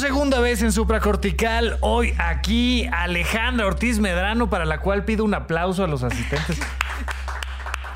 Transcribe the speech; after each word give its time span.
segunda 0.00 0.40
vez 0.40 0.62
en 0.62 0.72
Supracortical. 0.72 1.76
Hoy 1.82 2.14
aquí 2.16 2.86
Alejandra 2.90 3.66
Ortiz 3.66 3.98
Medrano, 3.98 4.48
para 4.48 4.64
la 4.64 4.80
cual 4.80 5.04
pido 5.04 5.24
un 5.24 5.34
aplauso 5.34 5.84
a 5.84 5.86
los 5.86 6.02
asistentes. 6.02 6.58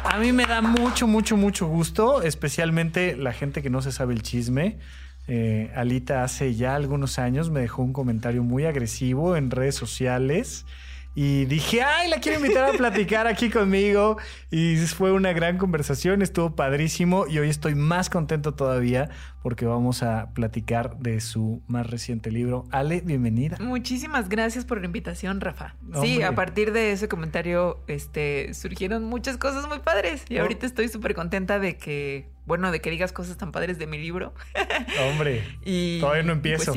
A 0.05 0.19
mí 0.19 0.31
me 0.33 0.45
da 0.45 0.61
mucho, 0.61 1.07
mucho, 1.07 1.39
mucho 1.39 1.67
gusto, 1.67 2.21
especialmente 2.21 3.17
la 3.17 3.33
gente 3.33 3.63
que 3.63 3.71
no 3.71 3.81
se 3.81 3.91
sabe 3.91 4.13
el 4.13 4.21
chisme. 4.21 4.77
Eh, 5.29 5.73
Alita 5.75 6.25
hace 6.25 6.55
ya 6.55 6.75
algunos 6.75 7.19
años 7.19 7.49
me 7.49 7.61
dejó 7.61 7.83
un 7.83 7.95
comentario 7.95 8.43
muy 8.43 8.67
agresivo 8.67 9.35
en 9.35 9.51
redes 9.51 9.75
sociales 9.75 10.67
y 11.15 11.45
dije, 11.45 11.83
ay, 11.83 12.11
la 12.11 12.19
quiero 12.19 12.39
invitar 12.39 12.65
a 12.65 12.73
platicar 12.77 13.27
aquí 13.27 13.49
conmigo. 13.49 14.17
Y 14.51 14.77
fue 14.77 15.13
una 15.13 15.33
gran 15.33 15.59
conversación, 15.59 16.23
estuvo 16.23 16.57
padrísimo 16.57 17.27
y 17.29 17.39
hoy 17.39 17.51
estoy 17.51 17.75
más 17.75 18.11
contento 18.11 18.55
todavía 18.55 19.11
porque 19.43 19.67
vamos 19.67 20.03
a 20.03 20.31
platicar 20.33 20.97
de 20.99 21.21
su 21.21 21.63
más 21.69 21.89
reciente 21.89 22.31
libro. 22.31 22.65
Ale, 22.71 23.01
bienvenida. 23.01 23.59
Muchísimas 23.61 24.29
gracias 24.29 24.65
por 24.65 24.81
la 24.81 24.87
invitación, 24.87 25.41
Rafa. 25.41 25.77
Sí, 26.01 26.23
a 26.23 26.35
partir 26.35 26.73
de 26.73 26.93
ese 26.93 27.09
comentario 27.09 27.85
este, 27.87 28.53
surgieron 28.55 29.05
muchas 29.05 29.37
cosas 29.37 29.69
muy 29.69 29.81
padres 29.81 30.25
y 30.29 30.39
ahorita 30.39 30.67
estoy 30.67 30.89
súper 30.89 31.15
contenta 31.15 31.59
de 31.59 31.77
que 31.77 32.34
bueno, 32.47 32.71
de 32.71 32.81
que 32.81 32.91
digas 32.91 33.13
cosas 33.13 33.37
tan 33.37 33.53
padres 33.53 33.79
de 33.79 33.87
mi 33.87 33.99
libro. 33.99 34.35
Hombre, 35.11 35.45
y, 35.65 36.01
todavía 36.01 36.23
no 36.23 36.41
pues 36.41 36.69
empiezo. 36.69 36.75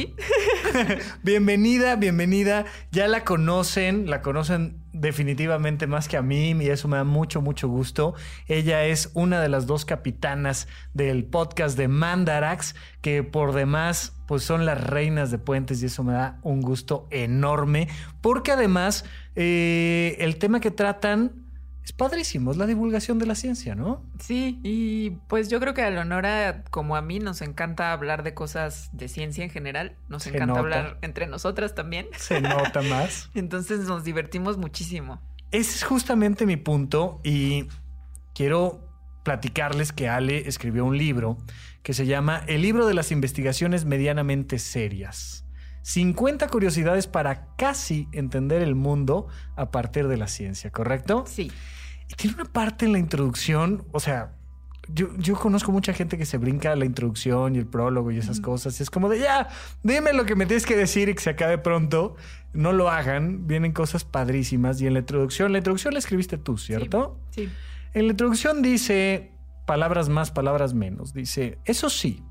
bienvenida, 1.24 1.96
bienvenida. 1.96 2.66
Ya 2.92 3.08
la 3.08 3.24
conocen, 3.26 4.10
la 4.10 4.22
conocen 4.22 4.82
definitivamente 4.94 5.86
más 5.86 6.08
que 6.08 6.18
a 6.18 6.22
mí 6.22 6.52
y 6.52 6.70
eso 6.70 6.88
me 6.88 6.98
da 6.98 7.04
mucho, 7.04 7.42
mucho 7.42 7.68
gusto. 7.68 8.16
Ella 8.48 8.86
es 8.86 9.12
una 9.14 9.42
de 9.42 9.50
las 9.50 9.68
dos 9.68 9.86
capitanas 9.86 10.68
del 10.94 11.26
podcast 11.26 11.78
de 11.78 11.88
Mandarax, 11.88 12.76
que 13.02 13.24
por 13.24 13.54
demás 13.54 14.14
pues 14.28 14.44
son 14.44 14.66
las 14.66 14.82
reinas 14.82 15.32
de 15.32 15.38
puentes 15.38 15.82
y 15.82 15.86
eso 15.86 16.04
me 16.04 16.14
da 16.14 16.40
un 16.44 16.62
gusto 16.62 17.08
enorme, 17.12 17.88
porque 18.22 18.52
además 18.52 19.06
eh, 19.36 20.18
el 20.20 20.38
tema 20.38 20.60
que 20.60 20.72
tratan 20.72 21.47
es 21.88 21.94
padrísimo, 21.94 22.52
es 22.52 22.58
la 22.58 22.66
divulgación 22.66 23.18
de 23.18 23.26
la 23.26 23.34
ciencia, 23.34 23.74
¿no? 23.74 24.04
Sí, 24.20 24.60
y 24.62 25.12
pues 25.30 25.48
yo 25.48 25.62
creo 25.62 25.74
que 25.74 25.84
a 25.84 25.90
Leonora, 25.90 26.66
como 26.70 26.98
a 26.98 27.02
mí, 27.02 27.20
nos 27.20 27.42
encanta 27.42 27.94
hablar 27.94 28.24
de 28.24 28.34
cosas 28.34 28.90
de 28.92 29.08
ciencia 29.08 29.46
en 29.46 29.50
general. 29.50 29.96
Nos 30.10 30.28
encanta 30.28 30.60
hablar 30.60 30.98
entre 31.02 31.28
nosotras 31.28 31.76
también. 31.76 32.08
Se 32.18 32.42
nota 32.42 32.82
más. 32.82 33.30
Entonces 33.36 33.88
nos 33.88 34.04
divertimos 34.04 34.58
muchísimo. 34.58 35.22
Ese 35.52 35.78
es 35.78 35.86
justamente 35.86 36.46
mi 36.46 36.58
punto 36.58 37.22
y 37.24 37.70
quiero 38.36 38.86
platicarles 39.24 39.94
que 39.94 40.10
Ale 40.10 40.50
escribió 40.50 40.84
un 40.84 40.98
libro 40.98 41.38
que 41.84 41.94
se 41.94 42.06
llama 42.06 42.44
El 42.48 42.64
libro 42.64 42.86
de 42.86 42.96
las 42.96 43.14
investigaciones 43.14 43.86
medianamente 43.86 44.60
serias. 44.60 45.47
50 45.88 46.50
curiosidades 46.50 47.08
para 47.08 47.56
casi 47.56 48.10
entender 48.12 48.62
el 48.62 48.76
mundo 48.76 49.30
a 49.56 49.72
partir 49.72 50.10
de 50.10 50.18
la 50.18 50.28
ciencia, 50.28 50.70
¿correcto? 50.70 51.24
Sí. 51.26 51.50
Y 52.10 52.14
tiene 52.16 52.36
una 52.36 52.44
parte 52.44 52.86
en 52.86 52.92
la 52.92 53.00
introducción, 53.00 53.86
o 53.94 54.02
sea, 54.02 54.34
yo, 54.90 55.16
yo, 55.18 55.36
conozco 55.36 55.72
mucha 55.72 55.94
gente 55.94 56.18
que 56.18 56.26
se 56.26 56.38
brinca 56.38 56.76
la 56.76 56.84
introducción 56.84 57.56
y 57.56 57.60
el 57.60 57.68
prólogo 57.68 58.12
y 58.12 58.18
esas 58.18 58.42
cosas. 58.42 58.78
Y 58.80 58.84
es 58.84 58.90
como 58.90 59.08
de 59.08 59.20
ya, 59.20 59.48
dime 59.82 60.12
lo 60.12 60.26
que 60.26 60.36
me 60.36 60.46
tienes 60.46 60.66
que 60.66 60.76
decir 60.76 61.08
y 61.08 61.16
que 61.16 61.22
se 61.22 61.30
acabe 61.30 61.58
pronto. 61.58 62.18
No 62.52 62.74
lo 62.74 62.90
hagan. 62.90 63.48
Vienen 63.48 63.72
cosas 63.72 64.04
padrísimas. 64.04 64.82
Y 64.82 64.88
en 64.88 64.94
la 64.94 65.00
introducción, 65.00 65.52
la 65.52 65.58
introducción 65.58 65.94
la 65.94 66.00
escribiste 66.00 66.38
tú, 66.38 66.58
¿cierto? 66.58 67.20
Sí. 67.32 67.50
En 67.94 68.08
la 68.08 68.12
introducción 68.12 68.62
dice 68.62 69.32
palabras 69.66 70.08
más, 70.08 70.32
palabras 70.32 70.74
menos. 70.74 71.14
Dice, 71.14 71.60
eso 71.66 71.90
sí, 71.90 72.24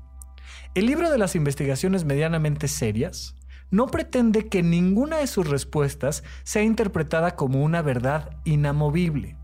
el 0.73 0.87
libro 0.87 1.11
de 1.11 1.17
las 1.19 1.35
investigaciones 1.35 2.05
medianamente 2.05 2.67
serias 2.67 3.35
no 3.71 3.87
pretende 3.87 4.47
que 4.47 4.63
ninguna 4.63 5.17
de 5.17 5.27
sus 5.27 5.47
respuestas 5.47 6.23
sea 6.43 6.63
interpretada 6.63 7.35
como 7.35 7.63
una 7.63 7.81
verdad 7.81 8.37
inamovible 8.45 9.37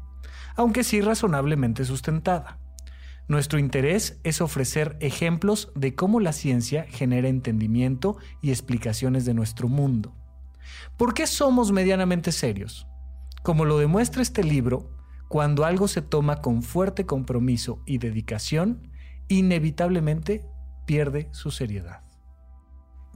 aunque 0.55 0.83
sí 0.83 1.01
razonablemente 1.01 1.85
sustentada. 1.85 2.59
Nuestro 3.27 3.57
interés 3.57 4.19
es 4.23 4.41
ofrecer 4.41 4.97
ejemplos 4.99 5.71
de 5.75 5.95
cómo 5.95 6.19
la 6.19 6.33
ciencia 6.33 6.85
genera 6.89 7.29
entendimiento 7.29 8.17
y 8.41 8.49
explicaciones 8.49 9.25
de 9.25 9.33
nuestro 9.33 9.69
mundo. 9.69 10.13
¿Por 10.97 11.13
qué 11.13 11.25
somos 11.25 11.71
medianamente 11.71 12.31
serios? 12.31 12.87
Como 13.41 13.65
lo 13.65 13.77
demuestra 13.77 14.21
este 14.21 14.43
libro, 14.43 14.91
cuando 15.29 15.65
algo 15.65 15.87
se 15.87 16.01
toma 16.01 16.41
con 16.41 16.61
fuerte 16.61 17.05
compromiso 17.05 17.81
y 17.85 17.97
dedicación, 17.97 18.89
inevitablemente 19.29 20.45
pierde 20.85 21.29
su 21.31 21.49
seriedad. 21.49 22.03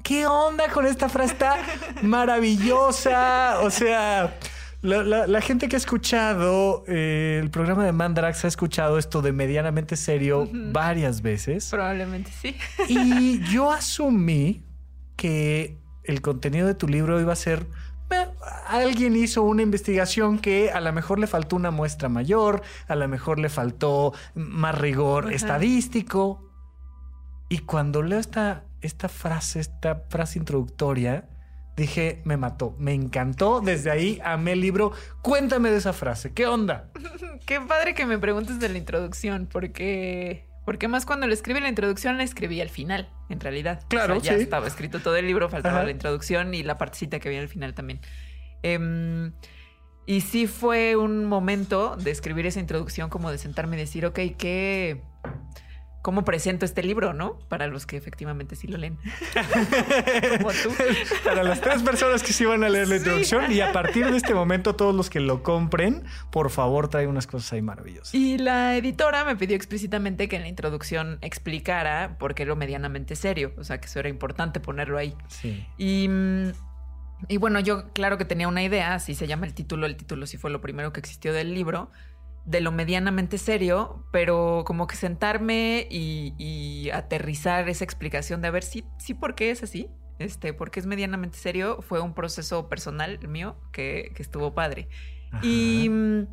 ¿Qué 0.03 0.25
onda 0.25 0.69
con 0.69 0.85
esta 0.85 1.09
frase? 1.09 1.33
Está 1.33 1.57
maravillosa. 2.01 3.59
O 3.61 3.69
sea, 3.69 4.37
la, 4.81 5.41
gente 5.41 5.67
que 5.67 5.75
ha 5.75 5.79
escuchado 5.79 6.83
eh, 6.87 7.39
el 7.41 7.49
programa 7.49 7.85
de 7.85 7.91
Mandrax 7.91 8.45
ha 8.45 8.47
escuchado 8.47 8.97
esto 8.97 9.21
de 9.21 9.31
medianamente 9.33 9.95
serio 9.95 10.47
varias 10.51 11.21
veces. 11.21 11.69
Probablemente 11.69 12.31
sí. 12.41 12.55
y 12.87 13.43
yo 13.51 13.71
asumí 13.71 14.63
que 15.15 15.77
el 16.03 16.21
contenido 16.21 16.67
de 16.67 16.75
tu 16.75 16.87
libro 16.87 17.19
iba 17.19 17.33
a 17.33 17.35
ser 17.35 17.67
eh, 18.09 18.27
alguien 18.67 19.15
hizo 19.15 19.43
una 19.43 19.61
investigación 19.61 20.39
que 20.39 20.71
a 20.71 20.79
lo 20.79 20.93
mejor 20.93 21.19
le 21.19 21.27
faltó 21.27 21.55
una 21.55 21.71
muestra 21.71 22.07
mayor, 22.09 22.61
a 22.87 22.95
lo 22.95 23.07
mejor 23.07 23.39
le 23.39 23.49
faltó 23.49 24.13
más 24.35 24.77
rigor 24.77 25.33
estadístico. 25.33 26.43
Y 27.49 27.59
cuando 27.59 28.01
leo 28.01 28.19
esta, 28.19 28.63
esta 28.81 29.09
frase, 29.09 29.59
esta 29.59 30.03
frase 30.09 30.39
introductoria, 30.39 31.27
dije, 31.75 32.21
me 32.25 32.37
mató, 32.37 32.75
me 32.79 32.93
encantó. 32.93 33.61
Desde 33.61 33.91
ahí 33.91 34.19
amé 34.23 34.53
el 34.53 34.61
libro. 34.61 34.91
Cuéntame 35.21 35.69
de 35.71 35.77
esa 35.77 35.93
frase, 35.93 36.33
¿qué 36.33 36.47
onda? 36.47 36.89
Qué 37.45 37.61
padre 37.61 37.93
que 37.93 38.05
me 38.05 38.17
preguntes 38.17 38.59
de 38.59 38.69
la 38.69 38.77
introducción, 38.77 39.47
porque 39.51 40.47
porque 40.67 40.89
más 40.89 41.05
cuando 41.05 41.27
le 41.27 41.33
escribí 41.33 41.61
la 41.61 41.69
introducción, 41.69 42.17
la 42.17 42.23
escribí 42.23 42.59
al 42.59 42.67
final, 42.67 43.09
en 43.29 43.39
realidad. 43.39 43.85
Claro, 43.87 44.19
ya 44.19 44.33
estaba 44.33 44.67
escrito 44.67 44.99
todo 44.99 45.15
el 45.15 45.25
libro, 45.25 45.47
faltaba 45.47 45.81
la 45.85 45.91
introducción 45.91 46.53
y 46.53 46.61
la 46.61 46.77
partecita 46.77 47.19
que 47.19 47.29
viene 47.29 47.43
al 47.43 47.47
final 47.47 47.73
también. 47.73 48.01
Em, 48.63 49.31
y 50.05 50.19
sí 50.19 50.45
fue 50.45 50.97
un 50.97 51.23
momento 51.23 51.95
de 51.95 52.11
escribir 52.11 52.45
esa 52.47 52.59
introducción, 52.59 53.09
como 53.09 53.31
de 53.31 53.37
sentarme 53.37 53.77
y 53.77 53.79
decir, 53.79 54.05
ok, 54.05 54.19
¿qué, 54.37 55.01
cómo 56.07 56.23
presento 56.23 56.63
este 56.63 56.83
libro, 56.83 57.11
¿no? 57.11 57.37
Para 57.49 57.67
los 57.67 57.85
que 57.85 57.97
efectivamente 57.97 58.55
sí 58.55 58.65
lo 58.65 58.77
leen. 58.77 58.97
Como 60.37 60.51
tú. 60.53 60.73
Para 61.25 61.43
las 61.43 61.59
tres 61.59 61.83
personas 61.83 62.23
que 62.23 62.31
sí 62.31 62.45
van 62.45 62.63
a 62.63 62.69
leer 62.69 62.87
la 62.87 62.95
introducción 62.95 63.51
y 63.51 63.59
a 63.59 63.73
partir 63.73 64.09
de 64.09 64.15
este 64.15 64.33
momento 64.33 64.73
todos 64.73 64.95
los 64.95 65.09
que 65.09 65.19
lo 65.19 65.43
compren, 65.43 66.05
por 66.31 66.49
favor, 66.49 66.87
trae 66.87 67.07
unas 67.07 67.27
cosas 67.27 67.51
ahí 67.51 67.61
maravillosas. 67.61 68.15
Y 68.15 68.37
la 68.37 68.77
editora 68.77 69.25
me 69.25 69.35
pidió 69.35 69.57
explícitamente 69.57 70.29
que 70.29 70.37
en 70.37 70.43
la 70.43 70.47
introducción 70.47 71.17
explicara 71.19 72.15
por 72.17 72.35
qué 72.35 72.45
lo 72.45 72.55
medianamente 72.55 73.17
serio, 73.17 73.51
o 73.57 73.65
sea, 73.65 73.81
que 73.81 73.87
eso 73.87 73.99
era 73.99 74.07
importante 74.07 74.61
ponerlo 74.61 74.97
ahí. 74.97 75.13
Sí. 75.27 75.67
Y 75.77 76.07
mm, 76.07 76.51
y 77.27 77.37
bueno, 77.37 77.59
yo 77.59 77.91
claro 77.93 78.17
que 78.17 78.25
tenía 78.25 78.47
una 78.47 78.63
idea, 78.63 78.93
así 78.93 79.15
se 79.15 79.27
llama 79.27 79.47
el 79.47 79.53
título, 79.53 79.87
el 79.87 79.97
título 79.97 80.27
sí 80.27 80.37
fue 80.37 80.51
lo 80.51 80.61
primero 80.61 80.93
que 80.93 80.99
existió 80.99 81.33
del 81.33 81.53
libro, 81.53 81.91
de 82.47 82.61
lo 82.61 82.71
medianamente 82.71 83.37
serio, 83.37 84.05
pero 84.11 84.63
como 84.65 84.87
que 84.87 84.95
sentarme 84.95 85.85
y, 85.91 86.89
aterrizar 86.93 87.67
esa 87.67 87.83
explicación 87.83 88.41
de 88.41 88.47
a 88.47 88.51
ver 88.51 88.63
si, 88.63 88.85
sí, 88.97 89.13
por 89.13 89.35
qué 89.35 89.51
es 89.51 89.61
así, 89.61 89.89
este, 90.17 90.53
porque 90.53 90.79
es 90.79 90.85
medianamente 90.85 91.37
serio, 91.37 91.81
fue 91.81 91.99
un 91.99 92.13
proceso 92.13 92.69
personal 92.69 93.19
mío 93.27 93.57
que, 93.73 94.11
que 94.15 94.23
estuvo 94.23 94.55
padre. 94.55 94.87
Y 95.43 95.89
mm, 95.89 96.27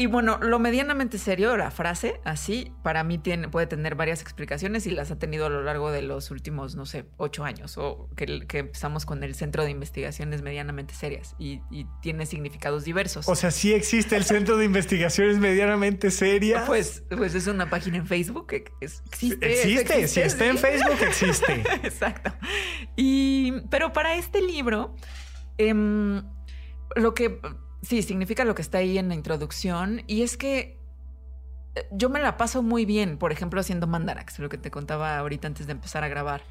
y 0.00 0.06
bueno, 0.06 0.38
lo 0.40 0.60
medianamente 0.60 1.18
serio, 1.18 1.56
la 1.56 1.72
frase, 1.72 2.20
así, 2.22 2.72
para 2.84 3.02
mí 3.02 3.18
tiene, 3.18 3.48
puede 3.48 3.66
tener 3.66 3.96
varias 3.96 4.22
explicaciones 4.22 4.86
y 4.86 4.92
las 4.92 5.10
ha 5.10 5.18
tenido 5.18 5.46
a 5.46 5.48
lo 5.48 5.64
largo 5.64 5.90
de 5.90 6.02
los 6.02 6.30
últimos, 6.30 6.76
no 6.76 6.86
sé, 6.86 7.06
ocho 7.16 7.42
años, 7.42 7.76
o 7.78 8.08
que, 8.14 8.46
empezamos 8.52 9.04
con 9.04 9.24
el 9.24 9.34
Centro 9.34 9.64
de 9.64 9.72
Investigaciones 9.72 10.40
Medianamente 10.40 10.94
Serias 10.94 11.34
y, 11.36 11.62
tiene 12.00 12.26
significados 12.26 12.84
diversos. 12.84 13.28
O 13.28 13.34
sea, 13.34 13.50
sí 13.50 13.74
existe 13.74 14.14
el 14.14 14.22
Centro 14.22 14.56
de 14.56 14.66
Investigaciones 14.66 15.38
Medianamente 15.38 16.12
Serias. 16.12 16.64
Pues, 16.64 17.02
pues 17.10 17.34
es 17.34 17.48
una 17.48 17.68
página 17.68 17.96
en 17.96 18.06
Facebook 18.06 18.46
que 18.46 18.64
existe. 18.80 19.52
Existe, 19.52 20.06
si 20.06 20.20
está 20.20 20.46
en 20.46 20.58
Facebook, 20.58 20.98
existe. 21.02 21.54
Exacto. 21.82 22.32
Y, 22.94 23.62
pero 23.68 23.92
para 23.92 24.14
este 24.14 24.42
libro, 24.42 24.94
em, 25.56 26.22
lo 26.94 27.14
que 27.14 27.40
Sí, 27.82 28.02
significa 28.02 28.44
lo 28.44 28.54
que 28.54 28.62
está 28.62 28.78
ahí 28.78 28.98
en 28.98 29.08
la 29.08 29.14
introducción. 29.14 30.02
Y 30.06 30.22
es 30.22 30.36
que 30.36 30.78
eh, 31.74 31.86
yo 31.92 32.10
me 32.10 32.20
la 32.20 32.36
paso 32.36 32.62
muy 32.62 32.84
bien, 32.84 33.18
por 33.18 33.32
ejemplo, 33.32 33.60
haciendo 33.60 33.86
mandarax, 33.86 34.38
lo 34.38 34.48
que 34.48 34.58
te 34.58 34.70
contaba 34.70 35.18
ahorita 35.18 35.48
antes 35.48 35.66
de 35.66 35.72
empezar 35.72 36.04
a 36.04 36.08
grabar. 36.08 36.42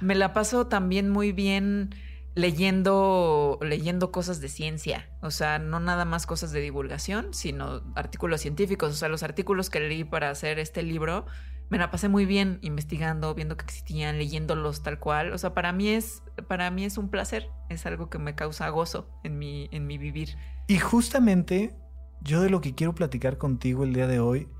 Me 0.00 0.14
la 0.14 0.32
paso 0.32 0.66
también 0.66 1.10
muy 1.10 1.32
bien 1.32 1.94
leyendo, 2.34 3.58
leyendo 3.60 4.10
cosas 4.10 4.40
de 4.40 4.48
ciencia. 4.48 5.08
O 5.20 5.30
sea, 5.30 5.58
no 5.58 5.80
nada 5.80 6.04
más 6.04 6.26
cosas 6.26 6.52
de 6.52 6.60
divulgación, 6.60 7.34
sino 7.34 7.82
artículos 7.94 8.40
científicos. 8.40 8.92
O 8.92 8.96
sea, 8.96 9.08
los 9.08 9.22
artículos 9.22 9.70
que 9.70 9.80
leí 9.80 10.04
para 10.04 10.30
hacer 10.30 10.58
este 10.58 10.82
libro 10.82 11.26
me 11.72 11.78
la 11.78 11.90
pasé 11.90 12.10
muy 12.10 12.26
bien 12.26 12.58
investigando, 12.60 13.34
viendo 13.34 13.56
que 13.56 13.64
existían, 13.64 14.18
leyéndolos 14.18 14.82
tal 14.82 14.98
cual. 14.98 15.32
O 15.32 15.38
sea, 15.38 15.54
para 15.54 15.72
mí 15.72 15.88
es, 15.88 16.22
para 16.46 16.70
mí 16.70 16.84
es 16.84 16.98
un 16.98 17.08
placer, 17.08 17.48
es 17.70 17.86
algo 17.86 18.10
que 18.10 18.18
me 18.18 18.34
causa 18.34 18.68
gozo 18.68 19.08
en 19.24 19.38
mi, 19.38 19.70
en 19.72 19.86
mi 19.86 19.96
vivir. 19.96 20.36
Y 20.66 20.78
justamente 20.78 21.74
yo 22.20 22.42
de 22.42 22.50
lo 22.50 22.60
que 22.60 22.74
quiero 22.74 22.94
platicar 22.94 23.38
contigo 23.38 23.84
el 23.84 23.94
día 23.94 24.06
de 24.06 24.20
hoy 24.20 24.50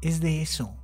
es 0.00 0.22
de 0.22 0.40
eso, 0.40 0.74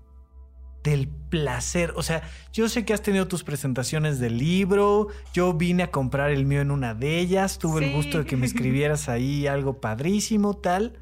del 0.85 1.09
placer. 1.09 1.95
O 1.97 2.03
sea, 2.03 2.21
yo 2.53 2.69
sé 2.69 2.85
que 2.85 2.93
has 2.93 3.01
tenido 3.01 3.27
tus 3.27 3.43
presentaciones 3.43 4.19
del 4.19 4.37
libro, 4.37 5.09
yo 5.33 5.55
vine 5.55 5.85
a 5.85 5.91
comprar 5.91 6.33
el 6.33 6.45
mío 6.45 6.61
en 6.61 6.71
una 6.71 6.93
de 6.93 7.19
ellas, 7.19 7.59
tuve 7.59 7.87
el 7.87 7.95
gusto 7.95 8.19
de 8.19 8.27
que 8.27 8.37
me 8.37 8.45
escribieras 8.45 9.09
ahí 9.09 9.47
algo 9.47 9.81
padrísimo, 9.81 10.53
tal, 10.53 10.99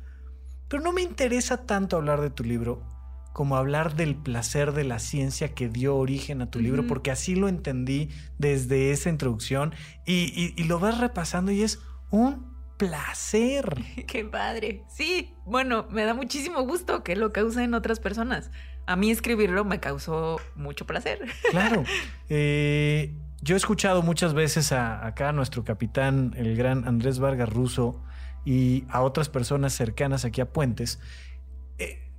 pero 0.68 0.80
no 0.80 0.92
me 0.92 1.02
interesa 1.02 1.66
tanto 1.66 1.96
hablar 1.96 2.20
de 2.20 2.30
tu 2.30 2.44
libro 2.44 2.95
como 3.36 3.58
hablar 3.58 3.96
del 3.96 4.16
placer 4.16 4.72
de 4.72 4.82
la 4.82 4.98
ciencia 4.98 5.52
que 5.52 5.68
dio 5.68 5.94
origen 5.94 6.40
a 6.40 6.50
tu 6.50 6.58
libro, 6.58 6.86
porque 6.86 7.10
así 7.10 7.36
lo 7.36 7.48
entendí 7.48 8.08
desde 8.38 8.92
esa 8.92 9.10
introducción 9.10 9.74
y, 10.06 10.54
y 10.56 10.64
lo 10.64 10.78
vas 10.78 10.96
repasando 10.96 11.52
y 11.52 11.60
es 11.60 11.78
un 12.08 12.56
placer. 12.78 13.76
Qué 14.06 14.24
padre. 14.24 14.84
Sí, 14.88 15.34
bueno, 15.44 15.86
me 15.90 16.04
da 16.04 16.14
muchísimo 16.14 16.62
gusto 16.62 17.04
que 17.04 17.14
lo 17.14 17.30
causen 17.34 17.74
otras 17.74 18.00
personas. 18.00 18.50
A 18.86 18.96
mí 18.96 19.10
escribirlo 19.10 19.66
me 19.66 19.80
causó 19.80 20.40
mucho 20.54 20.86
placer. 20.86 21.20
Claro. 21.50 21.84
Eh, 22.30 23.14
yo 23.42 23.54
he 23.54 23.58
escuchado 23.58 24.00
muchas 24.00 24.32
veces 24.32 24.72
a, 24.72 25.06
acá 25.06 25.28
a 25.28 25.32
nuestro 25.32 25.62
capitán, 25.62 26.32
el 26.38 26.56
gran 26.56 26.88
Andrés 26.88 27.18
Vargas 27.18 27.50
Russo, 27.50 28.02
y 28.46 28.84
a 28.88 29.02
otras 29.02 29.28
personas 29.28 29.74
cercanas 29.74 30.24
aquí 30.24 30.40
a 30.40 30.46
Puentes, 30.46 31.00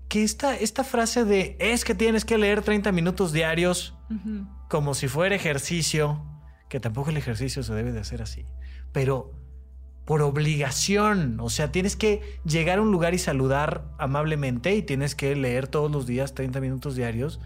que 0.07 0.23
esta, 0.23 0.55
esta 0.55 0.83
frase 0.83 1.25
de 1.25 1.57
es 1.59 1.83
que 1.83 1.95
tienes 1.95 2.25
que 2.25 2.37
leer 2.37 2.61
30 2.61 2.91
minutos 2.91 3.33
diarios 3.33 3.95
como 4.69 4.93
si 4.93 5.07
fuera 5.07 5.35
ejercicio, 5.35 6.23
que 6.69 6.79
tampoco 6.79 7.09
el 7.09 7.17
ejercicio 7.17 7.63
se 7.63 7.73
debe 7.73 7.91
de 7.91 7.99
hacer 7.99 8.21
así, 8.21 8.45
pero 8.91 9.33
por 10.05 10.21
obligación, 10.21 11.37
o 11.41 11.49
sea, 11.49 11.71
tienes 11.73 11.97
que 11.97 12.39
llegar 12.45 12.79
a 12.79 12.81
un 12.81 12.91
lugar 12.91 13.13
y 13.13 13.19
saludar 13.19 13.83
amablemente 13.97 14.73
y 14.73 14.81
tienes 14.81 15.15
que 15.15 15.35
leer 15.35 15.67
todos 15.67 15.91
los 15.91 16.07
días 16.07 16.33
30 16.33 16.61
minutos 16.61 16.95
diarios, 16.95 17.41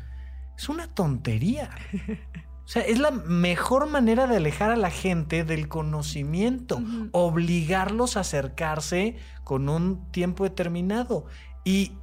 es 0.57 0.69
una 0.69 0.87
tontería. 0.87 1.69
O 2.63 2.73
sea, 2.73 2.83
es 2.83 2.99
la 2.99 3.11
mejor 3.11 3.89
manera 3.89 4.27
de 4.27 4.37
alejar 4.37 4.69
a 4.69 4.77
la 4.77 4.91
gente 4.91 5.43
del 5.43 5.67
conocimiento, 5.67 6.81
obligarlos 7.11 8.15
a 8.15 8.21
acercarse 8.21 9.17
con 9.43 9.67
un 9.67 10.09
tiempo 10.11 10.45
determinado. 10.45 11.25
Y 11.65 11.97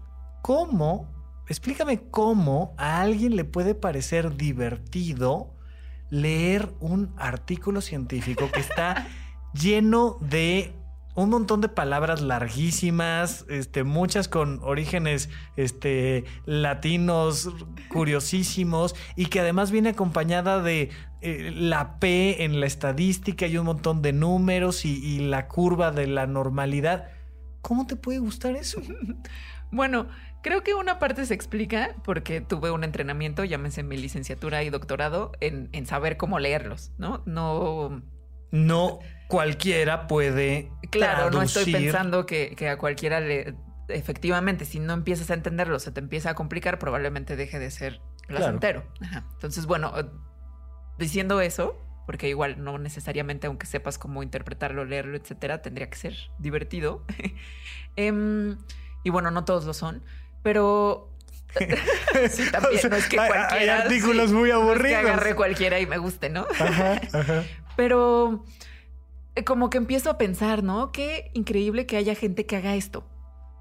¿Cómo? 0.48 1.06
Explícame 1.46 2.00
cómo 2.10 2.74
a 2.78 3.02
alguien 3.02 3.36
le 3.36 3.44
puede 3.44 3.74
parecer 3.74 4.34
divertido 4.34 5.54
leer 6.08 6.72
un 6.80 7.12
artículo 7.18 7.82
científico 7.82 8.50
que 8.50 8.60
está 8.60 9.08
lleno 9.52 10.16
de 10.22 10.74
un 11.14 11.28
montón 11.28 11.60
de 11.60 11.68
palabras 11.68 12.22
larguísimas, 12.22 13.44
este, 13.50 13.84
muchas 13.84 14.26
con 14.26 14.60
orígenes 14.62 15.28
este, 15.56 16.24
latinos 16.46 17.50
curiosísimos 17.90 18.96
y 19.16 19.26
que 19.26 19.40
además 19.40 19.70
viene 19.70 19.90
acompañada 19.90 20.62
de 20.62 20.88
eh, 21.20 21.52
la 21.54 21.98
P 21.98 22.42
en 22.42 22.58
la 22.58 22.64
estadística 22.64 23.46
y 23.46 23.58
un 23.58 23.66
montón 23.66 24.00
de 24.00 24.14
números 24.14 24.86
y, 24.86 24.96
y 24.96 25.18
la 25.28 25.46
curva 25.46 25.90
de 25.90 26.06
la 26.06 26.26
normalidad. 26.26 27.10
¿Cómo 27.60 27.86
te 27.86 27.96
puede 27.96 28.18
gustar 28.18 28.56
eso? 28.56 28.80
Bueno, 29.70 30.08
Creo 30.42 30.62
que 30.62 30.74
una 30.74 30.98
parte 30.98 31.26
se 31.26 31.34
explica 31.34 31.94
porque 32.04 32.40
tuve 32.40 32.70
un 32.70 32.84
entrenamiento, 32.84 33.44
llámese 33.44 33.82
mi 33.82 33.96
licenciatura 33.96 34.62
y 34.62 34.70
doctorado, 34.70 35.32
en, 35.40 35.86
saber 35.86 36.16
cómo 36.16 36.38
leerlos, 36.38 36.92
¿no? 36.98 37.22
No. 37.26 38.02
No 38.50 39.00
cualquiera 39.26 40.06
puede. 40.06 40.70
Claro, 40.90 41.30
no 41.30 41.42
estoy 41.42 41.70
pensando 41.70 42.24
que, 42.24 42.56
a 42.68 42.78
cualquiera 42.78 43.20
le. 43.20 43.54
Efectivamente, 43.88 44.64
si 44.64 44.80
no 44.80 44.92
empiezas 44.92 45.30
a 45.30 45.34
entenderlo, 45.34 45.78
se 45.78 45.92
te 45.92 46.00
empieza 46.00 46.30
a 46.30 46.34
complicar, 46.34 46.78
probablemente 46.78 47.36
deje 47.36 47.58
de 47.58 47.70
ser 47.70 48.00
placentero. 48.26 48.84
Entonces, 49.34 49.66
bueno, 49.66 49.92
diciendo 50.98 51.40
eso, 51.40 51.76
porque 52.06 52.28
igual 52.28 52.64
no 52.64 52.78
necesariamente, 52.78 53.48
aunque 53.48 53.66
sepas 53.66 53.98
cómo 53.98 54.22
interpretarlo, 54.22 54.84
leerlo, 54.84 55.16
etcétera, 55.16 55.60
tendría 55.60 55.90
que 55.90 55.98
ser 55.98 56.14
divertido. 56.38 57.04
Em, 57.96 58.56
y 59.02 59.10
bueno, 59.10 59.30
no 59.30 59.44
todos 59.44 59.64
lo 59.64 59.74
son. 59.74 60.02
Pero 60.48 61.10
sí, 62.30 62.50
también. 62.50 62.80
no 62.88 62.96
es 62.96 63.06
que 63.06 63.16
cualquiera. 63.16 63.52
Hay 63.52 63.68
artículos 63.68 64.32
muy 64.32 64.50
aburridos. 64.50 65.02
que 65.02 65.10
agarre 65.10 65.34
cualquiera 65.34 65.78
y 65.78 65.84
me 65.84 65.98
guste, 65.98 66.30
¿no? 66.30 66.46
Ajá, 66.58 67.02
Pero 67.76 68.46
eh, 69.34 69.44
como 69.44 69.68
que 69.68 69.76
empiezo 69.76 70.08
a 70.08 70.16
pensar, 70.16 70.62
¿no? 70.62 70.90
Qué 70.90 71.30
increíble 71.34 71.84
que 71.84 71.98
haya 71.98 72.14
gente 72.14 72.46
que 72.46 72.56
haga 72.56 72.76
esto. 72.76 73.06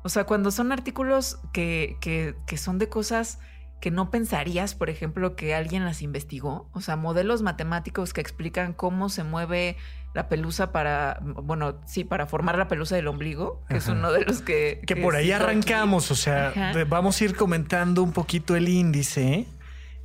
O 0.05 0.07
sea, 0.07 0.23
cuando 0.23 0.49
son 0.49 0.71
artículos 0.71 1.39
que, 1.51 1.97
que, 1.99 2.35
que 2.47 2.55
son 2.55 2.77
de 2.77 2.87
cosas 2.87 3.39
que 3.81 3.91
no 3.91 4.09
pensarías, 4.09 4.73
por 4.73 4.89
ejemplo, 4.89 5.35
que 5.35 5.55
alguien 5.55 5.83
las 5.83 6.01
investigó. 6.01 6.69
O 6.71 6.79
sea, 6.79 6.95
modelos 6.95 7.41
matemáticos 7.41 8.13
que 8.13 8.21
explican 8.21 8.71
cómo 8.71 9.09
se 9.09 9.25
mueve 9.25 9.75
la 10.17 10.29
pelusa 10.29 10.71
para, 10.71 11.19
bueno, 11.21 11.79
sí, 11.85 12.03
para 12.03 12.25
formar 12.25 12.57
la 12.57 12.67
pelusa 12.67 12.95
del 12.95 13.07
ombligo, 13.07 13.63
que 13.69 13.77
es 13.77 13.87
uno 13.87 14.11
de 14.11 14.25
los 14.25 14.41
que... 14.41 14.81
Que, 14.87 14.95
por 14.95 15.15
ahí 15.15 15.31
arrancamos, 15.31 16.09
o 16.09 16.15
sea, 16.15 16.73
vamos 16.89 17.21
a 17.21 17.23
ir 17.23 17.35
comentando 17.35 18.01
un 18.01 18.13
poquito 18.13 18.55
el 18.55 18.67
índice 18.67 19.45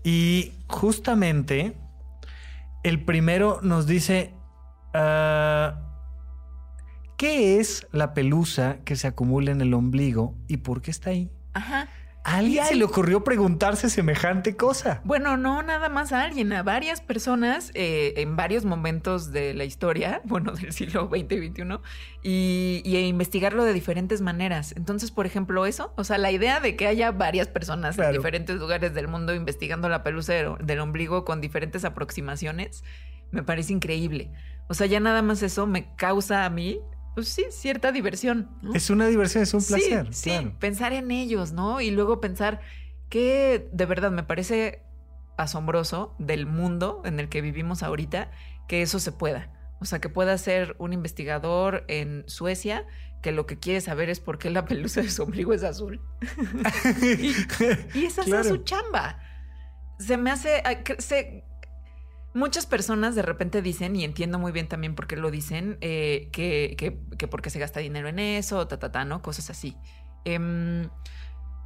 y 0.04 0.52
justamente 0.66 1.74
el 2.82 3.02
primero 3.02 3.60
nos 3.62 3.86
dice, 3.86 4.34
ah, 4.92 5.80
¿qué 7.16 7.58
es 7.58 7.86
la 7.90 8.12
pelusa 8.12 8.80
que 8.84 8.96
se 8.96 9.06
acumula 9.06 9.50
en 9.50 9.62
el 9.62 9.72
ombligo 9.72 10.36
y 10.46 10.58
por 10.58 10.82
qué 10.82 10.90
está 10.90 11.08
ahí? 11.08 11.30
Ajá. 11.54 11.88
¿A 12.32 12.38
alguien 12.38 12.64
se 12.64 12.76
le 12.76 12.84
ocurrió 12.84 13.24
preguntarse 13.24 13.90
semejante 13.90 14.56
cosa? 14.56 15.02
Bueno, 15.04 15.36
no 15.36 15.62
nada 15.62 15.90
más 15.90 16.12
a 16.12 16.22
alguien, 16.22 16.50
a 16.54 16.62
varias 16.62 17.02
personas 17.02 17.70
eh, 17.74 18.14
en 18.16 18.36
varios 18.36 18.64
momentos 18.64 19.32
de 19.32 19.52
la 19.52 19.64
historia, 19.64 20.22
bueno, 20.24 20.52
del 20.52 20.72
siglo 20.72 21.10
XX 21.10 21.30
y 21.30 21.48
XXI, 21.48 21.62
y, 22.22 22.96
investigarlo 22.96 23.64
de 23.64 23.74
diferentes 23.74 24.22
maneras. 24.22 24.72
Entonces, 24.78 25.10
por 25.10 25.26
ejemplo, 25.26 25.66
eso, 25.66 25.92
o 25.96 26.04
sea, 26.04 26.16
la 26.16 26.32
idea 26.32 26.58
de 26.60 26.74
que 26.74 26.86
haya 26.86 27.12
varias 27.12 27.48
personas 27.48 27.98
en 27.98 28.12
diferentes 28.12 28.56
lugares 28.56 28.94
del 28.94 29.08
mundo 29.08 29.34
investigando 29.34 29.90
la 29.90 30.02
pelusa 30.02 30.32
del 30.32 30.80
ombligo 30.80 31.26
con 31.26 31.42
diferentes 31.42 31.84
aproximaciones, 31.84 32.82
me 33.30 33.42
parece 33.42 33.74
increíble. 33.74 34.32
O 34.68 34.74
sea, 34.74 34.86
ya 34.86 35.00
nada 35.00 35.20
más 35.20 35.42
eso 35.42 35.66
me 35.66 35.94
causa 35.96 36.46
a 36.46 36.50
mí 36.50 36.80
pues 37.14 37.28
sí, 37.28 37.46
cierta 37.50 37.92
diversión. 37.92 38.50
Es 38.74 38.90
una 38.90 39.06
diversión, 39.06 39.42
es 39.42 39.54
un 39.54 39.62
placer. 39.62 40.06
Sí, 40.12 40.30
sí, 40.30 40.52
pensar 40.58 40.92
en 40.92 41.10
ellos, 41.10 41.52
¿no? 41.52 41.80
Y 41.80 41.90
luego 41.90 42.20
pensar 42.20 42.60
que 43.08 43.68
de 43.72 43.86
verdad 43.86 44.10
me 44.10 44.22
parece 44.22 44.82
asombroso 45.36 46.14
del 46.18 46.46
mundo 46.46 47.02
en 47.04 47.20
el 47.20 47.28
que 47.28 47.40
vivimos 47.40 47.82
ahorita 47.82 48.30
que 48.68 48.82
eso 48.82 48.98
se 48.98 49.12
pueda. 49.12 49.52
O 49.80 49.84
sea, 49.84 50.00
que 50.00 50.08
pueda 50.08 50.38
ser 50.38 50.76
un 50.78 50.92
investigador 50.92 51.84
en 51.88 52.24
Suecia 52.28 52.86
que 53.20 53.32
lo 53.32 53.46
que 53.46 53.58
quiere 53.58 53.80
saber 53.80 54.10
es 54.10 54.20
por 54.20 54.38
qué 54.38 54.50
la 54.50 54.64
pelusa 54.66 55.02
de 55.02 55.10
su 55.10 55.22
ombligo 55.22 55.52
es 55.52 55.62
azul. 55.62 56.00
y, 57.94 58.04
esa 58.04 58.22
es 58.22 58.48
su 58.48 58.58
chamba. 58.58 59.18
Se 59.98 60.16
me 60.16 60.30
hace. 60.30 60.62
Se, 60.98 61.44
Muchas 62.34 62.66
personas 62.66 63.14
de 63.14 63.22
repente 63.22 63.60
dicen, 63.60 63.94
y 63.94 64.04
entiendo 64.04 64.38
muy 64.38 64.52
bien 64.52 64.66
también 64.66 64.94
por 64.94 65.06
qué 65.06 65.16
lo 65.16 65.30
dicen, 65.30 65.76
eh, 65.80 66.28
que, 66.32 66.74
que, 66.78 66.98
que, 67.18 67.28
porque 67.28 67.50
se 67.50 67.58
gasta 67.58 67.80
dinero 67.80 68.08
en 68.08 68.18
eso, 68.18 68.66
ta, 68.66 68.78
ta, 68.78 68.90
ta, 68.90 69.04
¿no? 69.04 69.20
Cosas 69.20 69.50
así. 69.50 69.76
Em, 70.24 70.88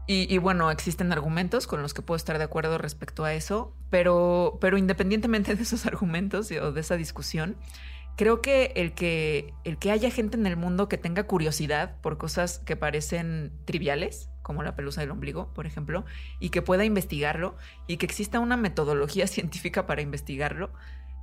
y, 0.09 0.33
y, 0.33 0.39
bueno, 0.39 0.71
existen 0.71 1.13
argumentos 1.13 1.67
con 1.67 1.83
los 1.83 1.95
que 1.95 2.03
puedo 2.03 2.17
estar 2.17 2.39
de 2.39 2.45
acuerdo 2.45 2.79
respecto 2.79 3.25
a 3.25 3.33
eso, 3.33 3.77
pero, 3.91 4.59
pero 4.61 4.77
independientemente 4.77 5.55
de 5.57 5.63
esos 5.63 5.87
argumentos 5.87 6.51
o 6.51 6.73
de 6.73 6.81
esa 6.81 6.97
discusión, 6.97 7.57
creo 8.17 8.41
que 8.43 8.73
el, 8.77 8.93
que 8.93 9.55
el 9.65 9.79
que 9.79 9.93
haya 9.93 10.11
gente 10.11 10.37
en 10.37 10.47
el 10.47 10.57
mundo 10.57 10.89
que 10.89 10.99
tenga 10.99 11.25
curiosidad 11.25 12.01
por 12.01 12.19
cosas 12.19 12.59
que 12.59 12.77
parecen 12.77 13.53
triviales, 13.67 14.31
como 14.47 14.63
la 14.63 14.77
pelusa 14.77 15.01
del 15.01 15.11
ombligo, 15.11 15.53
por 15.55 15.67
ejemplo, 15.67 16.05
y 16.39 16.51
que 16.51 16.63
pueda 16.63 16.85
investigarlo 16.85 17.57
y 17.89 17.97
que 17.97 18.07
exista 18.07 18.39
una 18.39 18.57
metodología 18.57 19.27
científica 19.27 19.89
para 19.89 20.03
investigarlo, 20.03 20.71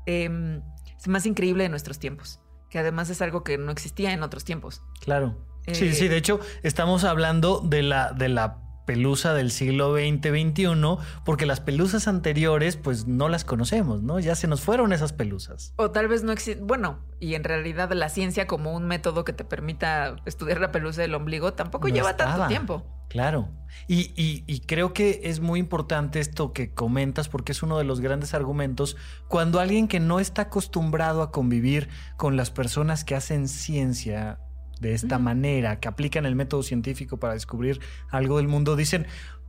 em, 0.05 0.61
es 0.97 1.07
más 1.07 1.25
increíble 1.25 1.63
de 1.63 1.69
nuestros 1.69 1.99
tiempos, 1.99 2.41
que 2.69 2.79
además 2.79 3.09
es 3.09 3.21
algo 3.21 3.45
que 3.45 3.57
no 3.57 3.71
existía 3.71 4.11
en 4.11 4.23
otros 4.23 4.43
tiempos. 4.43 4.81
Claro. 4.99 5.37
sí, 5.71 5.93
sí, 5.93 6.09
de 6.09 6.17
hecho, 6.17 6.41
estamos 6.63 7.05
hablando 7.05 7.61
de 7.61 7.81
la, 7.81 8.11
de 8.11 8.27
la 8.27 8.62
pelusa 8.85 9.33
del 9.33 9.51
siglo 9.51 9.93
XX, 9.93 10.29
XXI, 10.29 10.97
porque 11.25 11.45
las 11.45 11.59
pelusas 11.59 12.07
anteriores, 12.07 12.77
pues 12.77 13.07
no 13.07 13.29
las 13.29 13.45
conocemos, 13.45 14.01
¿no? 14.01 14.19
Ya 14.19 14.35
se 14.35 14.47
nos 14.47 14.61
fueron 14.61 14.93
esas 14.93 15.13
pelusas. 15.13 15.73
O 15.77 15.91
tal 15.91 16.07
vez 16.07 16.23
no 16.23 16.31
existe, 16.31 16.61
bueno, 16.61 16.99
y 17.19 17.35
en 17.35 17.43
realidad 17.43 17.91
la 17.93 18.09
ciencia 18.09 18.47
como 18.47 18.73
un 18.73 18.85
método 18.85 19.23
que 19.23 19.33
te 19.33 19.45
permita 19.45 20.15
estudiar 20.25 20.59
la 20.59 20.71
pelusa 20.71 21.01
del 21.01 21.15
ombligo 21.15 21.53
tampoco 21.53 21.87
lleva 21.87 22.17
tanto 22.17 22.47
tiempo. 22.47 22.83
Claro. 23.09 23.49
Y, 23.87 24.11
y, 24.15 24.59
creo 24.61 24.93
que 24.93 25.21
es 25.25 25.39
muy 25.39 25.59
importante 25.59 26.19
esto 26.19 26.51
que 26.51 26.73
comentas 26.73 27.29
porque 27.29 27.51
es 27.51 27.61
uno 27.61 27.77
de 27.77 27.83
los 27.83 28.01
grandes 28.01 28.33
argumentos 28.33 28.97
cuando 29.27 29.59
alguien 29.59 29.87
que 29.87 29.99
no 29.99 30.19
está 30.19 30.43
acostumbrado 30.43 31.21
a 31.21 31.31
convivir 31.31 31.89
con 32.17 32.37
las 32.37 32.49
personas 32.49 33.03
que 33.03 33.15
hacen 33.15 33.47
ciencia 33.47 34.39
de 34.83 34.93
esta 34.93 35.17
manera, 35.17 35.79
que 35.79 35.87
aplican 35.87 36.25
el 36.25 36.35
método 36.35 36.61
científico 36.61 37.17
para 37.17 37.33
descubrir 37.33 37.79
algo 38.09 38.37
del 38.37 38.47
mundo, 38.47 38.75
dicen, 38.75 39.07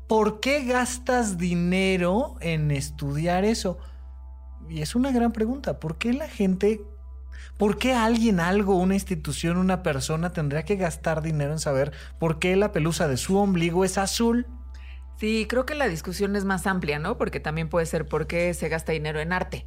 ¿por 0.08 0.40
qué 0.40 0.64
gastas 0.64 1.36
dinero 1.36 2.36
en 2.40 2.70
estudiar 2.70 3.44
eso? 3.44 3.78
Y 4.70 4.80
es 4.80 4.94
una 4.94 5.12
gran 5.12 5.32
pregunta, 5.32 5.78
¿por 5.78 5.98
qué 5.98 6.14
la 6.14 6.28
gente 6.28 6.80
¿Por 7.58 7.78
qué 7.78 7.94
alguien, 7.94 8.40
algo, 8.40 8.76
una 8.76 8.94
institución, 8.94 9.58
una 9.58 9.82
persona 9.82 10.32
tendría 10.32 10.64
que 10.64 10.76
gastar 10.76 11.22
dinero 11.22 11.52
en 11.52 11.58
saber 11.60 11.92
por 12.18 12.38
qué 12.38 12.56
la 12.56 12.72
pelusa 12.72 13.06
de 13.06 13.16
su 13.16 13.38
ombligo 13.38 13.84
es 13.84 13.98
azul? 13.98 14.46
Sí, 15.18 15.46
creo 15.48 15.64
que 15.64 15.74
la 15.74 15.88
discusión 15.88 16.34
es 16.34 16.44
más 16.44 16.66
amplia, 16.66 16.98
¿no? 16.98 17.16
Porque 17.16 17.38
también 17.38 17.68
puede 17.68 17.86
ser 17.86 18.08
por 18.08 18.26
qué 18.26 18.52
se 18.54 18.68
gasta 18.68 18.92
dinero 18.92 19.20
en 19.20 19.32
arte. 19.32 19.66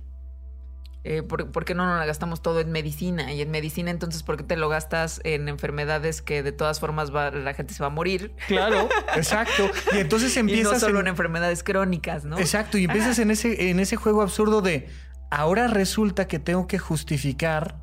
Eh, 1.10 1.24
por, 1.24 1.64
qué 1.64 1.74
no 1.74 1.86
nos 1.86 1.98
la 1.98 2.06
gastamos 2.06 2.42
todo 2.42 2.60
en 2.60 2.70
medicina? 2.70 3.32
Y 3.32 3.42
en 3.42 3.50
medicina, 3.50 3.92
entonces, 3.92 4.24
¿por 4.24 4.36
qué 4.36 4.44
te 4.44 4.58
lo 4.58 4.68
gastas 4.68 5.22
en 5.24 5.48
enfermedades 5.48 6.22
que 6.22 6.44
de 6.44 6.52
todas 6.52 6.82
formas 6.82 7.12
la 7.12 7.54
gente 7.54 7.74
se 7.74 7.82
va 7.82 7.88
a 7.88 7.92
morir? 7.92 8.36
Claro, 8.46 8.90
exacto. 9.16 9.72
Y 9.94 10.00
entonces 10.00 10.36
empiezas. 10.36 10.70
Y 10.70 10.76
no 10.76 10.80
solo 10.82 11.00
en, 11.00 11.08
enfermedades 11.08 11.64
crónicas, 11.64 12.26
¿no? 12.26 12.38
Exacto. 12.38 12.78
Y 12.78 12.84
empiezas 12.84 13.20
en 13.20 13.32
ese, 13.32 13.70
en 13.70 13.80
ese 13.80 13.96
juego 13.96 14.22
absurdo 14.22 14.62
de 14.62 14.90
ahora 15.32 15.70
resulta 15.70 16.28
que 16.28 16.40
tengo 16.40 16.68
que 16.68 16.78
justificar 16.78 17.78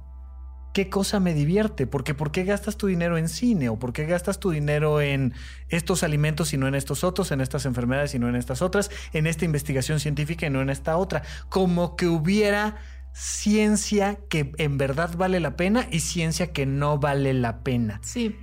qué 0.74 0.90
cosa 0.90 1.18
me 1.18 1.32
divierte, 1.32 1.86
porque 1.86 2.12
¿por 2.12 2.30
qué 2.30 2.44
gastas 2.44 2.76
tu 2.76 2.88
dinero 2.88 3.16
en 3.16 3.30
cine 3.30 3.70
o 3.70 3.78
por 3.78 3.94
qué 3.94 4.04
gastas 4.04 4.38
tu 4.38 4.50
dinero 4.50 5.00
en 5.00 5.32
estos 5.70 6.02
alimentos 6.02 6.52
y 6.52 6.58
no 6.58 6.68
en 6.68 6.74
estos 6.74 7.04
otros, 7.04 7.30
en 7.30 7.40
estas 7.40 7.64
enfermedades 7.64 8.14
y 8.14 8.18
no 8.18 8.28
en 8.28 8.34
estas 8.34 8.60
otras, 8.60 8.90
en 9.14 9.26
esta 9.26 9.46
investigación 9.46 9.98
científica 9.98 10.46
y 10.46 10.50
no 10.50 10.60
en 10.60 10.68
esta 10.68 10.98
otra? 10.98 11.22
Como 11.48 11.96
que 11.96 12.06
hubiera 12.06 12.76
ciencia 13.14 14.18
que 14.28 14.52
en 14.58 14.76
verdad 14.76 15.16
vale 15.16 15.38
la 15.38 15.56
pena 15.56 15.86
y 15.90 16.00
ciencia 16.00 16.52
que 16.52 16.66
no 16.66 16.98
vale 16.98 17.32
la 17.32 17.62
pena. 17.62 18.00
Sí. 18.02 18.36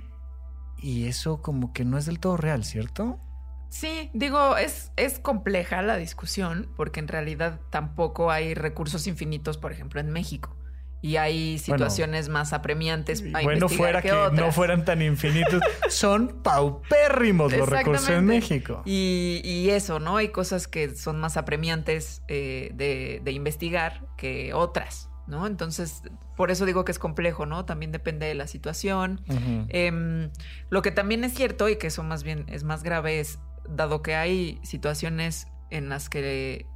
Y 0.78 1.06
eso 1.06 1.42
como 1.42 1.72
que 1.72 1.84
no 1.84 1.98
es 1.98 2.06
del 2.06 2.18
todo 2.18 2.36
real, 2.36 2.64
¿cierto? 2.64 3.20
Sí, 3.68 4.10
digo, 4.14 4.56
es, 4.56 4.90
es 4.96 5.18
compleja 5.18 5.82
la 5.82 5.96
discusión 5.96 6.72
porque 6.76 7.00
en 7.00 7.08
realidad 7.08 7.60
tampoco 7.70 8.30
hay 8.30 8.54
recursos 8.54 9.06
infinitos, 9.06 9.58
por 9.58 9.72
ejemplo, 9.72 10.00
en 10.00 10.10
México. 10.10 10.56
Y 11.02 11.16
hay 11.16 11.58
situaciones 11.58 12.28
más 12.28 12.52
apremiantes. 12.52 13.24
bueno, 13.42 13.68
fuera 13.68 14.00
que, 14.00 14.12
no 14.32 14.52
fueran 14.52 14.84
tan 14.84 15.02
infinitos. 15.02 15.60
Son 15.88 16.40
paupérrimos 16.42 17.52
los 17.52 17.68
recursos 17.68 18.08
en 18.08 18.24
México. 18.24 18.82
Y, 18.84 19.68
eso, 19.70 19.98
¿no? 19.98 20.16
Hay 20.16 20.28
cosas 20.28 20.68
que 20.68 20.94
son 20.94 21.18
más 21.18 21.36
apremiantes 21.36 22.22
eh, 22.28 22.70
de, 22.74 23.32
investigar 23.32 24.06
que 24.16 24.54
otras. 24.54 25.08
¿no? 25.26 25.46
Entonces, 25.46 26.02
por 26.36 26.50
eso 26.50 26.66
digo 26.66 26.84
que 26.84 26.92
es 26.92 26.98
complejo, 26.98 27.46
¿no? 27.46 27.64
También 27.64 27.90
depende 27.90 28.26
de 28.26 28.34
la 28.34 28.46
situación. 28.46 29.22
Em, 29.68 30.30
lo 30.70 30.82
que 30.82 30.90
también 30.90 31.24
es 31.24 31.34
cierto 31.34 31.68
y 31.68 31.76
que 31.76 31.88
eso 31.88 32.02
más 32.02 32.22
bien 32.22 32.44
es 32.48 32.64
más 32.64 32.82
grave 32.82 33.20
es, 33.20 33.38
dado 33.68 34.02
que 34.02 34.14
hay 34.14 34.60
situaciones 34.62 35.46
en 35.70 35.88
las 35.88 36.08
que 36.08 36.66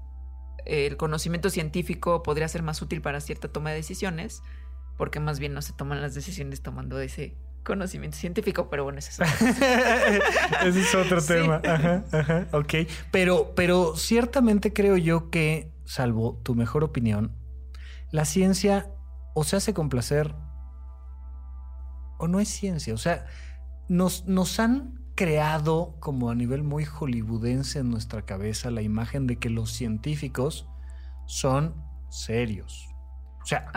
el 0.66 0.96
conocimiento 0.96 1.50
científico 1.50 2.22
podría 2.22 2.48
ser 2.48 2.62
más 2.62 2.82
útil 2.82 3.00
para 3.00 3.20
cierta 3.20 3.48
toma 3.48 3.70
de 3.70 3.76
decisiones, 3.76 4.42
porque 4.96 5.20
más 5.20 5.38
bien 5.38 5.54
no 5.54 5.62
se 5.62 5.72
toman 5.72 6.00
las 6.02 6.14
decisiones 6.14 6.62
tomando 6.62 6.98
ese 7.00 7.36
conocimiento 7.64 8.16
científico, 8.16 8.70
pero 8.70 8.84
bueno, 8.84 8.98
ese 8.98 9.10
es 9.10 9.20
otro, 9.20 9.46
ese 10.68 10.80
es 10.80 10.94
otro 10.94 11.22
tema. 11.22 11.60
Ajá, 11.64 12.04
ajá, 12.12 12.48
ok. 12.52 12.74
Pero, 13.10 13.54
pero 13.54 13.96
ciertamente 13.96 14.72
creo 14.72 14.96
yo 14.96 15.30
que, 15.30 15.72
salvo 15.84 16.40
tu 16.42 16.54
mejor 16.54 16.84
opinión, 16.84 17.36
la 18.10 18.24
ciencia 18.24 18.90
o 19.34 19.44
se 19.44 19.56
hace 19.56 19.74
con 19.74 19.88
placer 19.88 20.34
o 22.18 22.28
no 22.28 22.40
es 22.40 22.48
ciencia. 22.48 22.94
O 22.94 22.98
sea, 22.98 23.26
nos, 23.88 24.26
nos 24.26 24.58
han 24.60 25.05
creado 25.16 25.96
como 25.98 26.30
a 26.30 26.34
nivel 26.34 26.62
muy 26.62 26.84
hollywoodense 26.84 27.80
en 27.80 27.90
nuestra 27.90 28.22
cabeza 28.22 28.70
la 28.70 28.82
imagen 28.82 29.26
de 29.26 29.38
que 29.38 29.50
los 29.50 29.72
científicos 29.72 30.68
son 31.26 31.74
serios. 32.08 32.88
O 33.42 33.46
sea, 33.46 33.72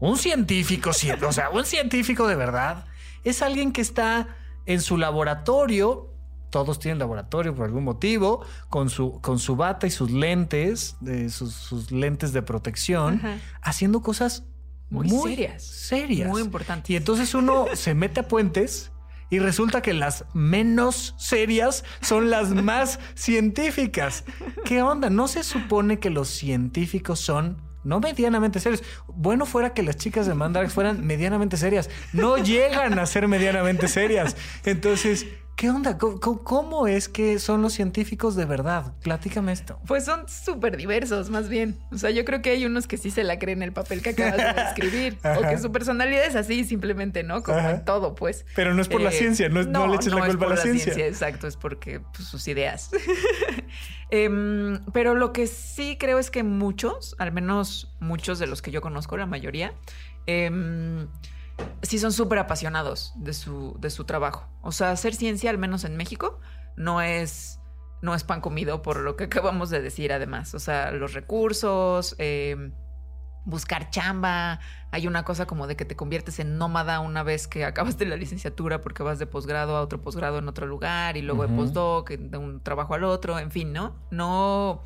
un 0.00 0.16
científico, 0.16 0.90
o 0.90 1.32
sea, 1.32 1.50
un 1.50 1.64
científico 1.64 2.26
de 2.26 2.34
verdad 2.34 2.86
es 3.22 3.42
alguien 3.42 3.72
que 3.72 3.82
está 3.82 4.28
en 4.66 4.80
su 4.80 4.96
laboratorio 4.96 6.10
todos 6.50 6.80
tienen 6.80 6.98
laboratorio 6.98 7.54
por 7.54 7.64
algún 7.64 7.84
motivo, 7.84 8.44
con 8.68 8.90
su, 8.90 9.20
con 9.20 9.38
su 9.38 9.54
bata 9.54 9.86
y 9.86 9.90
sus 9.90 10.10
lentes, 10.10 10.96
de 11.00 11.30
sus, 11.30 11.92
lentes 11.92 12.32
de 12.32 12.42
protección, 12.42 13.22
haciendo 13.62 14.02
cosas 14.02 14.44
muy, 14.90 15.08
serias. 15.08 15.62
Serias. 15.62 16.28
Muy 16.28 16.42
importantes. 16.42 16.90
Y 16.90 16.96
entonces 16.96 17.34
uno 17.34 17.66
se 17.74 17.94
mete 17.94 18.20
a 18.20 18.28
puentes 18.28 18.90
y 19.30 19.38
resulta 19.38 19.80
que 19.80 19.94
las 19.94 20.24
menos 20.34 21.14
serias 21.16 21.84
son 22.02 22.30
las 22.30 22.50
más 22.62 22.98
científicas. 23.14 24.24
¿Qué 24.64 24.82
onda? 24.82 25.08
¿No 25.08 25.28
se 25.28 25.44
supone 25.44 25.98
que 25.98 26.10
los 26.10 26.28
científicos 26.28 27.20
son 27.20 27.70
no 27.82 27.98
medianamente 28.00 28.60
serios. 28.60 28.82
Bueno 29.06 29.46
fuera 29.46 29.72
que 29.72 29.82
las 29.82 29.96
chicas 29.96 30.26
de 30.26 30.34
Mandrax 30.34 30.74
fueran 30.74 31.06
medianamente 31.06 31.56
serias. 31.56 31.88
No 32.12 32.36
llegan 32.36 32.98
a 32.98 33.06
ser 33.06 33.26
medianamente 33.26 33.88
serias. 33.88 34.36
Entonces, 34.64 35.26
¿Qué 35.56 35.68
onda? 35.68 35.98
¿Cómo, 35.98 36.86
es 36.86 37.08
que 37.08 37.38
son 37.38 37.60
los 37.60 37.74
científicos 37.74 38.34
de 38.34 38.46
verdad? 38.46 38.94
Platícame 39.02 39.52
esto. 39.52 39.78
Pues 39.86 40.06
son 40.06 40.26
súper 40.26 40.78
diversos, 40.78 41.28
más 41.28 41.50
bien. 41.50 41.78
O 41.92 41.98
sea, 41.98 42.10
yo 42.10 42.24
creo 42.24 42.40
que 42.40 42.50
hay 42.50 42.64
unos 42.64 42.86
que 42.86 42.96
sí 42.96 43.10
se 43.10 43.24
la 43.24 43.38
creen 43.38 43.62
el 43.62 43.72
papel 43.72 44.00
que 44.00 44.10
acabas 44.10 44.36
de 44.36 44.62
escribir. 44.68 45.18
o 45.22 45.42
que 45.42 45.58
su 45.58 45.70
personalidad 45.70 46.24
es 46.24 46.34
así, 46.34 46.64
simplemente, 46.64 47.22
¿no? 47.24 47.42
Como 47.42 47.58
en 47.68 47.84
todo, 47.84 48.14
pues. 48.14 48.46
Pero 48.56 48.72
no 48.72 48.80
es 48.80 48.88
por 48.88 49.02
la 49.02 49.10
eh, 49.10 49.12
ciencia, 49.12 49.50
no, 49.50 49.62
no, 49.64 49.86
le 49.86 49.96
eches 49.96 50.14
la 50.14 50.26
culpa 50.26 50.46
a 50.46 50.50
la, 50.50 50.56
ciencia. 50.56 51.06
Exacto, 51.06 51.46
es 51.46 51.56
porque 51.56 52.00
pues, 52.00 52.26
sus 52.26 52.48
ideas. 52.48 52.90
Em, 54.12 54.84
pero 54.92 55.14
lo 55.14 55.32
que 55.32 55.46
sí 55.46 55.96
creo 55.96 56.18
es 56.18 56.32
que 56.32 56.42
muchos, 56.42 57.14
al 57.18 57.30
menos 57.30 57.94
muchos 58.00 58.40
de 58.40 58.48
los 58.48 58.60
que 58.60 58.72
yo 58.72 58.80
conozco, 58.80 59.16
la 59.16 59.26
mayoría, 59.26 59.72
eh, 60.26 61.06
sí 61.82 61.98
son 61.98 62.12
súper 62.12 62.38
apasionados 62.38 63.12
de 63.16 63.32
su, 63.32 63.76
de 63.80 63.90
su 63.90 64.04
trabajo. 64.04 64.48
O 64.62 64.72
sea, 64.72 64.90
hacer 64.90 65.14
ciencia, 65.14 65.50
al 65.50 65.58
menos 65.58 65.84
en 65.84 65.96
México, 65.96 66.40
no 66.76 67.00
es, 67.00 67.60
no 68.02 68.14
es 68.14 68.24
pan 68.24 68.40
comido 68.40 68.82
por 68.82 69.00
lo 69.00 69.16
que 69.16 69.24
acabamos 69.30 69.70
de 69.70 69.82
decir 69.82 70.12
además. 70.12 70.54
O 70.54 70.58
sea, 70.58 70.90
los 70.92 71.14
recursos, 71.14 72.14
eh, 72.18 72.72
buscar 73.44 73.90
chamba, 73.90 74.60
hay 74.90 75.06
una 75.06 75.24
cosa 75.24 75.46
como 75.46 75.66
de 75.66 75.76
que 75.76 75.84
te 75.84 75.96
conviertes 75.96 76.38
en 76.40 76.58
nómada 76.58 77.00
una 77.00 77.22
vez 77.22 77.48
que 77.48 77.64
acabas 77.64 77.96
de 77.98 78.06
la 78.06 78.16
licenciatura 78.16 78.80
porque 78.80 79.02
vas 79.02 79.18
de 79.18 79.26
posgrado 79.26 79.76
a 79.76 79.80
otro 79.80 80.00
posgrado 80.00 80.38
en 80.38 80.48
otro 80.48 80.66
lugar 80.66 81.16
y 81.16 81.22
luego 81.22 81.46
de 81.46 81.54
postdoc, 81.54 82.10
de 82.10 82.38
un 82.38 82.62
trabajo 82.62 82.94
al 82.94 83.04
otro, 83.04 83.38
en 83.38 83.50
fin, 83.50 83.72
¿no? 83.72 83.96
No, 84.10 84.82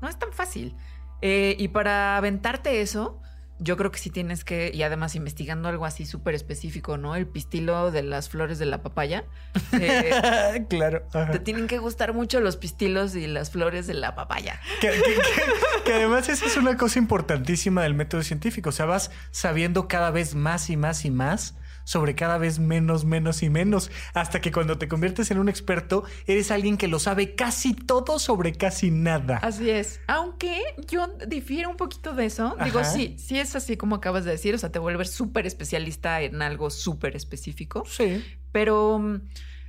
no 0.00 0.08
es 0.08 0.18
tan 0.18 0.32
fácil. 0.32 0.74
Eh, 1.20 1.54
y 1.58 1.68
para 1.68 2.16
aventarte 2.16 2.80
eso, 2.80 3.20
yo 3.62 3.76
creo 3.76 3.90
que 3.90 3.98
sí 3.98 4.10
tienes 4.10 4.44
que, 4.44 4.70
y 4.74 4.82
además 4.82 5.14
investigando 5.14 5.68
algo 5.68 5.86
así 5.86 6.04
súper 6.04 6.34
específico, 6.34 6.98
¿no? 6.98 7.14
El 7.14 7.26
pistilo 7.26 7.90
de 7.90 8.02
las 8.02 8.28
flores 8.28 8.58
de 8.58 8.66
la 8.66 8.82
papaya. 8.82 9.24
Eh, 9.72 10.66
claro. 10.68 11.02
Te 11.30 11.38
tienen 11.38 11.66
que 11.68 11.78
gustar 11.78 12.12
mucho 12.12 12.40
los 12.40 12.56
pistilos 12.56 13.14
y 13.14 13.26
las 13.26 13.50
flores 13.50 13.86
de 13.86 13.94
la 13.94 14.14
papaya. 14.14 14.60
que, 14.80 15.92
además 15.92 16.28
esa 16.28 16.46
es 16.46 16.56
una 16.56 16.76
cosa 16.76 16.98
importantísima 16.98 17.82
del 17.82 17.94
método 17.94 18.22
científico. 18.22 18.70
O 18.70 18.72
sea, 18.72 18.86
vas 18.86 19.10
sabiendo 19.30 19.86
cada 19.86 20.10
vez 20.10 20.34
más 20.34 20.68
y 20.68 20.76
más 20.76 21.04
y 21.04 21.10
más 21.10 21.54
sobre 21.84 22.14
cada 22.14 22.38
vez 22.38 22.58
menos, 22.58 23.04
menos 23.04 23.42
y 23.42 23.50
menos, 23.50 23.90
hasta 24.14 24.40
que 24.40 24.52
cuando 24.52 24.78
te 24.78 24.88
conviertes 24.88 25.30
en 25.30 25.38
un 25.38 25.48
experto, 25.48 26.04
eres 26.26 26.50
alguien 26.50 26.76
que 26.76 26.88
lo 26.88 26.98
sabe 26.98 27.34
casi 27.34 27.74
todo 27.74 28.18
sobre 28.18 28.52
casi 28.52 28.90
nada. 28.90 29.38
Así 29.38 29.70
es. 29.70 30.00
Aunque 30.06 30.60
yo 30.88 31.08
difiero 31.26 31.70
un 31.70 31.76
poquito 31.76 32.14
de 32.14 32.26
eso. 32.26 32.56
Digo, 32.64 32.84
sí, 32.84 33.16
sí 33.18 33.38
es 33.38 33.56
así 33.56 33.76
como 33.76 33.96
acabas 33.96 34.24
de 34.24 34.32
decir, 34.32 34.54
o 34.54 34.58
sea, 34.58 34.70
te 34.70 34.78
vuelves 34.78 35.10
súper 35.10 35.46
especialista 35.46 36.20
en 36.20 36.42
algo 36.42 36.70
súper 36.70 37.16
específico. 37.16 37.84
Sí. 37.86 38.24
Pero 38.52 38.98
mm, 38.98 39.20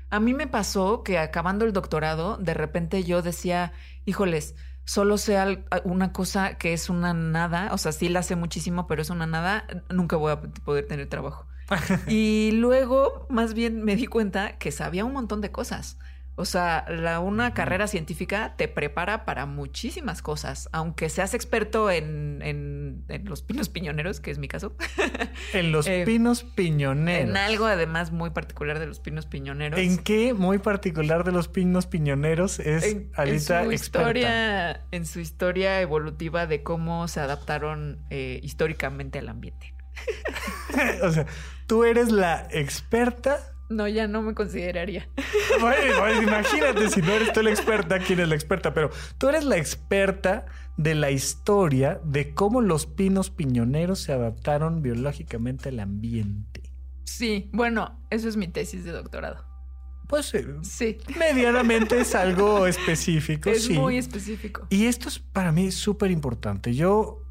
a 0.10 0.20
mí 0.20 0.34
me 0.34 0.48
pasó 0.48 1.04
que 1.04 1.18
acabando 1.18 1.66
el 1.66 1.74
doctorado, 1.74 2.38
de 2.38 2.54
repente 2.54 3.04
yo 3.04 3.22
decía, 3.22 3.74
híjoles, 4.06 4.56
solo 4.86 5.18
sea 5.18 5.64
una 5.84 6.12
cosa 6.12 6.58
que 6.58 6.74
es 6.74 6.90
una 6.90 7.14
nada, 7.14 7.70
o 7.72 7.78
sea, 7.78 7.92
sí 7.92 8.10
la 8.10 8.24
sé 8.24 8.36
muchísimo, 8.36 8.86
pero 8.88 9.02
es 9.02 9.10
una 9.10 9.26
nada, 9.26 9.66
nunca 9.90 10.16
voy 10.16 10.34
a 10.34 10.42
poder 10.42 10.88
tener 10.88 11.08
trabajo. 11.08 11.48
y 12.08 12.52
luego, 12.54 13.26
más 13.30 13.54
bien, 13.54 13.84
me 13.84 13.96
di 13.96 14.08
cuenta 14.08 14.58
que 14.58 14.72
sabía 14.72 15.06
un 15.06 15.14
montón 15.14 15.42
de 15.42 15.52
cosas. 15.52 15.98
O 16.36 16.46
sea, 16.46 16.84
la, 16.90 17.20
una 17.20 17.54
carrera 17.54 17.86
científica 17.86 18.56
te 18.58 18.68
prepara 18.68 19.24
para 19.24 19.46
muchísimas 19.46 20.24
cosas, 20.24 20.68
aunque 20.72 21.10
seas 21.10 21.36
experto 21.36 21.92
en, 21.92 22.42
en, 22.42 23.06
en 23.08 23.26
los 23.26 23.44
pinos 23.44 23.70
piñoneros, 23.70 24.20
que 24.20 24.32
es 24.32 24.40
mi 24.40 24.48
caso. 24.48 24.76
En 25.54 25.72
los 25.72 25.86
Eh, 25.86 26.04
pinos 26.06 26.44
piñoneros. 26.44 27.30
en 27.30 27.38
algo 27.38 27.68
además 27.68 28.12
muy 28.12 28.32
particular 28.32 28.80
de 28.80 28.88
los 28.88 29.00
pinos 29.00 29.28
piñoneros. 29.28 29.80
¿En 29.80 30.00
qué 30.00 30.34
muy 30.34 30.58
particular 30.58 31.24
de 31.24 31.32
los 31.34 31.48
pinos 31.50 31.86
piñoneros 31.86 32.60
es 32.60 32.84
en, 32.84 32.98
en 32.98 33.12
Alita 33.14 33.64
su 33.66 33.72
experta? 33.72 33.74
historia, 33.74 34.82
en 34.92 35.06
su 35.06 35.20
historia 35.20 35.82
evolutiva 35.82 36.48
de 36.48 36.64
cómo 36.64 37.08
se 37.08 37.20
adaptaron 37.20 38.00
eh, 38.10 38.40
históricamente 38.42 39.20
al 39.20 39.30
ambiente. 39.30 39.76
o 41.04 41.12
sea, 41.12 41.26
tú 41.68 41.84
eres 41.84 42.12
la 42.12 42.48
experta. 42.52 43.40
No, 43.70 43.88
ya 43.88 44.08
no 44.08 44.22
me 44.22 44.34
consideraría. 44.34 45.08
Bueno, 45.60 46.00
bueno, 46.00 46.22
imagínate 46.24 46.90
si 46.90 47.02
no 47.02 47.12
eres 47.14 47.32
tú 47.32 47.42
la 47.42 47.52
experta, 47.52 48.00
quién 48.00 48.20
es 48.20 48.28
la 48.28 48.36
experta, 48.36 48.74
pero 48.74 48.90
tú 49.18 49.30
eres 49.30 49.46
la 49.46 49.56
experta 49.58 50.46
de 50.78 50.96
la 50.96 51.12
historia 51.12 52.02
de 52.04 52.34
cómo 52.34 52.60
los 52.60 52.86
pinos 52.88 53.30
piñoneros 53.30 54.00
se 54.00 54.14
adaptaron 54.14 54.82
biológicamente 54.82 55.70
al 55.70 55.80
ambiente. 55.80 56.62
Sí, 57.04 57.50
bueno, 57.54 58.00
eso 58.10 58.28
es 58.28 58.36
mi 58.36 58.48
tesis 58.48 58.84
de 58.84 58.92
doctorado. 58.92 59.46
Pues 60.08 60.34
eh, 60.34 60.46
Sí, 60.62 60.98
medianamente 61.18 62.02
es 62.02 62.16
algo 62.16 62.66
específico, 62.68 63.50
es 63.50 63.66
sí. 63.66 63.74
muy 63.74 63.98
específico. 63.98 64.66
Y 64.70 64.86
esto 64.86 65.10
es 65.10 65.20
para 65.20 65.52
mí 65.52 65.72
súper 65.72 66.12
importante. 66.12 66.74
Yo, 66.74 67.22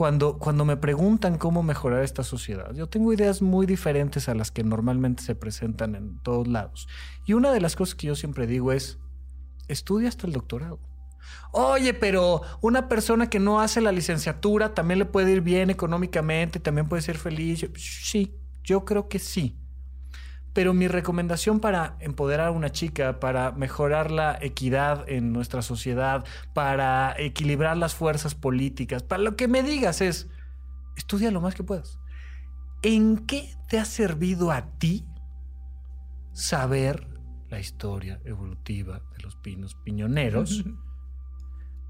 cuando, 0.00 0.38
cuando 0.38 0.64
me 0.64 0.78
preguntan 0.78 1.36
cómo 1.36 1.62
mejorar 1.62 2.02
esta 2.02 2.24
sociedad, 2.24 2.72
yo 2.72 2.88
tengo 2.88 3.12
ideas 3.12 3.42
muy 3.42 3.66
diferentes 3.66 4.30
a 4.30 4.34
las 4.34 4.50
que 4.50 4.64
normalmente 4.64 5.22
se 5.22 5.34
presentan 5.34 5.94
en 5.94 6.22
todos 6.22 6.48
lados. 6.48 6.88
Y 7.26 7.34
una 7.34 7.52
de 7.52 7.60
las 7.60 7.76
cosas 7.76 7.96
que 7.96 8.06
yo 8.06 8.14
siempre 8.14 8.46
digo 8.46 8.72
es, 8.72 8.98
estudia 9.68 10.08
hasta 10.08 10.26
el 10.26 10.32
doctorado. 10.32 10.80
Oye, 11.52 11.92
pero 11.92 12.40
una 12.62 12.88
persona 12.88 13.28
que 13.28 13.40
no 13.40 13.60
hace 13.60 13.82
la 13.82 13.92
licenciatura 13.92 14.72
también 14.72 15.00
le 15.00 15.04
puede 15.04 15.32
ir 15.32 15.42
bien 15.42 15.68
económicamente, 15.68 16.60
también 16.60 16.88
puede 16.88 17.02
ser 17.02 17.18
feliz. 17.18 17.68
Sí, 17.76 18.34
yo 18.64 18.86
creo 18.86 19.06
que 19.06 19.18
sí. 19.18 19.59
Pero 20.52 20.74
mi 20.74 20.88
recomendación 20.88 21.60
para 21.60 21.96
empoderar 22.00 22.48
a 22.48 22.50
una 22.50 22.70
chica, 22.70 23.20
para 23.20 23.52
mejorar 23.52 24.10
la 24.10 24.38
equidad 24.40 25.08
en 25.08 25.32
nuestra 25.32 25.62
sociedad, 25.62 26.24
para 26.54 27.14
equilibrar 27.18 27.76
las 27.76 27.94
fuerzas 27.94 28.34
políticas, 28.34 29.02
para 29.02 29.22
lo 29.22 29.36
que 29.36 29.46
me 29.46 29.62
digas 29.62 30.00
es, 30.00 30.28
estudia 30.96 31.30
lo 31.30 31.40
más 31.40 31.54
que 31.54 31.62
puedas. 31.62 31.98
¿En 32.82 33.26
qué 33.26 33.54
te 33.68 33.78
ha 33.78 33.84
servido 33.84 34.50
a 34.50 34.78
ti 34.78 35.06
saber 36.32 37.06
la 37.48 37.60
historia 37.60 38.20
evolutiva 38.24 39.02
de 39.12 39.22
los 39.22 39.36
pinos 39.36 39.74
piñoneros, 39.74 40.64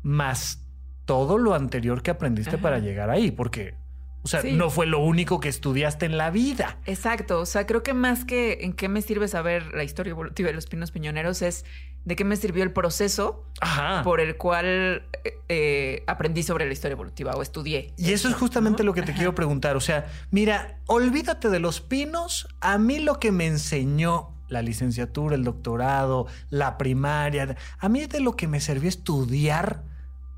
más 0.02 0.66
todo 1.04 1.38
lo 1.38 1.54
anterior 1.54 2.02
que 2.02 2.10
aprendiste 2.10 2.56
Ajá. 2.56 2.62
para 2.62 2.78
llegar 2.78 3.10
ahí? 3.10 3.30
Porque, 3.30 3.76
o 4.22 4.28
sea, 4.28 4.42
Sí. 4.42 4.52
no 4.52 4.70
fue 4.70 4.86
lo 4.86 4.98
único 5.00 5.40
que 5.40 5.48
estudiaste 5.48 6.06
en 6.06 6.16
la 6.18 6.30
vida. 6.30 6.78
Exacto, 6.86 7.40
o 7.40 7.46
sea, 7.46 7.66
creo 7.66 7.82
que 7.82 7.94
más 7.94 8.24
que 8.24 8.58
en 8.62 8.72
qué 8.74 8.88
me 8.88 9.02
sirve 9.02 9.28
saber 9.28 9.74
la 9.74 9.82
historia 9.84 10.10
evolutiva 10.10 10.48
de 10.48 10.54
los 10.54 10.66
pinos 10.66 10.90
piñoneros 10.90 11.42
es 11.42 11.64
de 12.04 12.16
qué 12.16 12.24
me 12.24 12.36
sirvió 12.36 12.62
el 12.62 12.72
proceso 12.72 13.44
Ajá. 13.60 14.02
por 14.02 14.20
el 14.20 14.36
cual 14.36 15.06
eh, 15.24 15.34
eh, 15.48 16.02
aprendí 16.06 16.42
sobre 16.42 16.64
la 16.66 16.72
historia 16.72 16.94
evolutiva 16.94 17.32
o 17.34 17.42
estudié. 17.42 17.92
Y 17.98 18.12
eso 18.12 18.28
es 18.28 18.34
justamente 18.34 18.82
¿no? 18.82 18.88
lo 18.88 18.94
que 18.94 19.02
te 19.02 19.10
Ajá. 19.12 19.18
quiero 19.18 19.34
preguntar. 19.34 19.76
O 19.76 19.80
sea, 19.80 20.06
mira, 20.30 20.78
olvídate 20.86 21.50
de 21.50 21.60
los 21.60 21.80
pinos. 21.82 22.48
A 22.60 22.78
mí 22.78 23.00
lo 23.00 23.18
que 23.20 23.32
me 23.32 23.46
enseñó 23.46 24.34
la 24.48 24.62
licenciatura, 24.62 25.36
el 25.36 25.44
doctorado, 25.44 26.26
la 26.48 26.76
primaria, 26.78 27.54
a 27.78 27.88
mí 27.88 28.04
de 28.06 28.20
lo 28.20 28.34
que 28.34 28.48
me 28.48 28.60
sirvió 28.60 28.88
estudiar 28.88 29.84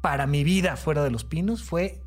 para 0.02 0.26
mi 0.26 0.42
vida 0.44 0.76
fuera 0.76 1.02
de 1.04 1.10
los 1.10 1.24
pinos 1.24 1.62
fue. 1.62 2.01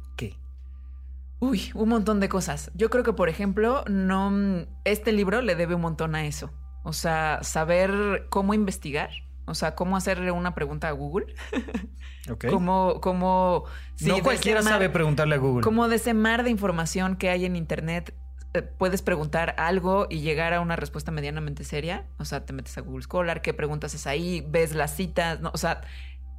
Uy, 1.39 1.71
un 1.73 1.89
montón 1.89 2.19
de 2.19 2.29
cosas. 2.29 2.71
Yo 2.75 2.89
creo 2.89 3.03
que, 3.03 3.13
por 3.13 3.29
ejemplo, 3.29 3.83
no 3.89 4.65
este 4.85 5.11
libro 5.11 5.41
le 5.41 5.55
debe 5.55 5.75
un 5.75 5.81
montón 5.81 6.15
a 6.15 6.25
eso. 6.25 6.51
O 6.83 6.93
sea, 6.93 7.39
saber 7.43 8.27
cómo 8.29 8.53
investigar, 8.53 9.09
o 9.45 9.53
sea, 9.55 9.75
cómo 9.75 9.97
hacerle 9.97 10.31
una 10.31 10.53
pregunta 10.55 10.87
a 10.87 10.91
Google, 10.91 11.33
Ok. 12.31 12.45
cómo, 12.49 12.99
cómo 13.01 13.65
sí, 13.95 14.07
no 14.07 14.19
cualquiera 14.21 14.61
mar- 14.61 14.73
sabe 14.73 14.89
preguntarle 14.89 15.35
a 15.35 15.37
Google. 15.39 15.63
Como 15.63 15.87
de 15.87 15.97
ese 15.97 16.13
mar 16.13 16.43
de 16.43 16.49
información 16.51 17.15
que 17.17 17.29
hay 17.29 17.45
en 17.45 17.55
Internet, 17.55 18.15
eh, 18.53 18.61
puedes 18.61 19.01
preguntar 19.01 19.55
algo 19.57 20.07
y 20.09 20.21
llegar 20.21 20.53
a 20.53 20.61
una 20.61 20.75
respuesta 20.75 21.11
medianamente 21.11 21.63
seria. 21.63 22.05
O 22.17 22.25
sea, 22.25 22.45
te 22.45 22.53
metes 22.53 22.77
a 22.77 22.81
Google 22.81 23.03
Scholar, 23.03 23.41
qué 23.41 23.53
preguntas 23.53 23.93
es 23.93 24.07
ahí, 24.07 24.45
ves 24.47 24.73
las 24.75 24.95
citas, 24.95 25.41
¿no? 25.41 25.51
o 25.53 25.57
sea, 25.57 25.81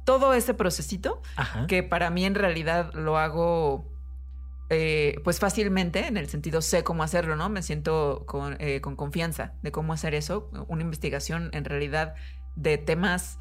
todo 0.05 0.33
ese 0.33 0.53
procesito 0.53 1.21
Ajá. 1.35 1.67
que 1.67 1.83
para 1.83 2.09
mí 2.09 2.23
en 2.25 2.35
realidad 2.35 2.93
lo 2.93 3.17
hago 3.17 3.85
eh, 4.69 5.21
pues 5.23 5.39
fácilmente, 5.39 6.07
en 6.07 6.17
el 6.17 6.27
sentido 6.27 6.61
sé 6.61 6.83
cómo 6.83 7.03
hacerlo, 7.03 7.35
¿no? 7.35 7.49
Me 7.49 7.61
siento 7.61 8.23
con, 8.25 8.57
eh, 8.59 8.81
con 8.81 8.95
confianza 8.95 9.53
de 9.61 9.71
cómo 9.71 9.93
hacer 9.93 10.13
eso. 10.13 10.49
Una 10.67 10.81
investigación 10.81 11.49
en 11.53 11.63
realidad 11.63 12.15
de 12.55 12.77
temas 12.77 13.39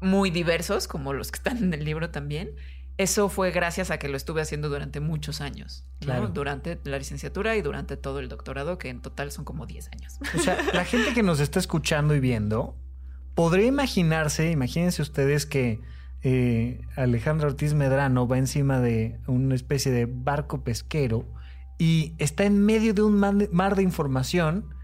muy 0.00 0.30
diversos, 0.30 0.88
como 0.88 1.14
los 1.14 1.30
que 1.30 1.38
están 1.38 1.58
en 1.58 1.72
el 1.72 1.84
libro 1.84 2.10
también. 2.10 2.50
Eso 2.98 3.28
fue 3.28 3.50
gracias 3.50 3.90
a 3.90 3.98
que 3.98 4.08
lo 4.08 4.16
estuve 4.16 4.40
haciendo 4.40 4.70
durante 4.70 5.00
muchos 5.00 5.42
años, 5.42 5.86
¿no? 6.06 6.28
Durante 6.28 6.80
la 6.84 6.98
licenciatura 6.98 7.54
y 7.56 7.60
durante 7.60 7.98
todo 7.98 8.20
el 8.20 8.28
doctorado, 8.28 8.78
que 8.78 8.88
en 8.88 9.02
total 9.02 9.32
son 9.32 9.44
como 9.44 9.66
10 9.66 9.90
años. 9.92 10.18
O 10.34 10.38
sea, 10.38 10.58
la 10.72 10.84
gente 10.84 11.12
que 11.12 11.22
nos 11.22 11.40
está 11.40 11.58
escuchando 11.58 12.14
y 12.14 12.20
viendo 12.20 12.74
podría 13.34 13.66
imaginarse, 13.66 14.50
imagínense 14.50 15.02
ustedes 15.02 15.44
que 15.44 15.82
eh, 16.28 16.80
Alejandra 16.96 17.46
Ortiz 17.46 17.72
Medrano 17.74 18.26
va 18.26 18.36
encima 18.36 18.80
de 18.80 19.20
una 19.28 19.54
especie 19.54 19.92
de 19.92 20.06
barco 20.06 20.64
pesquero 20.64 21.24
y 21.78 22.14
está 22.18 22.42
en 22.42 22.66
medio 22.66 22.94
de 22.94 23.02
un 23.02 23.16
mar 23.16 23.76
de 23.76 23.82
información 23.84 24.74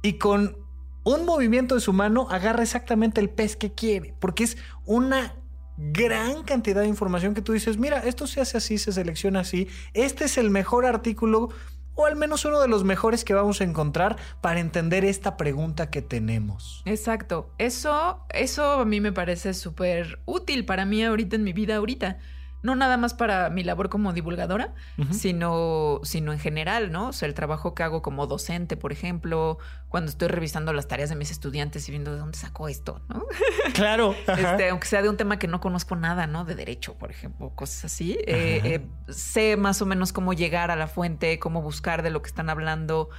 y 0.00 0.14
con 0.14 0.56
un 1.04 1.26
movimiento 1.26 1.74
de 1.74 1.82
su 1.82 1.92
mano 1.92 2.28
agarra 2.30 2.62
exactamente 2.62 3.20
el 3.20 3.28
pez 3.28 3.56
que 3.56 3.74
quiere, 3.74 4.14
porque 4.20 4.44
es 4.44 4.56
una 4.86 5.34
gran 5.76 6.44
cantidad 6.44 6.80
de 6.80 6.88
información 6.88 7.34
que 7.34 7.42
tú 7.42 7.52
dices, 7.52 7.76
mira, 7.76 7.98
esto 7.98 8.26
se 8.26 8.40
hace 8.40 8.56
así, 8.56 8.78
se 8.78 8.90
selecciona 8.90 9.40
así, 9.40 9.68
este 9.92 10.24
es 10.24 10.38
el 10.38 10.48
mejor 10.48 10.86
artículo 10.86 11.50
o 11.96 12.06
al 12.06 12.14
menos 12.14 12.44
uno 12.44 12.60
de 12.60 12.68
los 12.68 12.84
mejores 12.84 13.24
que 13.24 13.34
vamos 13.34 13.60
a 13.60 13.64
encontrar 13.64 14.16
para 14.40 14.60
entender 14.60 15.04
esta 15.04 15.36
pregunta 15.36 15.90
que 15.90 16.02
tenemos. 16.02 16.82
Exacto. 16.84 17.50
Eso, 17.58 18.20
eso 18.28 18.80
a 18.80 18.84
mí 18.84 19.00
me 19.00 19.12
parece 19.12 19.54
súper 19.54 20.20
útil 20.26 20.64
para 20.64 20.84
mí 20.84 21.02
ahorita 21.02 21.34
en 21.34 21.42
mi 21.42 21.52
vida 21.52 21.76
ahorita. 21.76 22.18
No 22.62 22.74
nada 22.74 22.96
más 22.96 23.14
para 23.14 23.48
mi 23.50 23.62
labor 23.62 23.88
como 23.88 24.12
divulgadora, 24.12 24.74
sino, 25.12 26.00
sino 26.02 26.32
en 26.32 26.38
general, 26.38 26.90
¿no? 26.90 27.08
O 27.08 27.12
sea, 27.12 27.28
el 27.28 27.34
trabajo 27.34 27.74
que 27.74 27.82
hago 27.82 28.02
como 28.02 28.26
docente, 28.26 28.76
por 28.76 28.92
ejemplo, 28.92 29.58
cuando 29.88 30.10
estoy 30.10 30.28
revisando 30.28 30.72
las 30.72 30.88
tareas 30.88 31.08
de 31.10 31.16
mis 31.16 31.30
estudiantes 31.30 31.88
y 31.88 31.92
viendo 31.92 32.12
de 32.12 32.18
dónde 32.18 32.36
sacó 32.38 32.68
esto, 32.68 33.00
¿no? 33.08 33.24
Claro. 33.74 34.14
Este, 34.26 34.68
aunque 34.70 34.86
sea 34.88 35.02
de 35.02 35.08
un 35.08 35.16
tema 35.16 35.38
que 35.38 35.46
no 35.48 35.60
conozco 35.60 35.96
nada, 35.96 36.26
¿no? 36.26 36.44
De 36.44 36.54
derecho, 36.54 36.94
por 36.94 37.10
ejemplo, 37.10 37.50
cosas 37.54 37.84
así. 37.86 38.12
Eh, 38.26 38.60
eh, 38.64 38.86
sé 39.08 39.56
más 39.56 39.80
o 39.82 39.86
menos 39.86 40.12
cómo 40.12 40.32
llegar 40.32 40.70
a 40.70 40.76
la 40.76 40.88
fuente, 40.88 41.38
cómo 41.38 41.62
buscar 41.62 42.02
de 42.02 42.10
lo 42.10 42.20
que 42.22 42.28
están 42.28 42.50
hablando. 42.50 43.10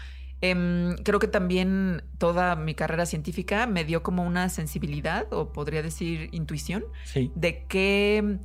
Em, 0.41 0.95
creo 0.97 1.19
que 1.19 1.27
también 1.27 2.03
toda 2.19 2.55
mi 2.55 2.75
carrera 2.75 3.05
científica 3.07 3.65
me 3.65 3.85
dio 3.85 4.03
como 4.03 4.23
una 4.23 4.49
sensibilidad, 4.49 5.25
o 5.33 5.51
podría 5.51 5.81
decir 5.81 6.29
intuición, 6.31 6.85
Sí. 7.05 7.31
de 7.35 7.65
qué 7.67 8.37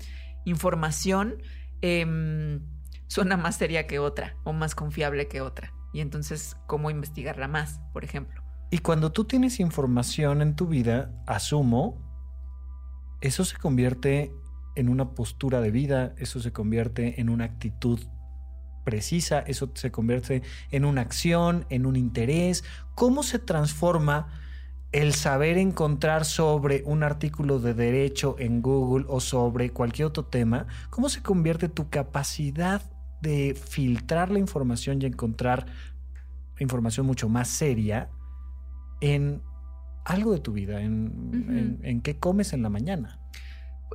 información 0.45 1.43
em, 1.81 2.61
suena 3.07 3.37
más 3.37 3.57
seria 3.57 3.87
que 3.87 3.99
otra 3.99 4.37
o 4.45 4.53
más 4.53 4.75
confiable 4.75 5.29
que 5.29 5.41
otra. 5.41 5.73
Y 5.93 6.01
entonces, 6.01 6.57
cómo 6.67 6.91
investigarla 6.91 7.49
más, 7.49 7.81
por 7.93 8.05
ejemplo. 8.05 8.43
Y 8.71 8.79
cuando 8.79 9.13
tú 9.13 9.25
tienes 9.25 9.61
información 9.61 10.41
en 10.41 10.57
tu 10.57 10.67
vida, 10.67 11.13
asumo, 11.27 12.01
eso 13.21 13.45
se 13.45 13.59
convierte 13.59 14.33
en 14.75 14.89
una 14.89 15.15
postura 15.15 15.61
de 15.61 15.71
vida, 15.71 16.15
eso 16.17 16.41
se 16.41 16.53
convierte 16.53 17.21
en 17.21 17.29
una 17.29 17.45
actitud 17.45 18.01
precisa, 18.85 19.41
eso 19.41 19.71
se 19.75 19.93
convierte 19.93 20.43
en 20.71 20.85
una 20.85 21.03
acción, 21.03 21.67
en 21.69 21.87
un 21.87 21.97
interés. 21.97 22.65
¿Cómo 22.95 23.23
se 23.23 23.39
transforma 23.39 24.29
el 24.93 25.15
saber 25.15 25.57
encontrar 25.59 26.25
sobre 26.25 26.83
un 26.85 27.03
artículo 27.03 27.59
de 27.59 27.75
derecho 27.75 28.37
en 28.39 28.61
Google 28.63 29.07
o 29.09 29.21
sobre 29.21 29.71
cualquier 29.71 30.07
otro 30.09 30.25
tema? 30.27 30.67
¿Cómo 30.91 31.09
se 31.09 31.23
convierte 31.23 31.69
tu 31.69 31.89
capacidad 31.89 32.83
de 33.23 33.55
filtrar 33.55 34.31
la 34.31 34.39
información 34.39 35.01
y 35.01 35.07
encontrar 35.07 35.67
información 36.59 37.07
mucho 37.07 37.29
más 37.29 37.49
seria 37.49 38.11
en 39.01 39.43
algo 40.05 40.33
de 40.33 40.41
tu 40.41 40.53
vida, 40.53 40.81
en, 40.83 41.07
Ujú. 41.47 41.51
en- 41.59 41.81
en 41.83 42.01
qué 42.03 42.19
comes 42.19 42.53
en 42.53 42.63
la 42.63 42.69
mañana? 42.69 43.19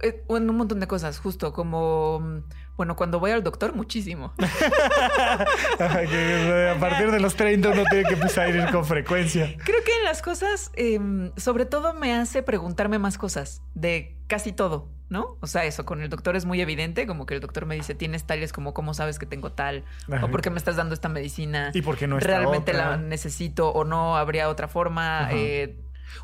eh, 0.04 0.24
en 0.30 0.50
un 0.50 0.56
montón 0.58 0.80
de 0.80 0.86
cosas, 0.88 1.18
justo 1.20 1.52
como, 1.54 2.44
bueno, 2.78 2.96
cuando 2.96 3.20
voy 3.20 3.32
al 3.32 3.44
doctor, 3.44 3.76
muchísimo. 3.76 4.34
a 5.80 6.80
partir 6.80 7.12
de 7.12 7.20
los 7.20 7.36
30 7.36 7.70
uno 7.70 7.84
tiene 7.90 8.08
que 8.08 8.14
empezar 8.14 8.46
a 8.46 8.50
ir 8.50 8.72
con 8.72 8.86
frecuencia. 8.86 9.56
Creo 9.64 9.84
que 9.84 9.98
en 9.98 10.04
las 10.04 10.22
cosas, 10.22 10.72
em, 10.76 11.32
sobre 11.38 11.66
todo 11.66 11.96
me 11.96 12.14
hace 12.14 12.44
preguntarme 12.44 13.00
más 13.00 13.18
cosas 13.18 13.64
de 13.74 14.16
casi 14.28 14.52
todo. 14.54 14.90
¿no? 15.10 15.38
O 15.40 15.48
sea, 15.48 15.64
eso 15.64 15.86
con 15.86 16.02
el 16.02 16.10
doctor 16.10 16.36
es 16.36 16.46
muy 16.46 16.60
evidente, 16.60 17.08
como 17.08 17.26
que 17.26 17.36
el 17.36 17.40
doctor 17.40 17.66
me 17.66 17.76
dice, 17.76 17.96
tienes 17.96 18.26
tales 18.26 18.52
como 18.52 18.74
cómo 18.74 18.94
sabes 18.94 19.20
que 19.20 19.26
tengo 19.26 19.54
tal, 19.54 19.86
o 20.22 20.28
por 20.30 20.42
qué 20.42 20.50
me 20.50 20.58
estás 20.58 20.76
dando 20.76 20.94
esta 20.94 21.08
medicina. 21.08 21.72
Y 21.74 21.82
por 21.82 21.98
qué 21.98 22.08
no 22.08 22.20
realmente 22.20 22.74
la 22.74 22.98
necesito 22.98 23.70
o 23.70 23.86
no 23.86 24.18
habría 24.18 24.50
otra 24.50 24.68
forma. 24.68 25.30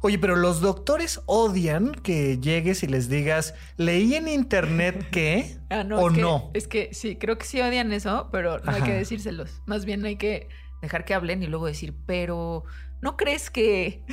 Oye, 0.02 0.20
pero 0.20 0.36
los 0.36 0.62
doctores 0.62 1.22
odian 1.26 1.92
que 1.94 2.40
llegues 2.40 2.84
y 2.84 2.88
les 2.88 3.10
digas, 3.10 3.54
leí 3.78 4.16
en 4.16 4.28
internet 4.28 5.10
que 5.12 5.58
ah, 5.70 5.86
o 5.96 6.10
no. 6.10 6.52
Es 6.54 6.68
que 6.68 6.90
sí, 6.94 7.16
creo 7.16 7.38
que 7.38 7.46
sí 7.46 7.62
odian 7.62 7.92
eso, 7.94 8.30
pero 8.32 8.60
no 8.60 8.72
hay 8.72 8.82
que 8.82 8.94
decírselos. 8.94 9.62
Más 9.66 9.86
bien 9.86 10.06
hay 10.06 10.18
que 10.18 10.50
dejar 10.82 11.06
que 11.06 11.14
hablen 11.14 11.44
y 11.44 11.48
luego 11.48 11.66
decir, 11.66 11.96
pero 12.06 12.64
¿no 13.02 13.18
crees 13.18 13.50
que... 13.50 14.04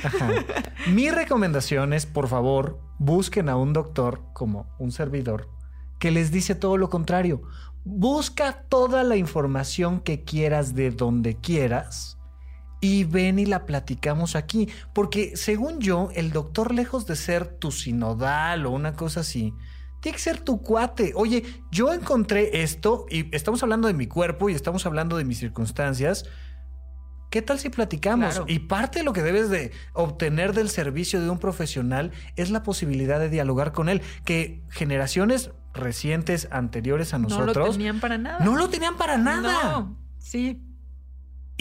Mi 0.87 1.09
recomendación 1.09 1.93
es, 1.93 2.05
por 2.05 2.27
favor, 2.27 2.79
busquen 2.97 3.49
a 3.49 3.57
un 3.57 3.73
doctor 3.73 4.21
como 4.33 4.73
un 4.79 4.91
servidor 4.91 5.49
que 5.99 6.11
les 6.11 6.31
dice 6.31 6.55
todo 6.55 6.77
lo 6.77 6.89
contrario. 6.89 7.43
Busca 7.83 8.63
toda 8.69 9.03
la 9.03 9.17
información 9.17 10.01
que 10.01 10.23
quieras 10.23 10.75
de 10.75 10.91
donde 10.91 11.35
quieras 11.35 12.17
y 12.81 13.05
ven 13.05 13.39
y 13.39 13.45
la 13.45 13.65
platicamos 13.65 14.35
aquí. 14.35 14.67
Porque 14.93 15.37
según 15.37 15.79
yo, 15.79 16.09
el 16.13 16.31
doctor, 16.31 16.73
lejos 16.73 17.05
de 17.05 17.15
ser 17.15 17.47
tu 17.47 17.71
sinodal 17.71 18.65
o 18.65 18.71
una 18.71 18.95
cosa 18.95 19.21
así, 19.21 19.53
tiene 20.01 20.17
que 20.17 20.21
ser 20.21 20.41
tu 20.41 20.61
cuate. 20.61 21.13
Oye, 21.15 21.43
yo 21.71 21.93
encontré 21.93 22.63
esto 22.63 23.05
y 23.09 23.33
estamos 23.33 23.63
hablando 23.63 23.87
de 23.87 23.93
mi 23.93 24.07
cuerpo 24.07 24.49
y 24.49 24.53
estamos 24.53 24.85
hablando 24.85 25.15
de 25.15 25.23
mis 25.23 25.37
circunstancias. 25.37 26.25
¿Qué 27.29 27.41
tal 27.41 27.59
si 27.59 27.69
platicamos? 27.69 28.41
Y 28.47 28.59
parte 28.59 28.99
de 28.99 29.05
lo 29.05 29.13
que 29.13 29.21
debes 29.21 29.49
de 29.49 29.71
obtener 29.93 30.53
del 30.53 30.69
servicio 30.69 31.21
de 31.21 31.29
un 31.29 31.39
profesional 31.39 32.11
es 32.35 32.49
la 32.49 32.61
posibilidad 32.61 33.19
de 33.21 33.29
dialogar 33.29 33.71
con 33.71 33.87
él, 33.87 34.01
que 34.25 34.63
generaciones 34.69 35.51
recientes, 35.73 36.49
anteriores 36.51 37.13
a 37.13 37.19
nosotros... 37.19 37.55
No 37.55 37.65
lo 37.67 37.71
tenían 37.71 37.99
para 38.01 38.17
nada. 38.17 38.43
No 38.43 38.57
lo 38.57 38.67
tenían 38.69 38.97
para 38.97 39.17
nada. 39.17 39.79
No, 39.79 39.97
sí. 40.19 40.61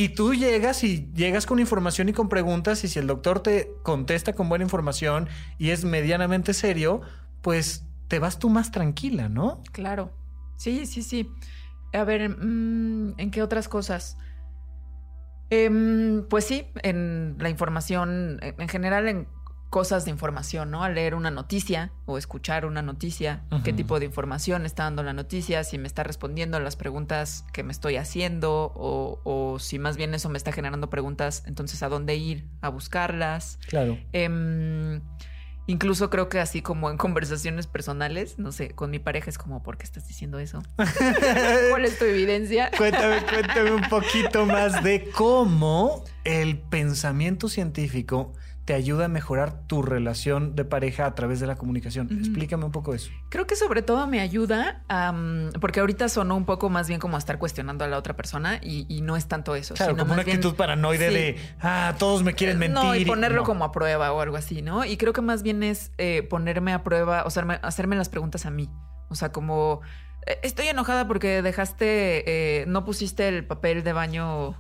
Y 0.01 0.09
tú 0.09 0.33
llegas 0.33 0.83
y 0.83 1.13
llegas 1.13 1.45
con 1.45 1.59
información 1.59 2.09
y 2.09 2.15
con 2.15 2.31
preguntas 2.31 2.85
y 2.85 2.89
si 2.89 2.99
el 2.99 3.07
doctor 3.07 3.43
te 3.43 3.71
contesta 3.83 4.33
con 4.33 4.49
buena 4.49 4.65
información 4.65 5.29
y 5.59 5.73
es 5.73 5.85
medianamente 5.85 6.55
serio, 6.55 7.03
pues 7.43 7.85
te 8.09 8.19
vas 8.19 8.39
tú 8.39 8.49
más 8.49 8.71
tranquila, 8.71 9.29
¿no? 9.29 9.63
Claro. 9.73 10.11
Sí, 10.57 10.87
sí, 10.87 11.03
sí. 11.03 11.29
A 11.93 12.03
ver, 12.05 12.31
mm, 12.31 13.17
¿en 13.19 13.31
qué 13.31 13.43
otras 13.43 13.69
cosas? 13.69 14.17
Em, 15.51 16.27
pues 16.31 16.47
sí, 16.47 16.65
en 16.83 17.37
la 17.39 17.51
información, 17.51 18.41
en 18.41 18.69
general 18.71 19.07
en 19.07 19.29
cosas 19.71 20.05
de 20.05 20.11
información, 20.11 20.73
¿no? 20.73 20.83
Al 20.83 20.97
leer 20.97 21.15
una 21.15 21.31
noticia 21.31 21.93
o 22.05 22.19
escuchar 22.19 22.67
una 22.67 22.83
noticia, 22.83 23.45
qué 23.63 23.73
tipo 23.73 24.01
de 24.01 24.07
información 24.07 24.67
está 24.67 24.83
dando 24.83 25.05
la 25.05 25.13
noticia, 25.13 25.63
si 25.63 25.79
me 25.79 25.87
está 25.87 26.03
respondiendo 26.03 26.57
a 26.57 26.61
las 26.61 26.75
preguntas 26.75 27.45
que 27.53 27.63
me 27.63 27.71
estoy 27.71 27.97
haciendo 27.97 28.73
o, 28.75 29.57
si 29.61 29.79
más 29.79 29.97
bien 29.97 30.13
eso 30.13 30.29
me 30.29 30.39
está 30.39 30.51
generando 30.51 30.91
preguntas, 30.91 31.45
entonces 31.47 31.85
a 31.85 31.89
dónde 31.89 32.17
ir 32.17 32.49
a 32.61 32.69
buscarlas. 32.69 33.61
Claro. 33.69 33.97
Em, 34.13 35.01
incluso 35.69 36.11
creo 36.11 36.29
que 36.29 36.41
así 36.41 36.63
como 36.63 36.91
en 36.91 36.97
conversaciones 36.99 37.69
personales, 37.69 38.41
no 38.41 38.51
sé, 38.51 38.71
con 38.71 38.91
mi 38.91 38.99
pareja 38.99 39.31
es 39.31 39.39
como, 39.39 39.63
¿por 39.63 39.79
qué 39.79 39.85
estás 39.85 40.09
diciendo 40.09 40.41
eso? 40.41 40.65
¿Cuál 41.71 41.85
es 41.85 41.97
tu 41.97 42.07
evidencia? 42.07 42.73
cuéntame, 42.77 43.23
cuéntame 43.23 43.71
un 43.71 43.89
poquito 43.89 44.47
más 44.47 44.83
de 44.83 45.09
cómo 45.13 46.03
el 46.25 46.59
pensamiento 46.59 47.49
científico 47.49 48.33
te 48.71 48.77
ayuda 48.77 49.07
a 49.07 49.09
mejorar 49.09 49.67
tu 49.67 49.83
relación 49.83 50.55
de 50.55 50.65
pareja 50.65 51.05
a 51.05 51.17
través 51.17 51.41
de 51.41 51.49
la 51.49 51.57
comunicación. 51.57 52.07
Explícame 52.17 52.65
un 52.65 52.71
poco 52.71 52.95
eso. 52.95 53.11
Creo 53.29 53.45
que 53.45 53.57
sobre 53.57 53.83
todo 53.83 54.07
me 54.07 54.21
ayuda, 54.21 54.85
porque 55.61 55.81
ahorita 55.81 56.09
sonó 56.09 56.37
un 56.37 56.45
poco 56.45 56.71
más 56.71 56.87
bien 56.87 57.01
como 57.01 57.17
a 57.17 57.19
estar 57.19 57.41
cuestionando 57.41 57.85
a 57.85 57.89
la 57.89 57.99
otra 57.99 58.15
persona 58.15 58.61
y, 58.63 59.01
no 59.03 59.17
es 59.17 59.27
tanto 59.27 59.57
eso. 59.57 59.75
Claro, 59.75 59.97
como 59.97 60.13
una 60.13 60.23
actitud 60.23 60.55
paranoide 60.55 61.11
de, 61.11 61.37
ah, 61.61 61.97
todos 61.99 62.23
me 62.23 62.35
quieren 62.35 62.61
mentir. 62.61 62.81
No, 62.81 62.95
y 62.95 63.05
ponerlo 63.05 63.43
como 63.43 63.65
a 63.65 63.73
prueba 63.73 64.13
o 64.13 64.21
algo 64.21 64.37
así, 64.37 64.63
¿no? 64.63 64.85
Y 64.85 64.97
creo 64.99 65.13
que 65.13 65.21
más 65.21 65.43
bien 65.43 65.65
es 65.65 65.91
eh, 65.99 66.23
ponerme 66.23 66.73
a 66.73 66.85
prueba, 66.85 67.25
o 67.27 67.31
sea, 67.31 67.43
hacerme 67.63 67.97
las 67.97 68.09
preguntas 68.09 68.47
a 68.47 68.53
mí. 68.53 68.71
O 69.09 69.17
sea, 69.17 69.33
como, 69.33 69.81
eh, 70.29 70.39
estoy 70.45 70.69
enojada 70.69 71.09
porque 71.09 71.43
dejaste, 71.43 72.61
eh, 72.61 72.67
no 72.69 72.85
pusiste 72.85 73.27
el 73.27 73.45
papel 73.45 73.83
de 73.83 73.93
baño 73.95 74.55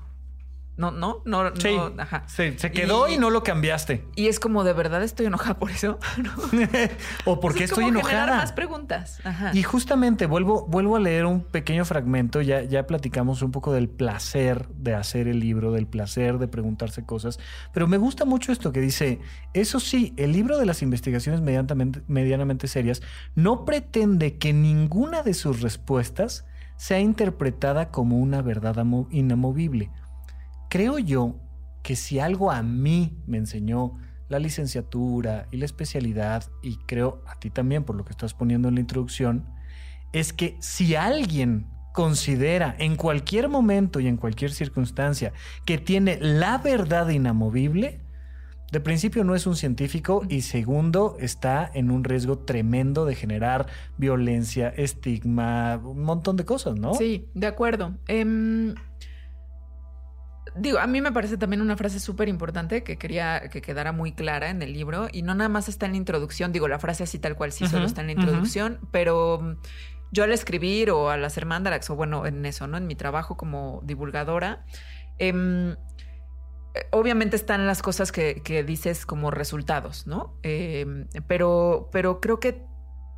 no, 0.77 0.91
no, 0.91 1.23
no, 1.27 1.55
sí, 1.57 1.77
no 1.77 1.93
ajá. 1.99 2.25
Sí, 2.27 2.55
se 2.57 2.73
quedó 2.73 3.07
y, 3.09 3.19
no 3.19 3.29
lo 3.29 3.43
cambiaste. 3.43 4.07
Y 4.17 4.29
es 4.29 4.41
como 4.41 4.65
de 4.65 4.73
verdad 4.73 5.03
estoy 5.03 5.27
enojada 5.27 5.59
por 5.59 5.71
eso. 5.71 5.99
o 7.27 7.39
porque 7.39 7.65
estoy 7.65 7.85
enojada. 7.85 8.39
más 8.39 8.53
preguntas. 8.53 9.21
Ajá. 9.25 9.51
Y 9.53 9.63
justamente 9.63 10.25
vuelvo, 10.25 10.67
vuelvo 10.67 10.97
a 10.97 11.01
leer 11.01 11.27
un 11.27 11.45
pequeño 11.45 11.85
fragmento. 11.85 12.41
Ya, 12.41 12.63
ya 12.63 12.87
platicamos 12.87 13.43
un 13.43 13.51
poco 13.51 13.73
del 13.73 13.91
placer 13.91 14.69
de 14.69 14.95
hacer 14.95 15.29
el 15.29 15.41
libro, 15.41 15.71
del 15.73 15.87
placer 15.87 16.39
de 16.39 16.49
preguntarse 16.49 17.05
cosas. 17.05 17.39
Pero 17.75 17.87
me 17.87 17.99
gusta 17.99 18.25
mucho 18.25 18.51
esto 18.51 18.73
que 18.73 18.81
dice: 18.81 19.21
Eso 19.53 19.81
sí, 19.81 20.15
el 20.17 20.33
libro 20.33 20.57
de 20.57 20.65
las 20.65 20.81
investigaciones 20.81 21.43
medianamente, 21.43 22.03
medianamente 22.09 22.69
serias 22.69 23.03
no 23.35 23.67
pretende 23.67 24.39
que 24.39 24.55
ninguna 24.55 25.23
de 25.23 25.35
sus 25.35 25.61
respuestas 25.61 26.47
sea 26.77 27.01
interpretada 27.01 27.91
como 27.91 28.17
una 28.19 28.41
verdad 28.41 28.83
inamovible 29.11 29.91
creo 30.71 30.99
yo 30.99 31.35
que 31.83 31.97
si 31.97 32.19
algo 32.19 32.51
a 32.51 32.63
mí 32.63 33.19
me 33.27 33.37
enseñó 33.37 33.99
la 34.31 34.39
licenciatura 34.39 35.49
y 35.51 35.59
la 35.59 35.67
especialidad, 35.67 36.45
y 36.63 36.77
creo 36.87 37.23
a 37.27 37.39
ti 37.39 37.51
también 37.51 37.85
por 37.85 37.97
lo 37.97 38.05
que 38.07 38.13
estás 38.13 38.33
poniendo 38.33 38.69
en 38.69 38.77
la 38.77 38.81
introducción, 38.81 39.45
es 40.13 40.33
que 40.33 40.57
si 40.61 40.95
alguien 40.95 41.67
considera 41.93 42.77
en 42.79 42.97
cualquier 42.97 43.49
momento 43.49 44.01
y 44.01 44.07
en 44.07 44.17
cualquier 44.17 44.53
circunstancia 44.53 45.33
que 45.67 45.79
tiene 45.79 46.19
la 46.21 46.59
verdad 46.59 47.09
inamovible, 47.09 48.01
de 48.71 48.79
principio 48.79 49.25
no 49.25 49.35
es 49.35 49.49
un 49.49 49.57
científico 49.57 50.23
y 50.29 50.43
segundo 50.43 51.17
está 51.19 51.69
en 51.75 51.91
un 51.91 52.05
riesgo 52.05 52.39
tremendo 52.39 53.05
de 53.05 53.17
generar 53.17 53.67
violencia, 53.99 54.69
estigma, 54.69 55.81
un 55.83 56.05
montón 56.05 56.37
de 56.37 56.45
cosas, 56.45 56.77
¿no? 56.77 56.95
Sí, 56.95 57.27
de 57.35 57.49
acuerdo. 57.49 57.97
Em, 58.07 58.77
Digo, 60.57 60.79
a 60.79 60.87
mí 60.87 61.01
me 61.01 61.13
parece 61.13 61.37
también 61.37 61.61
una 61.61 61.77
frase 61.77 62.01
súper 62.01 62.29
importante 62.29 62.83
que 62.83 62.97
quería 62.97 63.49
que 63.51 63.63
quedara 63.63 63.93
muy 63.93 64.13
clara 64.13 64.51
en 64.51 64.63
el 64.63 64.73
libro 64.73 65.09
y 65.13 65.23
no 65.23 65.35
nada 65.35 65.49
más 65.49 65.69
está 65.69 65.87
en 65.87 65.93
la 65.93 65.99
introducción, 65.99 66.53
digo, 66.53 66.69
la 66.69 66.79
frase 66.79 67.05
así 67.05 67.19
tal 67.19 67.37
cual 67.37 67.53
sí 67.53 67.67
solo 67.67 67.87
está 67.87 68.01
en 68.01 68.09
la 68.09 68.13
introducción, 68.15 68.81
pero 68.91 69.41
mm, 69.41 69.57
yo 70.13 70.25
al 70.25 70.33
escribir 70.33 70.91
o 70.91 71.11
al 71.11 71.25
hacer 71.25 71.47
mandarax 71.47 71.91
o 71.91 71.97
bueno, 71.97 72.27
en 72.27 72.45
eso, 72.47 72.67
¿no? 72.67 72.77
En 72.77 72.87
mi 72.87 72.97
trabajo 72.97 73.37
como 73.37 73.81
divulgadora, 73.85 74.65
em, 75.19 75.73
eh, 75.73 75.77
obviamente 76.91 77.37
están 77.37 77.67
las 77.67 77.83
cosas 77.83 78.11
que, 78.11 78.65
dices 78.67 79.07
como 79.07 79.31
resultados, 79.31 80.07
¿no? 80.07 80.35
Em, 80.43 81.07
pero, 81.29 81.89
pero 81.93 82.21
creo 82.21 82.41
que 82.41 82.70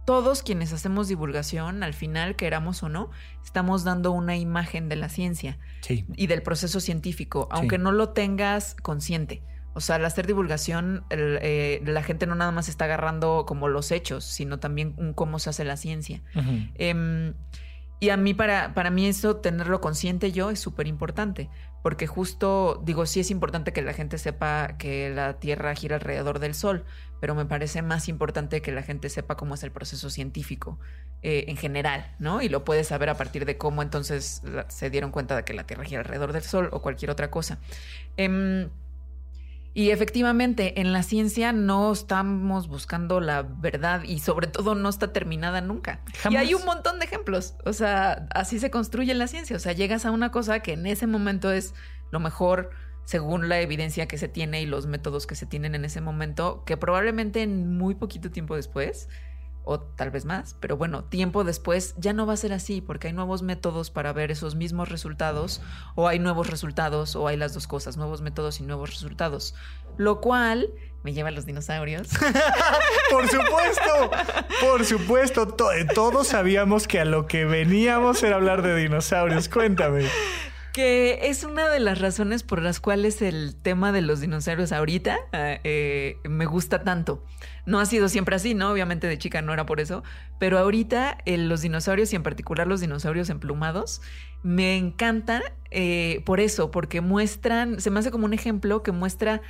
todos 0.05 0.43
quienes 0.43 0.73
hacemos 0.73 1.09
divulgación, 1.09 1.83
al 1.83 1.95
final, 1.95 2.37
queramos 2.37 2.83
o 2.83 2.89
no, 2.89 3.11
estamos 3.45 3.85
dando 3.85 4.13
una 4.13 4.37
imagen 4.37 4.89
de 4.89 4.97
la 4.97 5.09
ciencia 5.09 5.59
y 5.89 6.27
del 6.27 6.43
proceso 6.43 6.81
científico, 6.81 7.49
aunque 7.51 7.79
no 7.79 7.93
lo 7.93 8.11
tengas 8.11 8.75
consciente. 8.83 9.43
O 9.75 9.81
sea, 9.81 9.97
al 9.97 10.05
hacer 10.05 10.27
divulgación, 10.27 11.05
eh, 11.11 11.81
la 11.85 12.03
gente 12.03 12.27
no 12.27 12.35
nada 12.35 12.51
más 12.51 12.69
está 12.69 12.85
agarrando 12.85 13.45
como 13.47 13.69
los 13.69 13.91
hechos, 13.91 14.25
sino 14.25 14.59
también 14.59 15.15
cómo 15.15 15.39
se 15.39 15.51
hace 15.51 15.65
la 15.65 15.77
ciencia. 15.77 16.23
Y 18.01 18.11
a 18.11 18.17
mí, 18.17 18.35
para, 18.35 18.75
para 18.75 18.91
mí 18.91 19.07
eso, 19.07 19.37
tenerlo 19.37 19.81
consciente 19.81 20.33
yo 20.33 20.51
es 20.51 20.59
súper 20.59 20.89
importante, 20.89 21.49
porque 21.83 22.07
justo, 22.07 22.81
digo, 22.85 23.07
sí 23.07 23.21
es 23.21 23.31
importante 23.31 23.73
que 23.73 23.83
la 23.83 23.93
gente 23.93 24.17
sepa 24.19 24.77
que 24.79 25.11
la 25.11 25.35
Tierra 25.35 25.75
gira 25.75 25.97
alrededor 25.97 26.39
del 26.39 26.55
Sol, 26.55 26.85
pero 27.21 27.35
me 27.35 27.45
parece 27.45 27.83
más 27.83 28.09
importante 28.09 28.63
que 28.63 28.73
la 28.73 28.83
gente 28.83 29.09
sepa 29.09 29.37
cómo 29.37 29.55
es 29.55 29.63
el 29.65 29.73
proceso 29.73 30.09
científico 30.09 30.79
eh, 31.23 31.45
en 31.49 31.57
general, 31.57 32.15
¿no? 32.19 32.41
Y 32.41 32.49
lo 32.49 32.65
puedes 32.65 32.89
saber 32.89 33.09
a 33.09 33.17
partir 33.17 33.45
de 33.45 33.59
cómo 33.59 33.83
entonces 33.83 34.43
se 34.69 34.91
dieron 34.91 35.11
cuenta 35.11 35.37
de 35.37 35.45
que 35.45 35.55
la 35.55 35.65
Tierra 35.65 35.85
gira 35.85 36.01
alrededor 36.01 36.33
del 36.33 36.43
Sol 36.43 36.69
o 36.73 36.83
cualquier 36.83 37.11
otra 37.11 37.31
cosa. 37.31 37.59
Em, 38.17 38.71
y 39.75 39.91
efectivamente, 39.91 40.81
en 40.81 40.93
la 40.93 41.03
ciencia 41.03 41.53
no 41.53 41.93
estamos 41.93 42.69
buscando 42.69 43.21
la 43.21 43.43
verdad 43.43 44.03
y 44.03 44.19
sobre 44.19 44.47
todo 44.47 44.75
no 44.75 44.89
está 44.91 45.13
terminada 45.13 45.63
nunca. 45.63 46.01
Y 46.29 46.37
hay 46.37 46.53
un 46.53 46.65
montón 46.67 46.99
de 46.99 47.07
ejemplos. 47.07 47.55
O 47.65 47.73
sea, 47.73 48.29
así 48.35 48.59
se 48.59 48.71
construye 48.71 49.15
la 49.15 49.29
ciencia. 49.29 49.57
O 49.57 49.59
sea, 49.59 49.73
llegas 49.73 50.05
a 50.05 50.11
una 50.11 50.31
cosa 50.31 50.61
que 50.61 50.75
en 50.75 50.87
ese 50.87 51.07
momento 51.07 51.51
es 51.51 51.75
lo 52.11 52.21
mejor 52.21 52.71
según 53.05 53.49
la 53.49 53.61
evidencia 53.61 54.07
que 54.07 54.19
se 54.19 54.29
tiene 54.29 54.61
y 54.61 54.67
los 54.67 54.87
métodos 54.87 55.27
que 55.27 55.35
se 55.35 55.47
tienen 55.47 55.75
en 55.75 55.85
ese 55.85 56.01
momento, 56.01 56.63
que 56.67 56.77
probablemente 56.77 57.43
en 57.43 57.77
muy 57.77 57.95
poquito 57.95 58.31
tiempo 58.31 58.55
después 58.57 59.09
o 59.65 59.81
tal 59.81 60.11
vez 60.11 60.25
más, 60.25 60.57
pero 60.61 60.77
bueno, 60.77 61.05
tiempo 61.05 61.45
después 61.45 61.95
ya 61.97 62.13
no 62.13 62.27
va 62.27 62.35
a 62.35 62.37
ser 62.37 62.53
así 62.53 62.81
porque 62.81 63.09
hay 63.09 63.13
nuevos 63.13 63.43
métodos 63.43 63.91
para 63.91 64.13
ver 64.13 64.31
esos 64.31 64.55
mismos 64.55 64.89
resultados 64.89 65.61
o 65.95 66.09
hay 66.09 66.19
nuevos 66.19 66.51
resultados 66.51 67.15
o 67.15 67.29
hay 67.29 67.37
las 67.37 67.55
dos 67.55 67.67
cosas, 67.67 67.97
nuevos 67.97 68.23
métodos 68.23 68.61
y 68.61 68.65
nuevos 68.65 68.91
resultados, 68.91 69.55
lo 69.97 70.21
cual 70.21 70.71
me 71.03 71.13
lleva 71.13 71.29
a 71.29 71.33
los 71.33 71.47
dinosaurios. 71.47 72.09
por 73.11 73.29
supuesto, 73.29 74.11
por 74.61 74.85
supuesto, 74.85 75.47
todos 75.95 76.29
sabíamos 76.29 76.87
que 76.87 77.01
a 77.01 77.05
lo 77.05 77.27
que 77.27 77.45
veníamos 77.45 78.23
era 78.23 78.37
hablar 78.37 78.63
de 78.63 78.75
dinosaurios, 78.77 79.49
cuéntame. 79.49 80.07
Que 80.73 81.29
es 81.29 81.45
una 81.45 81.69
de 81.69 81.81
las 81.81 82.01
razones 82.01 82.43
por 82.43 82.63
las 82.63 82.81
cuales 82.81 83.21
el 83.21 83.55
tema 83.55 83.93
de 83.93 84.01
los 84.01 84.21
dinosaurios 84.21 84.73
ahorita 84.73 85.19
eh, 85.33 85.61
eh, 85.65 86.29
me 86.29 86.47
gusta 86.47 86.83
tanto. 86.83 87.23
No 87.67 87.79
ha 87.79 87.85
sido 87.85 88.09
siempre 88.09 88.37
así, 88.37 88.55
¿no? 88.55 88.71
Obviamente 88.71 89.07
de 89.07 89.19
chica 89.19 89.43
no 89.43 89.53
era 89.53 89.67
por 89.67 89.81
eso, 89.81 90.03
pero 90.39 90.59
ahorita 90.59 91.19
eh, 91.27 91.37
los 91.37 91.61
dinosaurios 91.61 92.13
y 92.15 92.17
en 92.17 92.23
particular 92.23 92.67
los 92.67 92.81
dinosaurios 92.81 93.29
emplumados 93.29 94.01
me 94.43 94.77
encantan 94.77 95.43
por 96.25 96.41
eso, 96.41 96.71
porque 96.71 97.01
muestran, 97.01 97.81
se 97.81 97.91
me 97.91 98.01
hace 98.01 98.11
como 98.11 98.27
un 98.27 98.35
ejemplo 98.35 98.83
que 98.83 98.93
muestra 98.93 99.41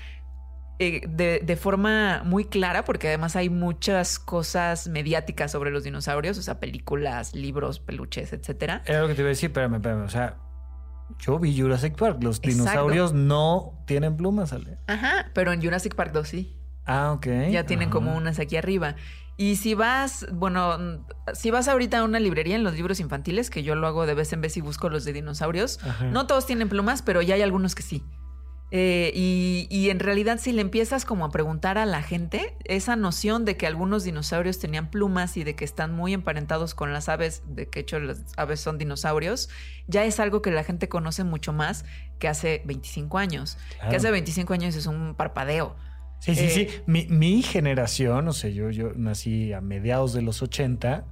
de, 0.79 1.41
de, 1.43 1.57
forma 1.57 2.23
muy 2.25 2.45
clara, 2.45 2.85
porque 2.85 3.09
además 3.09 3.37
hay 3.37 3.49
muchas 3.49 4.19
cosas 4.19 4.89
mediáticas 4.89 5.51
sobre 5.51 5.71
los 5.71 5.85
dinosaurios, 5.85 6.39
o 6.39 6.43
sea, 6.43 6.61
películas, 6.61 7.35
libros, 7.35 7.81
peluches, 7.81 8.33
etcétera. 8.33 8.83
Era 8.87 9.01
lo 9.03 9.09
que 9.09 9.15
te 9.15 9.23
iba 9.23 9.29
a 9.29 9.31
decir, 9.31 9.51
espérame, 9.51 9.77
espérame, 9.77 10.05
o 10.05 10.09
sea, 10.09 10.37
yo 11.19 11.39
vi 11.39 11.59
Jurassic 11.59 11.97
Park. 11.97 12.23
Los 12.23 12.41
dinosaurios 12.41 13.13
no 13.13 13.83
tienen 13.87 14.17
plumas, 14.17 14.53
Ale. 14.53 14.79
Ajá, 14.87 15.31
pero 15.35 15.53
en 15.53 15.63
Jurassic 15.63 15.95
Park 15.95 16.13
2 16.13 16.29
sí. 16.29 16.57
Ah, 16.85 17.13
ok. 17.13 17.27
Ya 17.51 17.65
tienen 17.65 17.91
como 17.91 18.17
unas 18.17 18.39
aquí 18.39 18.57
arriba. 18.57 18.97
Y 19.37 19.57
si 19.57 19.75
vas, 19.75 20.27
bueno, 20.33 21.05
si 21.33 21.51
vas 21.51 21.67
ahorita 21.69 21.99
a 21.99 22.05
una 22.05 22.21
librería 22.21 22.55
en 22.55 22.65
los 22.65 22.75
libros 22.75 23.01
infantiles, 23.01 23.51
que 23.51 23.63
yo 23.63 23.75
lo 23.75 23.87
hago 23.87 24.07
de 24.07 24.15
vez 24.15 24.33
en 24.33 24.41
vez 24.41 24.57
y 24.57 24.61
busco 24.61 24.89
los 24.89 25.05
de 25.05 25.13
dinosaurios, 25.13 25.81
no 26.11 26.27
todos 26.27 26.47
tienen 26.47 26.69
plumas, 26.69 27.03
pero 27.03 27.23
ya 27.23 27.35
hay 27.35 27.43
algunos 27.43 27.75
que 27.75 27.83
sí. 27.83 28.05
Eh, 28.75 29.13
y, 29.15 29.91
en 29.91 30.01
realidad 30.01 30.39
si 30.41 30.51
le 30.51 30.63
empiezas 30.63 31.05
como 31.05 31.27
a 31.27 31.31
preguntar 31.31 31.77
a 31.77 31.85
la 31.85 32.03
gente, 32.03 32.57
esa 32.65 32.97
noción 32.97 33.45
de 33.45 33.59
que 33.59 33.67
algunos 33.67 34.03
dinosaurios 34.03 34.59
tenían 34.59 34.91
plumas 34.91 35.37
y 35.37 35.45
de 35.45 35.55
que 35.55 35.67
están 35.67 35.95
muy 35.95 36.15
emparentados 36.15 36.75
con 36.75 36.91
las 36.95 37.11
aves, 37.11 37.43
de 37.47 37.69
que 37.69 37.81
hecho 37.81 38.01
las 38.01 38.23
aves 38.39 38.61
son 38.61 38.79
dinosaurios, 38.79 39.51
ya 39.89 40.07
es 40.07 40.19
algo 40.21 40.41
que 40.41 40.51
la 40.51 40.65
gente 40.65 40.89
conoce 40.89 41.23
mucho 41.23 41.53
más 41.53 41.85
que 42.19 42.29
hace 42.29 42.63
25 42.65 43.19
años. 43.19 43.59
Que 43.91 43.97
hace 43.97 44.11
25 44.11 44.55
años 44.55 44.75
es 44.75 44.87
un 44.87 45.17
parpadeo. 45.17 45.77
Sí, 46.21 46.35
sí, 46.35 46.49
sí. 46.49 46.61
Eh, 46.63 46.83
mi, 46.87 47.07
mi, 47.09 47.43
generación, 47.43 48.27
o 48.27 48.33
sea, 48.33 48.49
yo, 48.49 48.71
yo 48.71 48.93
nací 48.97 49.53
a 49.53 49.61
mediados 49.61 50.15
de 50.15 50.23
los 50.23 50.41
80, 50.41 51.05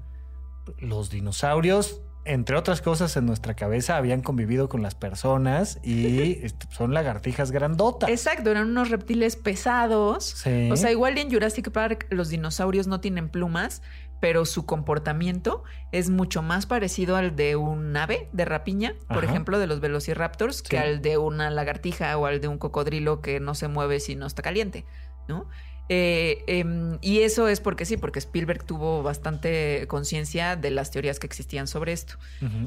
los 0.79 1.11
dinosaurios 1.11 2.01
entre 2.25 2.57
otras 2.57 2.83
cosas, 2.83 3.17
en 3.17 3.27
nuestra 3.27 3.55
cabeza 3.55 3.97
habían 3.97 4.21
convivido 4.21 4.69
con 4.69 4.83
las 4.83 4.95
personas 4.95 5.79
y 5.83 6.43
son 6.71 6.93
lagartijas 6.93 7.51
grandotas. 7.51 8.11
Exacto, 8.11 8.51
eran 8.51 8.69
unos 8.69 8.91
reptiles 8.91 9.37
pesados. 9.37 10.35
O 10.71 10.77
sea, 10.77 10.91
igual 10.91 11.17
en 11.19 11.31
Jurassic 11.31 11.71
Park 11.71 12.07
los 12.11 12.29
dinosaurios 12.29 12.87
no 12.87 13.01
tienen 13.01 13.29
plumas, 13.29 13.83
pero 14.21 14.45
su 14.45 14.67
comportamiento 14.67 15.65
es 15.93 16.11
mucho 16.11 16.43
más 16.43 16.67
parecido 16.67 17.17
al 17.17 17.35
de 17.37 17.57
un 17.57 17.97
ave 17.97 18.29
de 18.33 18.45
rapiña, 18.45 18.95
por 19.09 19.25
ejemplo, 19.25 19.59
de 19.59 19.67
los 19.67 19.81
velociraptors, 19.81 20.63
que 20.63 20.79
al 20.79 21.01
de 21.01 21.17
una 21.17 21.51
lagartija 21.51 22.17
o 22.19 22.27
al 22.27 22.41
de 22.41 22.49
un 22.49 22.59
cocodrilo 22.59 23.23
que 23.23 23.41
no 23.41 23.55
se 23.55 23.69
mueve 23.69 23.99
si 23.99 24.15
no 24.15 24.27
está 24.27 24.43
caliente, 24.43 24.85
¿no? 25.27 25.49
Eh, 25.93 26.45
em, 26.47 26.99
y 27.01 27.23
eso 27.23 27.49
es 27.49 27.61
porque 27.61 27.85
sí, 27.85 27.97
porque 27.97 28.21
Spielberg 28.21 28.63
tuvo 28.63 29.03
bastante 29.03 29.87
conciencia 29.89 30.55
de 30.55 30.71
las 30.71 30.93
teorías 30.93 31.19
que 31.19 31.27
existían 31.27 31.67
sobre 31.67 31.91
esto. 31.91 32.15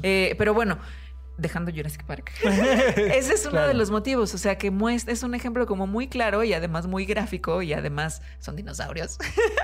Eh, 0.02 0.34
pero 0.36 0.52
bueno, 0.52 0.78
dejando 1.38 1.72
Jurassic 1.72 2.04
Park. 2.04 2.32
Ese 2.44 3.32
es 3.32 3.46
uno 3.46 3.66
de 3.66 3.72
los 3.72 3.90
motivos, 3.90 4.34
o 4.34 4.38
sea 4.38 4.58
que 4.58 4.70
es 5.06 5.22
un 5.22 5.34
ejemplo 5.34 5.64
como 5.64 5.86
muy 5.86 6.08
claro 6.08 6.44
y 6.44 6.52
además 6.52 6.86
muy 6.86 7.06
gráfico 7.06 7.62
y 7.62 7.72
además 7.72 8.20
son 8.40 8.56
dinosaurios 8.56 9.16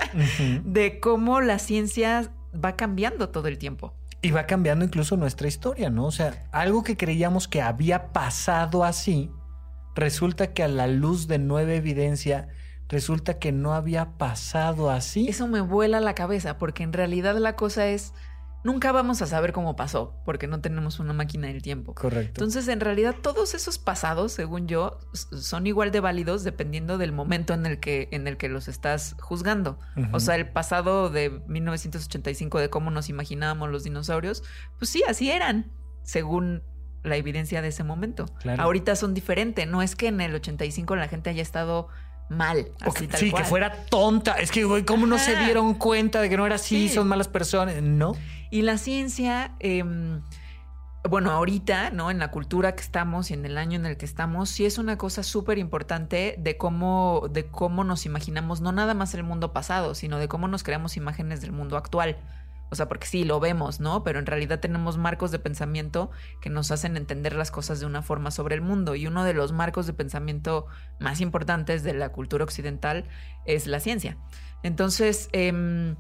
de 0.64 0.99
cómo 0.99 1.42
la 1.42 1.59
ciencia 1.59 2.33
va 2.53 2.77
cambiando 2.77 3.29
todo 3.29 3.46
el 3.49 3.59
tiempo. 3.59 3.92
Y 4.23 4.31
va 4.31 4.46
cambiando 4.46 4.87
incluso 4.87 5.18
nuestra 5.18 5.49
historia, 5.49 5.90
¿no? 5.90 6.07
O 6.07 6.12
sea, 6.12 6.49
algo 6.51 6.83
que 6.83 6.96
creíamos 6.96 7.46
que 7.46 7.61
había 7.61 8.12
pasado 8.14 8.85
así, 8.85 9.31
resulta 9.94 10.55
que 10.55 10.62
a 10.62 10.68
la 10.68 10.87
luz 10.87 11.29
de 11.29 11.38
nueva 11.38 11.75
evidencia 11.75 12.49
resulta 12.90 13.38
que 13.38 13.53
no 13.53 13.72
había 13.72 14.18
pasado 14.18 14.90
así. 14.90 15.29
Eso 15.29 15.46
me 15.46 15.61
vuela 15.61 16.00
la 16.00 16.14
cabeza, 16.14 16.59
porque 16.59 16.83
en 16.83 16.92
realidad 16.92 17.37
la 17.37 17.57
cosa 17.57 17.87
es, 17.87 18.12
nunca 18.64 18.90
vamos 18.92 19.22
a 19.22 19.26
saber 19.26 19.53
cómo 19.53 19.76
pasó, 19.76 20.20
porque 20.24 20.48
no 20.48 20.61
tenemos 20.61 20.98
una 20.98 21.12
máquina 21.12 21.46
del 21.46 21.62
tiempo. 21.62 21.94
Correcto. 21.94 22.40
Entonces, 22.40 22.66
en 22.68 22.81
realidad, 22.81 23.14
todos 23.22 23.55
esos 23.55 23.79
pasados, 23.79 24.33
según 24.33 24.66
yo, 24.66 24.98
son 25.12 25.66
igual 25.66 25.92
de 25.92 26.00
válidos 26.00 26.42
dependiendo 26.42 26.98
del 26.98 27.12
momento 27.12 27.55
en 27.55 27.64
el 27.64 27.79
que, 27.79 28.09
en 28.11 28.26
el 28.26 28.37
que 28.37 28.48
los 28.48 28.66
estás 28.66 29.16
juzgando. 29.20 29.79
O 30.12 30.18
sea, 30.18 30.35
el 30.35 30.50
pasado 30.50 31.11
de 31.11 31.31
1985 31.46 32.59
de 32.59 32.70
cómo 32.70 32.90
nos 32.90 33.09
imaginábamos 33.09 33.70
los 33.70 33.85
dinosaurios, 33.85 34.42
pues 34.79 34.90
sí, 34.90 35.03
así 35.09 35.31
eran, 35.31 35.70
según 36.03 36.64
la 37.03 37.16
evidencia 37.16 37.62
de 37.62 37.68
ese 37.68 37.85
momento. 37.85 38.26
Ahorita 38.59 38.96
son 38.96 39.14
diferentes. 39.14 39.66
No 39.66 39.81
es 39.81 39.94
que 39.94 40.09
en 40.09 40.20
el 40.20 40.35
85 40.35 40.96
la 40.96 41.09
gente 41.09 41.31
haya 41.31 41.42
estado 41.42 41.88
mal. 42.31 42.69
sí, 43.16 43.33
que 43.33 43.45
fuera 43.45 43.85
tonta. 43.87 44.35
Es 44.35 44.51
que, 44.51 44.64
güey, 44.64 44.85
¿cómo 44.85 45.07
no 45.07 45.19
se 45.19 45.37
dieron 45.37 45.75
cuenta 45.75 46.21
de 46.21 46.31
que 46.31 46.37
no 46.37 46.47
era 46.47 46.55
así? 46.55 46.88
Son 46.88 47.07
malas 47.07 47.29
personas. 47.29 47.83
No. 47.83 48.14
Y 48.51 48.62
la 48.62 48.79
ciencia, 48.79 49.53
em, 49.59 50.23
bueno, 51.09 51.31
ahorita, 51.31 51.90
¿no? 51.90 52.11
En 52.11 52.19
la 52.19 52.31
cultura 52.31 52.75
que 52.75 52.83
estamos 52.83 53.31
y 53.31 53.35
en 53.35 53.45
el 53.45 53.59
año 53.59 53.79
en 53.79 53.87
el 53.87 53.97
que 53.97 54.05
estamos, 54.05 54.49
sí 54.49 54.64
es 54.64 54.79
una 54.79 54.97
cosa 54.97 55.23
súper 55.23 55.59
importante 55.59 56.37
de 56.38 56.57
cómo, 56.57 57.29
de 57.31 57.47
cómo 57.47 57.85
nos 57.85 58.07
imaginamos, 58.07 58.61
no 58.61 58.73
nada 58.73 58.95
más 58.95 59.14
el 59.14 59.23
mundo 59.23 59.53
pasado, 59.53 59.95
sino 59.95 60.19
de 60.19 60.29
cómo 60.29 60.49
nos 60.49 60.62
creamos 60.62 60.97
imágenes 60.97 61.40
del 61.40 61.53
mundo 61.53 61.77
actual. 61.77 62.16
O 62.70 62.76
sea, 62.76 62.88
porque 62.88 63.06
sí, 63.06 63.24
lo 63.24 63.40
vemos, 63.40 63.80
¿no? 63.80 64.04
Pero 64.04 64.18
en 64.18 64.26
realidad 64.26 64.61
tenemos 64.61 64.96
marcos 64.96 65.30
de 65.30 65.38
pensamiento 65.38 66.11
que 66.40 66.50
nos 66.50 66.70
hacen 66.70 66.96
entender 66.96 67.35
las 67.35 67.50
cosas 67.50 67.80
de 67.80 67.87
una 67.87 68.02
forma 68.02 68.30
sobre 68.30 68.54
el 68.54 68.61
mundo. 68.61 68.94
Y 68.94 69.06
uno 69.06 69.24
de 69.24 69.35
los 69.35 69.52
marcos 69.52 69.87
de 69.87 69.92
pensamiento 69.92 70.66
más 70.98 71.20
importantes 71.20 71.83
de 71.83 71.94
la 71.94 72.11
cultura 72.11 72.44
occidental 72.44 73.04
es 73.44 73.66
la 73.66 73.80
ciencia. 73.80 74.16
Entonces, 74.62 75.28
eh, 75.33 75.94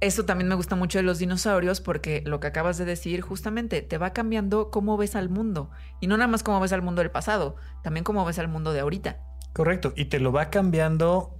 eso 0.00 0.26
también 0.26 0.48
me 0.48 0.54
gusta 0.54 0.76
mucho 0.76 0.98
de 0.98 1.02
los 1.02 1.18
dinosaurios 1.18 1.80
porque 1.80 2.22
lo 2.26 2.38
que 2.38 2.48
acabas 2.48 2.76
de 2.76 2.84
decir 2.84 3.22
justamente 3.22 3.80
te 3.80 3.96
va 3.96 4.12
cambiando 4.12 4.70
cómo 4.70 4.96
ves 4.96 5.16
al 5.16 5.30
mundo. 5.30 5.70
Y 6.00 6.06
no 6.06 6.16
nada 6.16 6.28
más 6.28 6.42
cómo 6.42 6.60
ves 6.60 6.72
al 6.72 6.82
mundo 6.82 7.00
del 7.00 7.10
pasado, 7.10 7.56
también 7.82 8.04
cómo 8.04 8.24
ves 8.24 8.38
al 8.38 8.48
mundo 8.48 8.72
de 8.72 8.80
ahorita. 8.80 9.20
Correcto. 9.54 9.94
Y 9.96 10.06
te 10.06 10.18
lo 10.18 10.32
va 10.32 10.50
cambiando 10.50 11.38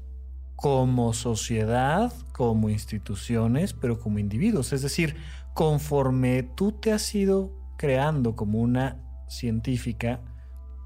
como 0.56 1.12
sociedad, 1.12 2.12
como 2.32 2.70
instituciones, 2.70 3.72
pero 3.72 3.98
como 3.98 4.18
individuos. 4.18 4.72
Es 4.72 4.82
decir, 4.82 5.16
conforme 5.52 6.42
tú 6.42 6.72
te 6.72 6.92
has 6.92 7.14
ido 7.14 7.52
creando 7.76 8.36
como 8.36 8.60
una 8.60 9.00
científica, 9.28 10.20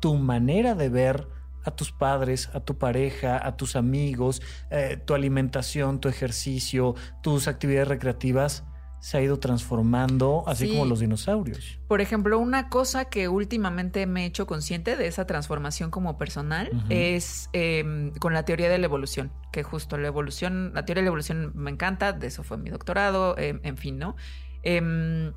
tu 0.01 0.17
manera 0.17 0.75
de 0.75 0.89
ver 0.89 1.29
a 1.65 1.71
tus 1.71 1.93
padres, 1.93 2.51
a 2.55 2.61
tu 2.61 2.79
pareja, 2.79 3.45
a 3.45 3.57
tus 3.57 3.77
amigos, 3.77 4.43
eh, 4.71 5.01
tu 5.05 5.15
alimentación, 5.15 6.01
tu 6.01 6.09
ejercicio, 6.09 6.95
tus 7.23 7.49
actividades 7.49 7.89
recreativas, 7.89 8.65
se 9.01 9.17
ha 9.17 9.23
ido 9.23 9.39
transformando, 9.39 10.43
así 10.47 10.69
como 10.69 10.85
los 10.85 11.01
dinosaurios. 11.01 11.79
Por 11.87 12.01
ejemplo, 12.01 12.39
una 12.39 12.69
cosa 12.69 13.05
que 13.07 13.29
últimamente 13.29 14.07
me 14.07 14.25
he 14.25 14.27
hecho 14.27 14.47
consciente 14.47 14.97
de 14.97 15.07
esa 15.07 15.27
transformación 15.27 15.91
como 15.91 16.19
personal 16.19 16.71
es 16.89 17.49
em, 17.53 18.13
con 18.15 18.35
la 18.35 18.45
teoría 18.45 18.69
de 18.69 18.79
la 18.79 18.87
evolución, 18.87 19.31
que 19.53 19.63
justo 19.63 19.99
la 19.99 20.09
evolución, 20.09 20.73
la 20.75 20.85
teoría 20.85 21.03
de 21.03 21.05
la 21.07 21.09
evolución 21.09 21.53
me 21.55 21.71
encanta, 21.71 22.13
de 22.13 22.27
eso 22.27 22.43
fue 22.43 22.59
mi 22.59 22.71
doctorado, 22.71 23.37
em, 23.39 23.61
en 23.63 23.77
fin, 23.77 23.99
¿no? 23.99 24.17
Em, 24.63 25.33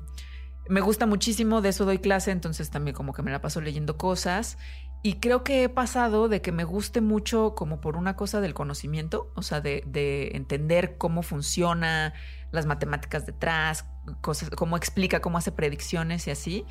me 0.68 0.80
gusta 0.80 1.06
muchísimo, 1.06 1.60
de 1.60 1.70
eso 1.70 1.84
doy 1.84 1.98
clase, 1.98 2.30
entonces 2.30 2.70
también 2.70 2.94
como 2.94 3.12
que 3.12 3.22
me 3.22 3.30
la 3.30 3.40
paso 3.40 3.60
leyendo 3.60 3.96
cosas. 3.96 4.58
Y 5.04 5.14
creo 5.14 5.42
que 5.42 5.64
he 5.64 5.68
pasado 5.68 6.28
de 6.28 6.40
que 6.40 6.52
me 6.52 6.62
guste 6.62 7.00
mucho 7.00 7.54
como 7.56 7.80
por 7.80 7.96
una 7.96 8.14
cosa 8.14 8.40
del 8.40 8.54
conocimiento, 8.54 9.32
o 9.34 9.42
sea, 9.42 9.60
de, 9.60 9.82
de 9.86 10.36
entender 10.36 10.96
cómo 10.96 11.24
funciona 11.24 12.14
las 12.52 12.66
matemáticas 12.66 13.26
detrás, 13.26 13.86
cosas, 14.20 14.50
cómo 14.50 14.76
explica, 14.76 15.20
cómo 15.20 15.38
hace 15.38 15.50
predicciones 15.50 16.26
y 16.28 16.30
así. 16.30 16.64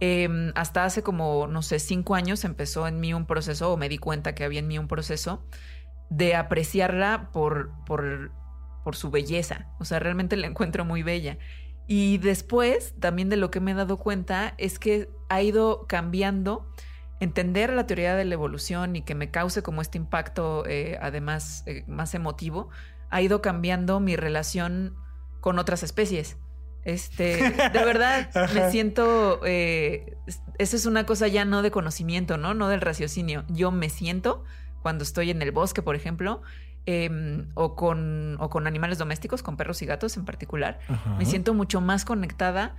Em, 0.00 0.52
hasta 0.56 0.84
hace 0.84 1.02
como, 1.02 1.46
no 1.46 1.62
sé, 1.62 1.78
cinco 1.78 2.14
años 2.14 2.44
empezó 2.44 2.88
en 2.88 3.00
mí 3.00 3.14
un 3.14 3.26
proceso, 3.26 3.72
o 3.72 3.76
me 3.76 3.88
di 3.88 3.98
cuenta 3.98 4.34
que 4.34 4.44
había 4.44 4.60
en 4.60 4.66
mí 4.66 4.78
un 4.78 4.88
proceso 4.88 5.46
de 6.10 6.34
apreciarla 6.34 7.30
por, 7.32 7.72
por, 7.84 8.32
por 8.84 8.96
su 8.96 9.10
belleza. 9.10 9.68
O 9.78 9.84
sea, 9.84 9.98
realmente 9.98 10.36
la 10.36 10.46
encuentro 10.46 10.84
muy 10.84 11.02
bella. 11.02 11.38
Y 11.86 12.18
después, 12.18 12.94
también 12.98 13.28
de 13.28 13.36
lo 13.36 13.50
que 13.50 13.60
me 13.60 13.70
he 13.70 13.74
dado 13.74 13.98
cuenta, 13.98 14.54
es 14.58 14.78
que 14.78 15.08
ha 15.28 15.40
ido 15.42 15.86
cambiando 15.86 16.68
entender 17.20 17.72
la 17.72 17.86
teoría 17.86 18.14
de 18.16 18.24
la 18.24 18.34
evolución 18.34 18.96
y 18.96 19.02
que 19.02 19.14
me 19.14 19.30
cause 19.30 19.62
como 19.62 19.80
este 19.80 19.98
impacto, 19.98 20.66
eh, 20.66 20.98
además, 21.00 21.62
eh, 21.66 21.84
más 21.86 22.14
emotivo, 22.14 22.68
ha 23.10 23.22
ido 23.22 23.40
cambiando 23.40 24.00
mi 24.00 24.16
relación 24.16 24.96
con 25.46 25.60
otras 25.60 25.84
especies. 25.84 26.38
Este, 26.82 27.36
de 27.72 27.84
verdad, 27.84 28.28
me 28.52 28.68
siento. 28.72 29.40
Eh, 29.44 30.16
eso 30.58 30.74
es 30.74 30.86
una 30.86 31.06
cosa 31.06 31.28
ya 31.28 31.44
no 31.44 31.62
de 31.62 31.70
conocimiento, 31.70 32.36
¿no? 32.36 32.52
No 32.52 32.66
del 32.66 32.80
raciocinio. 32.80 33.44
Yo 33.48 33.70
me 33.70 33.88
siento 33.88 34.42
cuando 34.82 35.04
estoy 35.04 35.30
en 35.30 35.40
el 35.42 35.52
bosque, 35.52 35.82
por 35.82 35.94
ejemplo, 35.94 36.42
em, 36.84 37.46
o, 37.54 37.76
con, 37.76 38.36
o 38.40 38.50
con 38.50 38.66
animales 38.66 38.98
domésticos, 38.98 39.44
con 39.44 39.56
perros 39.56 39.82
y 39.82 39.86
gatos 39.86 40.16
en 40.16 40.24
particular, 40.24 40.80
me 41.16 41.24
siento 41.26 41.54
mucho 41.54 41.80
más 41.80 42.04
conectada 42.04 42.74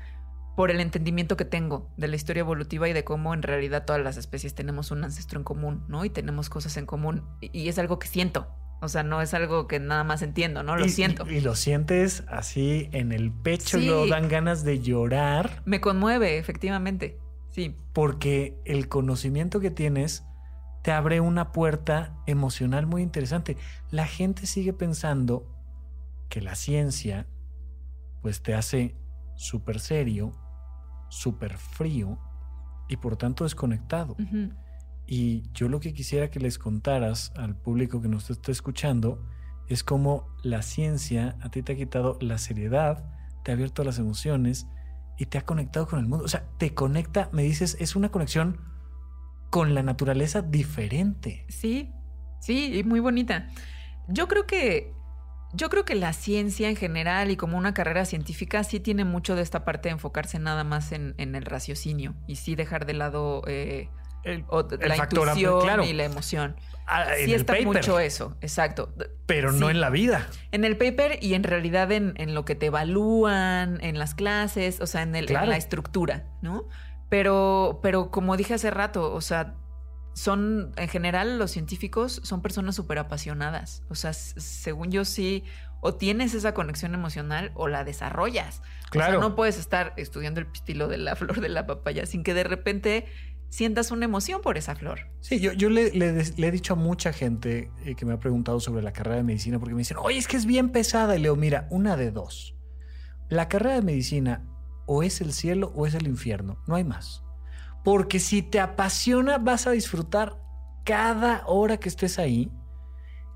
por 0.58 0.69
el 0.69 0.82
entendimiento 0.82 1.38
que 1.38 1.45
tengo 1.45 1.89
de 1.95 2.10
la 2.10 2.17
historia 2.17 2.41
evolutiva 2.41 2.89
y 2.89 2.91
de 2.91 3.06
cómo 3.06 3.34
en 3.34 3.43
realidad 3.43 3.86
todas 3.86 4.03
las 4.03 4.17
especies 4.17 4.53
tenemos 4.56 4.91
un 4.91 5.06
ancestro 5.06 5.39
en 5.39 5.45
común, 5.45 5.86
¿no? 5.88 6.03
Y 6.03 6.10
tenemos 6.10 6.49
cosas 6.49 6.75
en 6.75 6.86
común. 6.86 7.23
Y 7.39 7.69
es 7.69 7.80
algo 7.80 7.97
que 7.97 8.10
siento. 8.10 8.49
O 8.79 8.89
sea, 8.89 9.03
no 9.03 9.21
es 9.21 9.33
algo 9.33 9.67
que 9.67 9.79
nada 9.79 10.03
más 10.03 10.21
entiendo, 10.21 10.61
¿no? 10.61 10.75
Lo 10.75 10.87
siento. 10.87 11.29
Y, 11.29 11.41
lo 11.41 11.55
sientes 11.55 12.23
así 12.27 12.89
en 12.91 13.11
el 13.11 13.31
pecho, 13.31 13.79
y 13.79 13.87
lo 13.87 14.07
dan 14.07 14.27
ganas 14.27 14.63
de 14.63 14.79
llorar. 14.79 15.63
Me 15.65 15.81
conmueve, 15.81 16.37
efectivamente. 16.37 17.17
Sí. 17.49 17.75
Porque 17.93 18.55
el 18.65 18.87
conocimiento 18.87 19.59
que 19.59 19.71
tienes 19.71 20.23
te 20.83 20.91
abre 20.91 21.19
una 21.19 21.51
puerta 21.51 22.15
emocional 22.27 22.85
muy 22.85 23.01
interesante. 23.01 23.57
La 23.89 24.05
gente 24.05 24.45
sigue 24.45 24.73
pensando 24.73 25.53
que 26.29 26.41
la 26.41 26.55
ciencia 26.55 27.27
pues 28.21 28.41
te 28.41 28.53
hace 28.53 28.95
súper 29.35 29.79
serio, 29.79 30.31
súper 31.09 31.57
frío 31.57 32.19
y 32.87 32.97
por 32.97 33.17
tanto 33.17 33.43
desconectado. 33.43 34.15
Y 35.08 35.50
yo 35.54 35.70
lo 35.70 35.80
que 35.80 35.93
quisiera 35.93 36.30
que 36.30 36.39
les 36.39 36.60
contaras 36.60 37.32
al 37.38 37.56
público 37.56 38.02
que 38.02 38.10
nos 38.10 38.30
está 38.30 38.52
escuchando 38.52 39.26
es 39.67 39.84
cómo 39.84 40.28
la 40.43 40.62
ciencia 40.62 41.38
a 41.41 41.50
ti 41.50 41.63
te 41.63 41.74
ha 41.74 41.76
quitado 41.76 42.17
la 42.22 42.38
seriedad, 42.38 43.10
te 43.43 43.52
ha 43.52 43.54
abierto 43.56 43.84
las 43.84 44.00
emociones 44.00 44.67
y 45.17 45.26
te 45.26 45.38
ha 45.38 45.46
conectado 45.46 45.88
con 45.88 46.00
el 46.00 46.08
mundo. 46.08 46.26
O 46.26 46.28
sea, 46.28 46.46
te 46.58 46.74
conecta, 46.74 47.30
me 47.32 47.43
dices, 47.43 47.78
es 47.80 47.96
una 47.96 48.10
conexión 48.10 48.60
con 49.50 49.74
la 49.74 49.82
naturaleza 49.82 50.41
diferente. 50.41 51.46
Sí, 51.50 51.91
sí, 52.41 52.78
y 52.78 52.84
muy 52.84 53.00
bonita. 53.00 53.48
Yo 54.10 54.28
creo 54.28 54.46
que 54.46 54.93
yo 55.54 55.70
creo 55.70 55.86
que 55.86 55.96
la 55.96 56.12
ciencia 56.12 56.70
en 56.70 56.76
general 56.76 57.32
y 57.32 57.38
como 57.38 57.58
una 57.58 57.74
carrera 57.74 58.04
científica 58.04 58.63
sí 58.65 58.82
tiene 58.82 59.06
mucho 59.06 59.36
de 59.36 59.41
esta 59.41 59.63
parte 59.63 59.88
de 59.88 59.93
enfocarse 59.93 60.39
nada 60.39 60.65
más 60.65 60.91
en, 60.91 61.15
el 61.17 61.43
raciocinio 61.43 62.15
y 62.28 62.36
sí 62.36 62.56
dejar 62.56 62.86
de 62.86 62.93
lado 62.93 63.43
eh, 63.48 63.89
la 64.27 64.97
intuición 64.97 65.83
y 65.83 65.93
la 65.93 66.03
emoción. 66.03 66.55
Ah, 66.85 67.05
sí 67.23 67.33
está 67.33 67.55
mucho 67.63 67.99
eso, 67.99 68.37
exacto. 68.41 68.93
Pero 69.25 69.51
no 69.51 69.69
en 69.69 69.81
la 69.81 69.89
vida. 69.89 70.27
En 70.51 70.63
el 70.63 70.77
paper 70.77 71.19
y 71.21 71.33
en 71.33 71.43
realidad 71.43 71.91
en, 71.91 72.33
lo 72.33 72.45
que 72.45 72.55
te 72.55 72.67
evalúan, 72.67 73.79
en 73.81 73.99
las 73.99 74.15
clases, 74.15 74.79
o 74.79 74.87
sea, 74.87 75.01
en, 75.01 75.15
el, 75.15 75.25
la 75.25 75.57
estructura, 75.57 76.25
¿no? 76.41 76.67
Pero, 77.09 77.79
pero 77.83 78.09
como 78.09 78.37
dije 78.37 78.53
hace 78.53 78.71
rato, 78.71 79.13
o 79.13 79.21
sea, 79.21 79.55
son, 80.13 80.71
en 80.77 80.87
general, 80.87 81.37
los 81.37 81.51
científicos 81.51 82.21
son 82.23 82.41
personas 82.41 82.75
súper 82.75 82.97
apasionadas. 82.99 83.83
O 83.89 83.95
sea, 83.95 84.13
según 84.13 84.91
yo 84.91 85.05
sí, 85.05 85.43
o 85.79 85.93
tienes 85.93 86.33
esa 86.33 86.53
conexión 86.53 86.93
emocional 86.93 87.51
o 87.53 87.67
la 87.67 87.83
desarrollas. 87.83 88.61
Claro. 88.89 89.19
O 89.19 89.21
sea, 89.21 89.29
no 89.29 89.35
puedes 89.35 89.59
estar 89.59 89.93
estudiando 89.95 90.39
el 90.39 90.47
pistilo 90.47 90.87
de 90.87 90.97
la 90.97 91.15
flor 91.17 91.39
de 91.39 91.49
la 91.49 91.67
papaya 91.67 92.05
sin 92.05 92.23
que 92.23 92.33
de 92.33 92.43
repente 92.43 93.05
sientas 93.49 93.91
una 93.91 94.05
emoción 94.05 94.41
por 94.41 94.57
esa 94.57 94.75
flor. 94.75 95.10
Sí, 95.21 95.39
yo, 95.39 95.53
yo 95.53 95.69
le, 95.69 95.91
he 95.95 96.51
dicho 96.51 96.73
a 96.73 96.75
mucha 96.75 97.13
gente 97.13 97.71
eh, 97.86 97.95
que 97.95 98.05
me 98.05 98.13
ha 98.13 98.19
preguntado 98.19 98.60
sobre 98.60 98.81
la 98.81 98.93
carrera 98.93 99.17
de 99.17 99.23
medicina 99.23 99.60
porque 99.60 99.75
me 99.75 99.79
dicen, 99.79 99.97
oye, 99.99 100.17
es 100.17 100.27
que 100.27 100.38
es 100.38 100.45
bien 100.45 100.69
pesada. 100.69 101.15
Y 101.15 101.19
leo, 101.19 101.36
mira, 101.36 101.67
una 101.69 101.97
de 101.97 102.12
dos. 102.12 102.55
La 103.29 103.49
carrera 103.49 103.75
de 103.75 103.81
medicina 103.81 104.43
o 104.86 105.03
es 105.03 105.21
el 105.21 105.33
cielo 105.33 105.71
o 105.75 105.86
es 105.86 105.93
el 105.93 106.07
infierno, 106.07 106.57
no 106.67 106.75
hay 106.75 106.83
más. 106.83 107.23
Porque 107.83 108.19
si 108.19 108.41
te 108.41 108.60
apasiona, 108.60 109.38
vas 109.38 109.67
a 109.67 109.71
disfrutar 109.71 110.41
cada 110.83 111.45
hora 111.45 111.77
que 111.77 111.89
estés 111.89 112.19
ahí. 112.19 112.51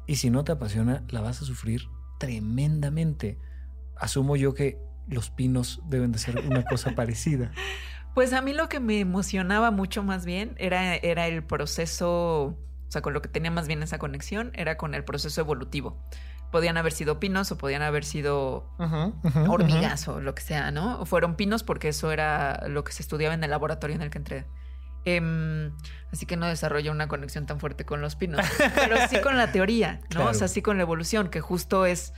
Y 0.08 0.16
si 0.16 0.30
no 0.30 0.44
te 0.44 0.52
apasiona, 0.52 1.04
la 1.10 1.22
vas 1.22 1.42
a 1.42 1.46
sufrir 1.46 1.88
tremendamente. 2.20 3.38
Asumo 3.98 4.36
yo 4.36 4.54
que 4.54 4.80
los 5.08 5.30
pinos 5.30 5.82
deben 5.88 6.12
de 6.12 6.20
ser 6.20 6.40
una 6.46 6.64
cosa 6.64 6.92
parecida. 6.96 7.52
Pues 8.14 8.34
a 8.34 8.42
mí 8.42 8.54
lo 8.54 8.68
que 8.68 8.80
me 8.80 9.00
emocionaba 9.00 9.72
mucho 9.72 10.04
más 10.04 10.26
bien 10.26 10.56
era, 10.58 10.96
era 10.96 11.28
el 11.28 11.44
proceso, 11.44 12.44
o 12.44 12.58
sea, 12.90 13.02
con 13.02 13.14
lo 13.14 13.22
que 13.22 13.30
tenía 13.30 13.52
más 13.52 13.68
bien 13.68 13.82
esa 13.84 13.98
conexión, 14.00 14.52
era 14.54 14.78
con 14.78 14.94
el 14.96 15.04
proceso 15.04 15.40
evolutivo. 15.42 15.98
Podían 16.52 16.76
haber 16.76 16.92
sido 16.92 17.20
pinos 17.20 17.50
o 17.54 17.58
podían 17.58 17.82
haber 17.82 18.04
sido 18.04 18.70
hormigas 19.48 20.10
o 20.10 20.20
lo 20.20 20.36
que 20.36 20.42
sea, 20.42 20.72
¿no? 20.72 21.06
fueron 21.06 21.36
pinos 21.36 21.64
porque 21.64 21.88
eso 21.88 22.12
era 22.12 22.68
lo 22.68 22.84
que 22.84 22.92
se 22.92 23.02
estudiaba 23.02 23.34
en 23.34 23.44
el 23.46 23.52
laboratorio 23.52 23.96
en 23.96 24.02
el 24.02 24.10
que 24.10 24.18
entré. 24.18 24.46
Em, 25.06 25.72
así 26.12 26.26
que 26.26 26.36
no 26.36 26.48
desarrollé 26.48 26.92
una 26.92 27.08
conexión 27.08 27.46
tan 27.46 27.60
fuerte 27.60 27.86
con 27.86 28.02
los 28.02 28.16
pinos, 28.16 28.42
pero 28.76 28.98
sí 29.10 29.20
con 29.22 29.38
la 29.38 29.52
teoría, 29.52 30.02
¿no? 30.14 30.26
O 30.26 30.34
sea, 30.34 30.50
sí 30.50 30.62
con 30.62 30.78
la 30.78 30.84
evolución, 30.84 31.30
que 31.30 31.40
justo 31.40 31.86
es, 31.86 32.14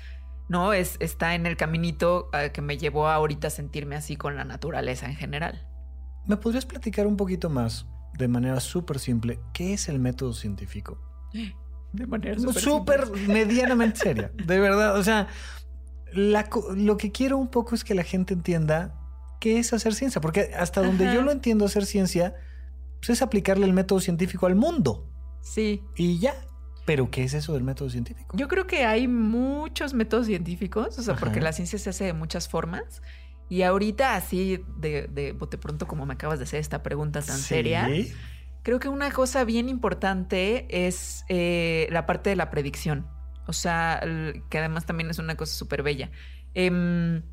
¿no? 0.49 0.73
Es, 0.73 0.97
está 0.99 1.36
en 1.36 1.45
el 1.45 1.56
caminito 1.56 2.29
eh, 2.34 2.51
que 2.51 2.62
me 2.62 2.77
llevó 2.77 3.08
a 3.08 3.15
ahorita 3.15 3.51
sentirme 3.51 3.95
así 3.95 4.17
con 4.17 4.36
la 4.36 4.43
naturaleza 4.43 5.06
en 5.06 5.15
general. 5.15 5.65
¿Me 6.25 6.38
podrías 6.38 6.65
platicar 6.65 7.07
un 7.07 7.17
poquito 7.17 7.49
más, 7.49 7.86
de 8.17 8.27
manera 8.27 8.59
súper 8.59 8.99
simple, 8.99 9.39
qué 9.53 9.73
es 9.73 9.89
el 9.89 9.99
método 9.99 10.33
científico? 10.33 10.99
De 11.93 12.07
manera 12.07 12.39
súper 12.53 13.07
medianamente 13.27 13.99
seria, 13.99 14.31
de 14.33 14.59
verdad. 14.59 14.97
O 14.97 15.03
sea, 15.03 15.27
lo 16.12 16.97
que 16.97 17.12
quiero 17.12 17.38
un 17.38 17.49
poco 17.49 17.75
es 17.75 17.83
que 17.83 17.93
la 17.93 18.01
gente 18.01 18.33
entienda 18.33 18.95
qué 19.39 19.59
es 19.59 19.73
hacer 19.73 19.93
ciencia, 19.93 20.19
porque 20.19 20.49
hasta 20.57 20.81
donde 20.81 21.13
yo 21.13 21.21
lo 21.21 21.31
entiendo 21.31 21.65
hacer 21.65 21.86
ciencia, 21.86 22.33
pues 22.99 23.12
es 23.12 23.21
aplicarle 23.21 23.67
el 23.67 23.73
método 23.73 23.99
científico 23.99 24.47
al 24.47 24.55
mundo. 24.55 25.07
Sí. 25.41 25.83
Y 25.95 26.17
ya. 26.17 26.33
Pero, 26.86 27.12
¿qué 27.12 27.23
es 27.23 27.33
eso 27.33 27.53
del 27.53 27.63
método 27.63 27.89
científico? 27.89 28.36
Yo 28.36 28.47
creo 28.47 28.67
que 28.67 28.86
hay 28.86 29.07
muchos 29.07 29.93
métodos 29.93 30.25
científicos, 30.25 30.97
o 30.97 31.03
sea, 31.03 31.15
porque 31.15 31.41
la 31.41 31.53
ciencia 31.53 31.77
se 31.77 31.89
hace 31.89 32.05
de 32.05 32.13
muchas 32.13 32.49
formas. 32.49 33.01
Y 33.49 33.62
ahorita, 33.63 34.15
así 34.15 34.63
de, 34.77 35.08
de 35.08 35.32
bote 35.34 35.58
pronto, 35.58 35.88
como 35.88 36.06
me 36.06 36.13
acabas 36.13 36.39
de 36.39 36.45
hacer 36.45 36.60
esta 36.60 36.82
pregunta 36.82 37.21
tan 37.21 37.38
seria, 37.38 37.88
creo 38.63 38.79
que 38.79 38.89
una 38.89 39.12
cosa 39.12 39.43
bien 39.43 39.69
importante 39.69 40.65
es 40.69 41.25
eh, 41.29 41.88
la 41.91 42.06
parte 42.06 42.29
de 42.29 42.36
la 42.36 42.49
predicción. 42.49 43.08
O 43.45 43.53
sea, 43.53 44.01
que 44.49 44.58
además 44.58 44.86
también 44.86 45.10
es 45.10 45.19
una 45.19 45.36
cosa 45.36 45.53
súper 45.53 45.84
bella. 45.84 46.10
Em, 46.53 47.23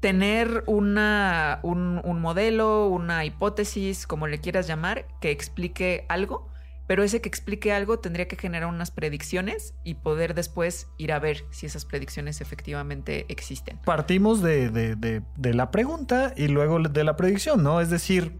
tener 0.00 0.62
una, 0.66 1.58
un, 1.62 2.00
un, 2.04 2.20
modelo, 2.20 2.86
una 2.86 3.24
hipótesis, 3.24 4.06
como 4.06 4.28
le 4.28 4.38
quieras 4.38 4.68
llamar, 4.68 5.06
que 5.20 5.32
explique 5.32 6.06
algo 6.08 6.48
pero 6.88 7.04
ese 7.04 7.20
que 7.20 7.28
explique 7.28 7.72
algo 7.72 8.00
tendría 8.00 8.26
que 8.26 8.36
generar 8.36 8.68
unas 8.68 8.90
predicciones 8.90 9.74
y 9.84 9.94
poder 9.94 10.34
después 10.34 10.88
ir 10.96 11.12
a 11.12 11.18
ver 11.18 11.44
si 11.50 11.66
esas 11.66 11.84
predicciones 11.84 12.40
efectivamente 12.40 13.26
existen. 13.28 13.78
Partimos 13.84 14.42
de, 14.42 15.22
la 15.36 15.70
pregunta 15.70 16.32
y 16.34 16.48
luego 16.48 16.80
de 16.80 17.04
la 17.04 17.14
predicción, 17.14 17.62
¿no? 17.62 17.82
Es 17.82 17.90
decir, 17.90 18.38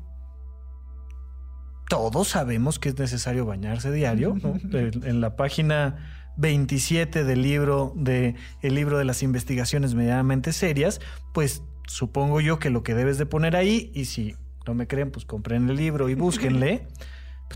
todos 1.90 2.28
sabemos 2.28 2.78
que 2.78 2.88
es 2.88 2.98
necesario 2.98 3.44
bañarse 3.44 3.92
diario, 3.92 4.34
¿no? 4.42 4.54
en 4.72 5.20
la 5.20 5.36
página 5.36 6.32
27 6.38 7.24
del 7.24 7.42
libro 7.42 7.92
de 7.96 8.34
el 8.62 8.74
libro 8.74 8.96
de 8.96 9.04
las 9.04 9.22
investigaciones 9.22 9.94
medianamente 9.94 10.54
serias, 10.54 11.02
pues 11.34 11.62
supongo 11.86 12.40
yo 12.40 12.58
que 12.58 12.70
lo 12.70 12.82
que 12.82 12.94
debes 12.94 13.18
de 13.18 13.26
poner 13.26 13.56
ahí 13.56 13.90
y 13.94 14.06
si 14.06 14.36
no 14.66 14.72
me 14.72 14.86
creen, 14.86 15.10
pues 15.10 15.26
compren 15.26 15.68
el 15.68 15.76
libro 15.76 16.08
y 16.08 16.14
búsquenle. 16.14 16.88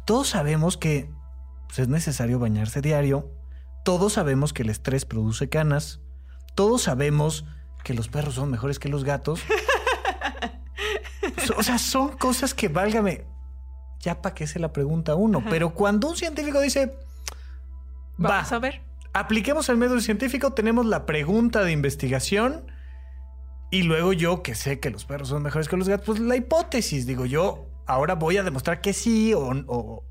Todos 0.05 0.29
sabemos 0.29 0.77
que 0.77 1.11
pues, 1.67 1.81
es 1.81 1.89
necesario 1.89 2.39
bañarse 2.39 2.81
diario. 2.81 3.31
Todos 3.85 4.15
sabemos 4.15 4.53
que 4.53 4.63
el 4.63 4.71
estrés 4.71 5.05
produce 5.05 5.49
canas. 5.49 6.01
Todos 6.55 6.83
sabemos 6.83 7.45
que 7.85 7.95
los 7.95 8.09
perros 8.09 8.35
son 8.35 8.51
mejores 8.51 8.79
que 8.79 8.89
los 8.89 9.05
gatos. 9.05 9.43
o 11.57 11.63
sea, 11.63 11.79
son 11.79 12.17
cosas 12.17 12.55
que, 12.55 12.69
válgame, 12.69 13.25
ya 14.01 14.21
para 14.21 14.35
qué 14.35 14.47
se 14.47 14.59
la 14.59 14.73
pregunta 14.73 15.15
uno. 15.15 15.43
Pero 15.49 15.75
cuando 15.75 16.09
un 16.09 16.17
científico 16.17 16.61
dice, 16.61 16.95
vamos 18.17 18.53
a 18.53 18.59
ver. 18.59 18.83
Apliquemos 19.15 19.69
el 19.69 19.77
método 19.77 20.01
científico, 20.01 20.53
tenemos 20.53 20.87
la 20.87 21.05
pregunta 21.07 21.65
de 21.65 21.73
investigación. 21.73 22.67
Y 23.71 23.83
luego 23.85 24.13
yo, 24.13 24.43
que 24.43 24.55
sé 24.55 24.81
que 24.81 24.91
los 24.91 25.05
perros 25.05 25.29
son 25.29 25.43
mejores 25.43 25.69
que 25.69 25.77
los 25.77 25.89
gatos, 25.89 26.07
pues 26.07 26.21
la 26.21 26.37
hipótesis, 26.37 27.07
digo 27.07 27.25
yo, 27.25 27.67
ahora 27.87 28.15
voy 28.15 28.37
a 28.37 28.43
demostrar 28.43 28.81
que 28.81 28.93
sí 28.93 29.35
o, 29.35 30.05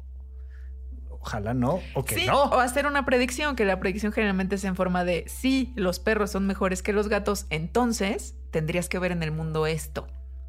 ojalá 1.09 1.53
no 1.53 1.79
o 1.93 2.03
que 2.03 2.25
no. 2.25 2.43
O 2.43 2.59
hacer 2.59 2.85
una 2.85 3.05
predicción, 3.05 3.55
que 3.55 3.65
la 3.65 3.79
predicción 3.79 4.11
generalmente 4.11 4.55
es 4.55 4.63
en 4.63 4.75
forma 4.75 5.03
de 5.03 5.25
sí, 5.27 5.73
los 5.75 5.99
perros 5.99 6.31
son 6.31 6.47
mejores 6.47 6.83
que 6.83 6.93
los 6.93 7.07
gatos, 7.07 7.45
entonces 7.49 8.35
tendrías 8.51 8.89
que 8.89 8.99
ver 8.99 9.11
en 9.11 9.23
el 9.23 9.31
mundo 9.31 9.67
esto. 9.67 10.07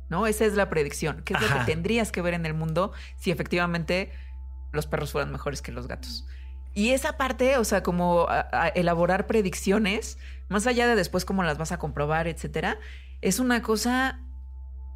¿No? 0.08 0.26
Esa 0.26 0.44
es 0.44 0.52
la 0.54 0.68
predicción. 0.68 1.22
¿Qué 1.24 1.32
es 1.32 1.40
lo 1.40 1.48
que 1.48 1.64
tendrías 1.64 2.12
que 2.12 2.20
ver 2.20 2.34
en 2.34 2.44
el 2.44 2.52
mundo 2.52 2.92
si 3.16 3.30
efectivamente 3.30 4.12
los 4.70 4.86
perros 4.86 5.10
fueran 5.10 5.32
mejores 5.32 5.62
que 5.62 5.72
los 5.72 5.88
gatos? 5.88 6.26
Y 6.74 6.90
esa 6.90 7.16
parte, 7.16 7.56
o 7.56 7.64
sea, 7.64 7.82
como 7.82 8.26
elaborar 8.74 9.26
predicciones, 9.26 10.18
más 10.48 10.66
allá 10.66 10.86
de 10.86 10.96
después 10.96 11.24
cómo 11.24 11.42
las 11.42 11.56
vas 11.56 11.72
a 11.72 11.78
comprobar, 11.78 12.28
etcétera, 12.28 12.78
es 13.22 13.38
una 13.40 13.62
cosa 13.62 14.20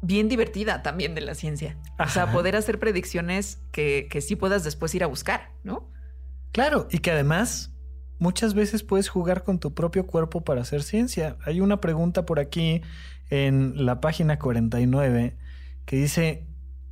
bien 0.01 0.29
divertida 0.29 0.83
también 0.83 1.15
de 1.15 1.21
la 1.21 1.35
ciencia. 1.35 1.77
O 1.99 2.07
sea, 2.09 2.31
poder 2.31 2.55
hacer 2.55 2.79
predicciones 2.79 3.59
que, 3.71 4.07
que 4.09 4.21
sí 4.21 4.35
puedas 4.35 4.63
después 4.63 4.93
ir 4.95 5.03
a 5.03 5.07
buscar, 5.07 5.51
¿no? 5.63 5.89
Claro, 6.51 6.87
y 6.91 6.99
que 6.99 7.11
además 7.11 7.71
muchas 8.19 8.53
veces 8.53 8.83
puedes 8.83 9.09
jugar 9.09 9.43
con 9.43 9.59
tu 9.59 9.73
propio 9.73 10.07
cuerpo 10.07 10.41
para 10.41 10.61
hacer 10.61 10.83
ciencia. 10.83 11.37
Hay 11.45 11.61
una 11.61 11.81
pregunta 11.81 12.25
por 12.25 12.39
aquí 12.39 12.81
en 13.29 13.85
la 13.85 14.01
página 14.01 14.39
49 14.39 15.37
que 15.85 15.95
dice, 15.95 16.47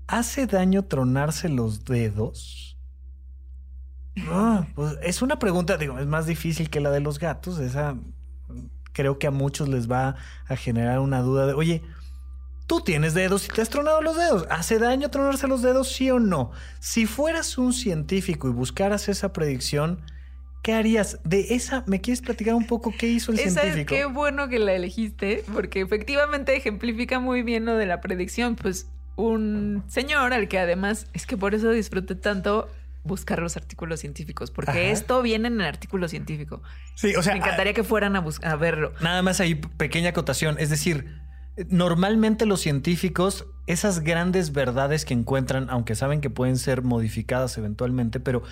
¿hace 0.07 0.47
daño 0.47 0.85
tronarse 0.85 1.49
los 1.49 1.85
dedos? 1.85 2.77
pues 4.75 4.97
es 5.03 5.21
una 5.21 5.39
pregunta, 5.39 5.75
digo, 5.75 5.99
es 5.99 6.07
más 6.07 6.25
difícil 6.25 6.69
que 6.69 6.79
la 6.79 6.89
de 6.89 7.01
los 7.01 7.19
gatos. 7.19 7.59
Esa 7.59 7.97
creo 8.93 9.19
que 9.19 9.27
a 9.27 9.31
muchos 9.31 9.67
les 9.67 9.91
va 9.91 10.15
a 10.47 10.55
generar 10.55 10.99
una 10.99 11.21
duda 11.21 11.47
de, 11.47 11.53
oye, 11.53 11.83
tú 12.68 12.82
tienes 12.82 13.13
dedos 13.13 13.45
y 13.45 13.49
te 13.49 13.61
has 13.61 13.70
tronado 13.70 14.01
los 14.01 14.18
dedos. 14.18 14.47
¿Hace 14.49 14.80
daño 14.80 15.09
tronarse 15.09 15.47
los 15.47 15.61
dedos, 15.61 15.91
sí 15.91 16.09
o 16.11 16.20
no? 16.20 16.51
Si 16.80 17.05
fueras 17.05 17.57
un 17.57 17.74
científico 17.74 18.47
y 18.47 18.51
buscaras 18.51 19.07
esa 19.09 19.34
predicción, 19.34 20.01
¿qué 20.63 20.74
harías? 20.74 21.20
De 21.24 21.53
esa, 21.55 21.84
¿me 21.88 22.01
quieres 22.01 22.22
platicar 22.22 22.55
un 22.55 22.68
poco 22.68 22.93
qué 22.97 23.07
hizo 23.07 23.32
el 23.32 23.39
esa 23.39 23.61
científico? 23.61 23.93
Es, 23.93 24.01
qué 24.01 24.05
bueno 24.05 24.47
que 24.49 24.59
la 24.59 24.74
elegiste, 24.74 25.43
porque 25.53 25.82
efectivamente 25.82 26.55
ejemplifica 26.55 27.20
muy 27.20 27.43
bien 27.43 27.66
lo 27.66 27.76
de 27.78 27.86
la 27.86 28.01
predicción. 28.01 28.55
Pues 28.55 28.88
un 29.16 29.84
señor 29.88 30.34
al 30.34 30.47
que 30.47 30.59
además, 30.59 31.07
es 31.13 31.26
que 31.26 31.38
por 31.38 31.55
eso 31.55 31.72
disfruté 31.72 32.16
tanto 32.16 32.70
buscar 33.03 33.39
los 33.39 33.55
artículos 33.55 33.99
científicos, 33.99 34.49
porque 34.49 34.89
esto 34.89 35.22
viene 35.22 35.47
en 35.47 35.61
el 35.61 35.68
artículo 35.68 36.07
científico. 36.07 36.63
Sí, 36.95 37.16
o 37.16 37.22
sea, 37.22 37.34
me 37.34 37.39
encantaría 37.39 37.72
ah, 37.72 37.76
que 37.76 37.84
fueran 37.84 38.16
a, 38.16 38.26
a 38.41 38.55
verlo. 38.55 38.93
Nada 38.99 39.22
más 39.22 39.39
ahí, 39.39 39.53
pequeña 39.53 40.09
acotación, 40.09 40.55
es 40.57 40.72
decir, 40.72 41.05
normalmente 41.69 42.45
los 42.45 42.61
científicos, 42.61 43.45
esas 43.67 44.01
grandes 44.01 44.51
verdades 44.51 45.05
que 45.05 45.13
encuentran, 45.13 45.69
aunque 45.69 45.95
saben 45.95 46.21
que 46.21 46.29
pueden 46.29 46.57
ser 46.57 46.81
modificadas 46.81 47.57
eventualmente, 47.57 48.19
pero 48.19 48.43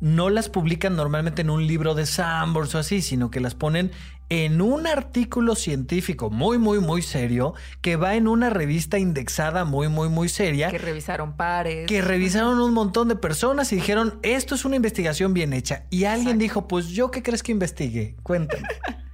no 0.00 0.28
las 0.28 0.48
publican 0.48 0.96
normalmente 0.96 1.42
en 1.42 1.50
un 1.50 1.66
libro 1.66 1.94
de 1.94 2.06
Sambors 2.06 2.74
o 2.74 2.78
así, 2.78 3.00
sino 3.00 3.30
que 3.30 3.40
las 3.40 3.54
ponen 3.54 3.92
en 4.28 4.60
un 4.60 4.86
artículo 4.86 5.54
científico 5.54 6.30
muy, 6.30 6.58
muy, 6.58 6.80
muy 6.80 7.02
serio, 7.02 7.54
que 7.80 7.96
va 7.96 8.14
en 8.16 8.28
una 8.28 8.50
revista 8.50 8.98
indexada 8.98 9.64
muy, 9.64 9.88
muy, 9.88 10.08
muy 10.08 10.28
seria. 10.28 10.70
Que 10.70 10.78
revisaron 10.78 11.36
pares. 11.36 11.86
Que 11.86 12.02
revisaron 12.02 12.60
un 12.60 12.72
montón 12.72 13.08
de 13.08 13.16
personas 13.16 13.72
y 13.72 13.76
dijeron, 13.76 14.18
esto 14.22 14.54
es 14.54 14.64
una 14.64 14.76
investigación 14.76 15.34
bien 15.34 15.52
hecha. 15.52 15.84
Y 15.90 16.04
alguien 16.04 16.38
dijo, 16.38 16.66
pues 16.68 16.88
yo 16.88 17.10
qué 17.10 17.22
crees 17.22 17.42
que 17.42 17.52
investigue? 17.52 18.16
Cuéntame. 18.22 18.66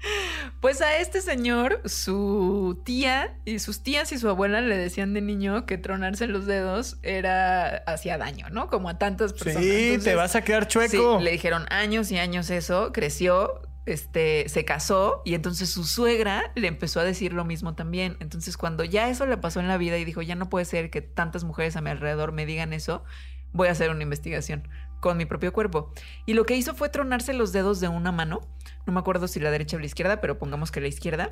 Pues 0.62 0.80
a 0.80 0.98
este 0.98 1.20
señor, 1.20 1.80
su 1.86 2.80
tía 2.84 3.36
y 3.44 3.58
sus 3.58 3.82
tías 3.82 4.12
y 4.12 4.18
su 4.18 4.28
abuela 4.28 4.60
le 4.60 4.76
decían 4.76 5.12
de 5.12 5.20
niño 5.20 5.66
que 5.66 5.76
tronarse 5.76 6.28
los 6.28 6.46
dedos 6.46 6.98
era 7.02 7.78
hacía 7.78 8.16
daño, 8.16 8.48
¿no? 8.48 8.68
Como 8.68 8.88
a 8.88 8.96
tantas 8.96 9.32
personas. 9.32 9.64
Sí, 9.64 9.98
te 10.04 10.14
vas 10.14 10.36
a 10.36 10.42
quedar 10.42 10.68
chueco. 10.68 11.18
Sí, 11.18 11.24
le 11.24 11.32
dijeron 11.32 11.66
años 11.70 12.12
y 12.12 12.18
años 12.18 12.48
eso, 12.50 12.92
creció, 12.92 13.60
este, 13.86 14.48
se 14.48 14.64
casó 14.64 15.22
y 15.24 15.34
entonces 15.34 15.70
su 15.70 15.84
suegra 15.84 16.52
le 16.54 16.68
empezó 16.68 17.00
a 17.00 17.04
decir 17.04 17.32
lo 17.32 17.44
mismo 17.44 17.74
también. 17.74 18.16
Entonces 18.20 18.56
cuando 18.56 18.84
ya 18.84 19.08
eso 19.08 19.26
le 19.26 19.36
pasó 19.36 19.60
en 19.60 19.68
la 19.68 19.76
vida 19.76 19.98
y 19.98 20.04
dijo, 20.04 20.22
ya 20.22 20.34
no 20.34 20.48
puede 20.48 20.64
ser 20.64 20.90
que 20.90 21.02
tantas 21.02 21.44
mujeres 21.44 21.76
a 21.76 21.80
mi 21.80 21.90
alrededor 21.90 22.32
me 22.32 22.46
digan 22.46 22.72
eso, 22.72 23.04
voy 23.52 23.68
a 23.68 23.72
hacer 23.72 23.90
una 23.90 24.02
investigación 24.02 24.68
con 25.00 25.16
mi 25.16 25.26
propio 25.26 25.52
cuerpo. 25.52 25.92
Y 26.26 26.34
lo 26.34 26.46
que 26.46 26.56
hizo 26.56 26.74
fue 26.74 26.88
tronarse 26.88 27.32
los 27.32 27.52
dedos 27.52 27.80
de 27.80 27.88
una 27.88 28.12
mano, 28.12 28.40
no 28.86 28.92
me 28.92 29.00
acuerdo 29.00 29.26
si 29.28 29.40
la 29.40 29.50
derecha 29.50 29.76
o 29.76 29.80
la 29.80 29.86
izquierda, 29.86 30.20
pero 30.20 30.38
pongamos 30.38 30.70
que 30.70 30.80
la 30.80 30.88
izquierda, 30.88 31.30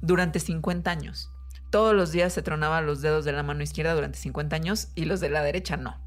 durante 0.00 0.40
50 0.40 0.90
años. 0.90 1.30
Todos 1.70 1.94
los 1.94 2.12
días 2.12 2.32
se 2.32 2.42
tronaba 2.42 2.82
los 2.82 3.00
dedos 3.00 3.24
de 3.24 3.32
la 3.32 3.42
mano 3.42 3.62
izquierda 3.62 3.94
durante 3.94 4.18
50 4.18 4.56
años 4.56 4.88
y 4.94 5.06
los 5.06 5.20
de 5.20 5.30
la 5.30 5.42
derecha 5.42 5.76
no. 5.76 5.98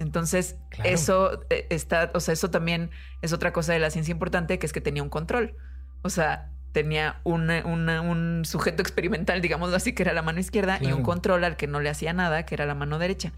Entonces, 0.00 0.56
eso 0.82 1.44
eh, 1.50 1.66
está, 1.70 2.10
o 2.14 2.20
sea, 2.20 2.32
eso 2.32 2.50
también 2.50 2.90
es 3.22 3.32
otra 3.32 3.52
cosa 3.52 3.74
de 3.74 3.78
la 3.78 3.90
ciencia 3.90 4.10
importante, 4.10 4.58
que 4.58 4.66
es 4.66 4.72
que 4.72 4.80
tenía 4.80 5.02
un 5.02 5.10
control. 5.10 5.54
O 6.02 6.10
sea, 6.10 6.50
tenía 6.72 7.20
un 7.24 8.42
sujeto 8.44 8.80
experimental, 8.80 9.42
digámoslo 9.42 9.76
así, 9.76 9.92
que 9.92 10.02
era 10.02 10.14
la 10.14 10.22
mano 10.22 10.40
izquierda, 10.40 10.78
y 10.80 10.92
un 10.92 11.02
control 11.02 11.44
al 11.44 11.56
que 11.56 11.66
no 11.66 11.80
le 11.80 11.90
hacía 11.90 12.14
nada, 12.14 12.46
que 12.46 12.54
era 12.54 12.64
la 12.64 12.74
mano 12.74 12.98
derecha. 12.98 13.32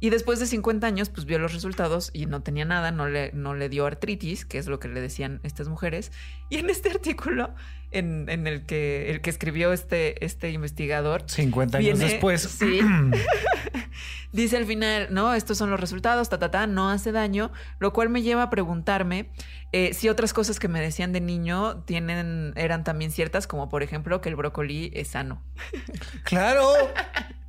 Y 0.00 0.10
después 0.10 0.40
de 0.40 0.46
50 0.46 0.86
años, 0.86 1.10
pues 1.10 1.26
vio 1.26 1.38
los 1.38 1.52
resultados 1.52 2.10
y 2.12 2.26
no 2.26 2.42
tenía 2.42 2.64
nada, 2.64 2.90
no 2.90 3.06
le, 3.06 3.32
no 3.32 3.54
le 3.54 3.68
dio 3.68 3.86
artritis, 3.86 4.46
que 4.46 4.58
es 4.58 4.66
lo 4.66 4.80
que 4.80 4.88
le 4.88 5.00
decían 5.00 5.40
estas 5.42 5.68
mujeres. 5.68 6.10
Y 6.48 6.56
en 6.56 6.70
este 6.70 6.90
artículo, 6.90 7.54
en, 7.90 8.28
en 8.28 8.46
el, 8.46 8.66
que, 8.66 9.10
el 9.10 9.20
que 9.20 9.30
escribió 9.30 9.72
este, 9.72 10.24
este 10.24 10.50
investigador... 10.50 11.24
50 11.26 11.78
años 11.78 11.98
después. 11.98 12.42
Sí. 12.42 12.80
dice 14.32 14.56
al 14.56 14.66
final, 14.66 15.08
no, 15.10 15.34
estos 15.34 15.58
son 15.58 15.70
los 15.70 15.80
resultados, 15.80 16.28
ta, 16.28 16.38
ta, 16.38 16.50
ta, 16.50 16.66
no 16.66 16.90
hace 16.90 17.12
daño, 17.12 17.50
lo 17.78 17.92
cual 17.92 18.08
me 18.08 18.22
lleva 18.22 18.44
a 18.44 18.50
preguntarme 18.50 19.30
eh, 19.72 19.94
si 19.94 20.08
otras 20.08 20.32
cosas 20.32 20.58
que 20.58 20.68
me 20.68 20.80
decían 20.80 21.12
de 21.12 21.20
niño 21.20 21.82
tienen, 21.84 22.52
eran 22.56 22.84
también 22.84 23.10
ciertas, 23.10 23.46
como 23.46 23.68
por 23.68 23.82
ejemplo 23.82 24.20
que 24.20 24.28
el 24.28 24.36
brócoli 24.36 24.90
es 24.94 25.08
sano. 25.08 25.42
Claro. 26.24 26.64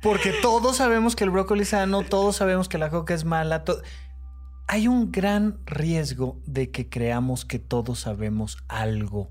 Porque 0.00 0.32
todos 0.42 0.78
sabemos 0.78 1.14
que 1.14 1.24
el 1.24 1.30
brócoli 1.30 1.62
es 1.62 1.68
sano, 1.68 2.02
todos 2.02 2.36
sabemos 2.36 2.68
que 2.68 2.78
la 2.78 2.90
coca 2.90 3.14
es 3.14 3.24
mala. 3.24 3.64
Hay 4.66 4.88
un 4.88 5.12
gran 5.12 5.60
riesgo 5.66 6.40
de 6.46 6.70
que 6.70 6.88
creamos 6.88 7.44
que 7.44 7.58
todos 7.58 8.00
sabemos 8.00 8.58
algo. 8.68 9.30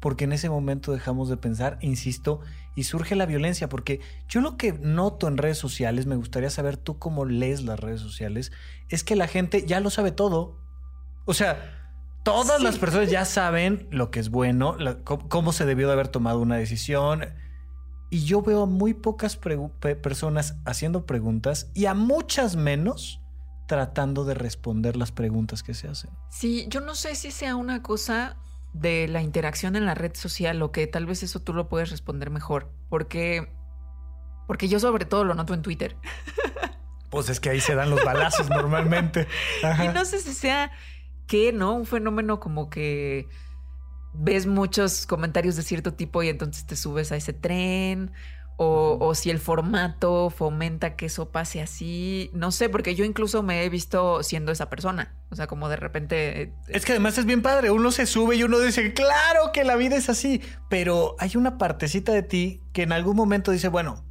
Porque 0.00 0.24
en 0.24 0.32
ese 0.32 0.50
momento 0.50 0.92
dejamos 0.92 1.28
de 1.28 1.36
pensar, 1.36 1.78
insisto, 1.80 2.40
y 2.74 2.84
surge 2.84 3.16
la 3.16 3.26
violencia. 3.26 3.68
Porque 3.68 4.00
yo 4.28 4.40
lo 4.40 4.56
que 4.56 4.72
noto 4.72 5.28
en 5.28 5.38
redes 5.38 5.58
sociales, 5.58 6.06
me 6.06 6.16
gustaría 6.16 6.50
saber 6.50 6.76
tú 6.76 6.98
cómo 6.98 7.24
lees 7.24 7.64
las 7.64 7.80
redes 7.80 8.00
sociales, 8.00 8.52
es 8.88 9.04
que 9.04 9.16
la 9.16 9.26
gente 9.26 9.64
ya 9.66 9.80
lo 9.80 9.90
sabe 9.90 10.12
todo. 10.12 10.58
O 11.24 11.34
sea, 11.34 11.92
todas 12.22 12.62
las 12.62 12.78
personas 12.78 13.10
ya 13.10 13.24
saben 13.24 13.88
lo 13.90 14.10
que 14.10 14.20
es 14.20 14.30
bueno, 14.30 14.76
cómo 15.04 15.52
se 15.52 15.64
debió 15.64 15.86
de 15.86 15.92
haber 15.92 16.08
tomado 16.08 16.40
una 16.40 16.56
decisión 16.56 17.24
y 18.10 18.24
yo 18.24 18.42
veo 18.42 18.62
a 18.62 18.66
muy 18.66 18.94
pocas 18.94 19.36
personas 19.36 20.56
haciendo 20.64 21.06
preguntas 21.06 21.70
y 21.74 21.86
a 21.86 21.94
muchas 21.94 22.56
menos 22.56 23.20
tratando 23.66 24.24
de 24.24 24.34
responder 24.34 24.96
las 24.96 25.10
preguntas 25.10 25.62
que 25.62 25.74
se 25.74 25.88
hacen. 25.88 26.10
Sí, 26.30 26.66
yo 26.68 26.80
no 26.80 26.94
sé 26.94 27.14
si 27.16 27.30
sea 27.30 27.56
una 27.56 27.82
cosa 27.82 28.36
de 28.80 29.08
la 29.08 29.22
interacción 29.22 29.74
en 29.76 29.86
la 29.86 29.94
red 29.94 30.14
social 30.14 30.60
o 30.62 30.70
que 30.70 30.86
tal 30.86 31.06
vez 31.06 31.22
eso 31.22 31.40
tú 31.40 31.54
lo 31.54 31.68
puedes 31.68 31.90
responder 31.90 32.30
mejor, 32.30 32.70
porque 32.88 33.48
porque 34.46 34.68
yo 34.68 34.78
sobre 34.78 35.04
todo 35.04 35.24
lo 35.24 35.34
noto 35.34 35.54
en 35.54 35.62
Twitter. 35.62 35.96
Pues 37.08 37.28
es 37.28 37.38
que 37.38 37.50
ahí 37.50 37.60
se 37.60 37.76
dan 37.76 37.88
los 37.88 38.04
balazos 38.04 38.50
normalmente. 38.50 39.28
Y 39.84 39.88
no 39.88 40.04
sé 40.04 40.18
si 40.18 40.34
sea 40.34 40.72
que, 41.28 41.52
¿no? 41.52 41.72
Un 41.72 41.86
fenómeno 41.86 42.40
como 42.40 42.68
que 42.68 43.28
ves 44.12 44.46
muchos 44.46 45.06
comentarios 45.06 45.54
de 45.54 45.62
cierto 45.62 45.94
tipo 45.94 46.24
y 46.24 46.28
entonces 46.28 46.66
te 46.66 46.74
subes 46.74 47.12
a 47.12 47.16
ese 47.16 47.32
tren. 47.32 48.10
O, 48.58 49.14
si 49.14 49.28
el 49.28 49.38
formato 49.38 50.30
fomenta 50.30 50.96
que 50.96 51.06
eso 51.06 51.28
pase 51.30 51.60
así. 51.60 52.30
No 52.32 52.50
sé, 52.50 52.70
porque 52.70 52.94
yo 52.94 53.04
incluso 53.04 53.42
me 53.42 53.64
he 53.64 53.68
visto 53.68 54.22
siendo 54.22 54.50
esa 54.50 54.70
persona. 54.70 55.14
O 55.30 55.36
sea, 55.36 55.46
como 55.46 55.68
de 55.68 55.76
repente. 55.76 56.42
Eh, 56.42 56.52
es 56.68 56.86
que 56.86 56.92
además 56.92 57.18
es 57.18 57.26
bien 57.26 57.42
padre. 57.42 57.70
Uno 57.70 57.90
se 57.90 58.06
sube 58.06 58.36
y 58.36 58.44
uno 58.44 58.58
dice, 58.58 58.94
claro 58.94 59.52
que 59.52 59.62
la 59.62 59.76
vida 59.76 59.96
es 59.96 60.08
así. 60.08 60.40
Pero 60.70 61.16
hay 61.18 61.36
una 61.36 61.58
partecita 61.58 62.12
de 62.12 62.22
ti 62.22 62.62
que 62.72 62.82
en 62.82 62.92
algún 62.92 63.14
momento 63.14 63.50
dice, 63.50 63.68
bueno, 63.68 64.06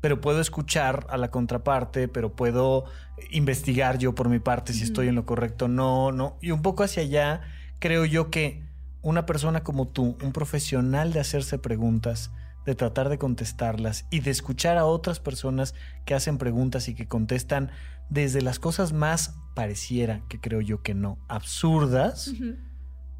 pero 0.00 0.20
puedo 0.20 0.40
escuchar 0.40 1.06
a 1.10 1.16
la 1.16 1.30
contraparte, 1.30 2.08
pero 2.08 2.36
puedo 2.36 2.84
investigar 3.30 3.98
yo 3.98 4.14
por 4.14 4.28
mi 4.28 4.38
parte 4.38 4.72
si 4.72 4.84
estoy 4.84 5.08
en 5.08 5.14
lo 5.14 5.24
correcto. 5.24 5.66
No, 5.66 6.12
no. 6.12 6.36
Y 6.42 6.50
un 6.50 6.62
poco 6.62 6.82
hacia 6.82 7.02
allá, 7.02 7.40
creo 7.78 8.04
yo 8.04 8.30
que 8.30 8.62
una 9.02 9.24
persona 9.24 9.62
como 9.62 9.88
tú, 9.88 10.18
un 10.22 10.32
profesional 10.32 11.12
de 11.12 11.20
hacerse 11.20 11.58
preguntas, 11.58 12.30
de 12.66 12.74
tratar 12.74 13.08
de 13.08 13.16
contestarlas 13.16 14.06
y 14.10 14.20
de 14.20 14.32
escuchar 14.32 14.76
a 14.76 14.84
otras 14.84 15.20
personas 15.20 15.74
que 16.04 16.14
hacen 16.14 16.36
preguntas 16.36 16.88
y 16.88 16.94
que 16.94 17.08
contestan 17.08 17.70
desde 18.10 18.42
las 18.42 18.58
cosas 18.58 18.92
más 18.92 19.36
pareciera, 19.54 20.22
que 20.28 20.40
creo 20.40 20.60
yo 20.60 20.82
que 20.82 20.92
no, 20.92 21.18
absurdas, 21.28 22.32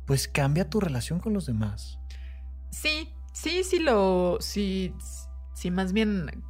pues 0.05 0.29
cambia 0.29 0.69
tu 0.69 0.81
relación 0.81 1.21
con 1.21 1.33
los 1.33 1.47
demás. 1.47 1.99
Sí, 2.71 3.15
sí, 3.33 3.63
sí 3.65 3.79
lo, 3.79 4.39
sí, 4.41 4.93
sí, 5.55 5.71
más 5.71 5.93
bien 5.93 6.45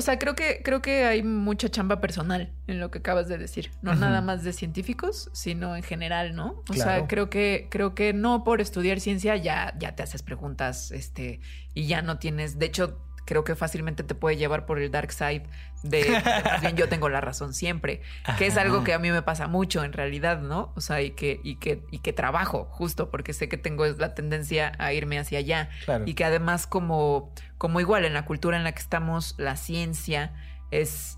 o 0.00 0.02
sea, 0.02 0.18
creo 0.18 0.34
que, 0.34 0.62
creo 0.64 0.80
que 0.80 1.04
hay 1.04 1.22
mucha 1.22 1.68
chamba 1.68 2.00
personal 2.00 2.50
en 2.66 2.80
lo 2.80 2.90
que 2.90 3.00
acabas 3.00 3.28
de 3.28 3.36
decir. 3.36 3.70
No 3.82 3.94
nada 3.94 4.22
más 4.22 4.42
de 4.42 4.54
científicos, 4.54 5.28
sino 5.34 5.76
en 5.76 5.82
general, 5.82 6.34
¿no? 6.34 6.64
O 6.70 6.72
sea, 6.72 7.06
creo 7.06 7.28
que, 7.28 7.68
creo 7.70 7.94
que 7.94 8.14
no 8.14 8.42
por 8.42 8.62
estudiar 8.62 8.98
ciencia 8.98 9.36
ya, 9.36 9.74
ya 9.78 9.94
te 9.96 10.02
haces 10.02 10.22
preguntas, 10.22 10.90
este, 10.90 11.40
y 11.74 11.86
ya 11.86 12.00
no 12.00 12.18
tienes. 12.18 12.58
De 12.58 12.64
hecho, 12.64 12.98
creo 13.30 13.44
que 13.44 13.54
fácilmente 13.54 14.02
te 14.02 14.16
puede 14.16 14.36
llevar 14.36 14.66
por 14.66 14.80
el 14.80 14.90
dark 14.90 15.12
side 15.12 15.44
de, 15.84 16.02
de 16.02 16.10
más 16.44 16.60
bien 16.62 16.76
yo 16.76 16.88
tengo 16.88 17.08
la 17.08 17.20
razón 17.20 17.54
siempre, 17.54 18.02
que 18.38 18.46
es 18.48 18.56
algo 18.56 18.82
que 18.82 18.92
a 18.92 18.98
mí 18.98 19.12
me 19.12 19.22
pasa 19.22 19.46
mucho 19.46 19.84
en 19.84 19.92
realidad, 19.92 20.40
¿no? 20.40 20.72
O 20.74 20.80
sea, 20.80 21.00
y 21.00 21.12
que, 21.12 21.40
y 21.44 21.54
que, 21.54 21.84
y 21.92 22.00
que 22.00 22.12
trabajo 22.12 22.66
justo 22.72 23.08
porque 23.08 23.32
sé 23.32 23.48
que 23.48 23.56
tengo 23.56 23.86
la 23.86 24.16
tendencia 24.16 24.72
a 24.78 24.92
irme 24.92 25.16
hacia 25.20 25.38
allá. 25.38 25.70
Claro. 25.84 26.06
Y 26.08 26.14
que 26.14 26.24
además 26.24 26.66
como, 26.66 27.32
como 27.56 27.78
igual 27.78 28.04
en 28.04 28.14
la 28.14 28.24
cultura 28.24 28.56
en 28.56 28.64
la 28.64 28.72
que 28.72 28.80
estamos, 28.80 29.36
la 29.38 29.54
ciencia 29.54 30.34
es 30.72 31.16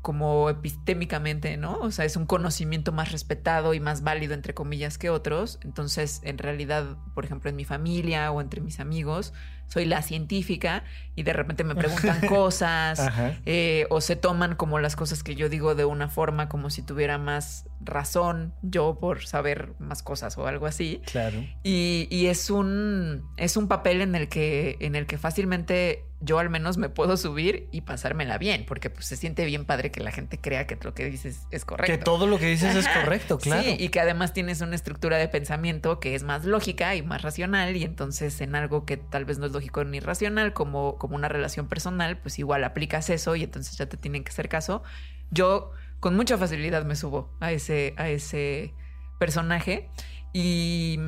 como 0.00 0.50
epistémicamente, 0.50 1.56
¿no? 1.56 1.78
O 1.78 1.92
sea, 1.92 2.04
es 2.04 2.16
un 2.16 2.26
conocimiento 2.26 2.90
más 2.90 3.12
respetado 3.12 3.72
y 3.72 3.78
más 3.78 4.02
válido, 4.02 4.34
entre 4.34 4.52
comillas, 4.52 4.98
que 4.98 5.10
otros. 5.10 5.60
Entonces, 5.62 6.22
en 6.24 6.38
realidad, 6.38 6.96
por 7.14 7.24
ejemplo, 7.24 7.50
en 7.50 7.54
mi 7.54 7.64
familia 7.64 8.32
o 8.32 8.40
entre 8.40 8.60
mis 8.60 8.80
amigos, 8.80 9.32
soy 9.72 9.86
la 9.86 10.02
científica 10.02 10.84
y 11.16 11.22
de 11.22 11.32
repente 11.32 11.64
me 11.64 11.74
preguntan 11.82 12.20
cosas 12.26 13.00
eh, 13.46 13.86
o 13.88 14.02
se 14.02 14.16
toman 14.16 14.54
como 14.54 14.78
las 14.78 14.96
cosas 14.96 15.22
que 15.22 15.34
yo 15.34 15.48
digo 15.48 15.74
de 15.74 15.86
una 15.86 16.08
forma 16.08 16.50
como 16.50 16.68
si 16.68 16.82
tuviera 16.82 17.16
más 17.16 17.64
razón 17.80 18.52
yo 18.60 18.98
por 19.00 19.24
saber 19.24 19.72
más 19.78 20.02
cosas 20.02 20.36
o 20.36 20.46
algo 20.46 20.66
así. 20.66 21.00
Claro. 21.06 21.38
Y, 21.62 22.06
y 22.10 22.26
es 22.26 22.50
un 22.50 23.24
es 23.38 23.56
un 23.56 23.66
papel 23.66 24.02
en 24.02 24.14
el 24.14 24.28
que 24.28 24.76
en 24.80 24.94
el 24.94 25.06
que 25.06 25.16
fácilmente 25.16 26.04
yo 26.22 26.38
al 26.38 26.50
menos 26.50 26.76
me 26.76 26.88
puedo 26.88 27.16
subir 27.16 27.68
y 27.72 27.80
pasármela 27.80 28.38
bien, 28.38 28.64
porque 28.66 28.90
pues 28.90 29.06
se 29.06 29.16
siente 29.16 29.44
bien 29.44 29.64
padre 29.64 29.90
que 29.90 30.00
la 30.00 30.12
gente 30.12 30.38
crea 30.38 30.66
que 30.66 30.78
lo 30.80 30.94
que 30.94 31.06
dices 31.06 31.46
es 31.50 31.64
correcto. 31.64 31.92
Que 31.92 31.98
todo 31.98 32.26
lo 32.26 32.38
que 32.38 32.46
dices 32.46 32.76
es 32.76 32.88
correcto, 32.88 33.38
claro. 33.38 33.62
Sí, 33.62 33.76
y 33.78 33.88
que 33.88 34.00
además 34.00 34.32
tienes 34.32 34.60
una 34.60 34.76
estructura 34.76 35.16
de 35.16 35.28
pensamiento 35.28 35.98
que 35.98 36.14
es 36.14 36.22
más 36.22 36.44
lógica 36.44 36.94
y 36.94 37.02
más 37.02 37.22
racional, 37.22 37.76
y 37.76 37.82
entonces 37.82 38.40
en 38.40 38.54
algo 38.54 38.86
que 38.86 38.96
tal 38.96 39.24
vez 39.24 39.38
no 39.38 39.46
es 39.46 39.52
lógico 39.52 39.61
ni 39.86 40.00
racional, 40.00 40.52
como, 40.52 40.96
como 40.98 41.14
una 41.14 41.28
relación 41.28 41.68
personal, 41.68 42.18
pues 42.18 42.38
igual 42.38 42.64
aplicas 42.64 43.10
eso 43.10 43.36
y 43.36 43.42
entonces 43.44 43.76
ya 43.76 43.86
te 43.86 43.96
tienen 43.96 44.24
que 44.24 44.30
hacer 44.30 44.48
caso. 44.48 44.82
Yo 45.30 45.70
con 46.00 46.16
mucha 46.16 46.36
facilidad 46.38 46.84
me 46.84 46.96
subo 46.96 47.30
a 47.40 47.52
ese, 47.52 47.94
a 47.96 48.08
ese 48.08 48.74
personaje 49.18 49.88
y, 50.32 50.98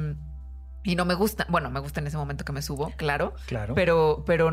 y 0.82 0.96
no 0.96 1.04
me 1.04 1.14
gusta, 1.14 1.46
bueno, 1.48 1.70
me 1.70 1.80
gusta 1.80 2.00
en 2.00 2.06
ese 2.06 2.16
momento 2.16 2.44
que 2.44 2.52
me 2.52 2.62
subo, 2.62 2.90
claro, 2.96 3.34
Claro. 3.46 3.74
pero, 3.74 4.22
pero, 4.26 4.50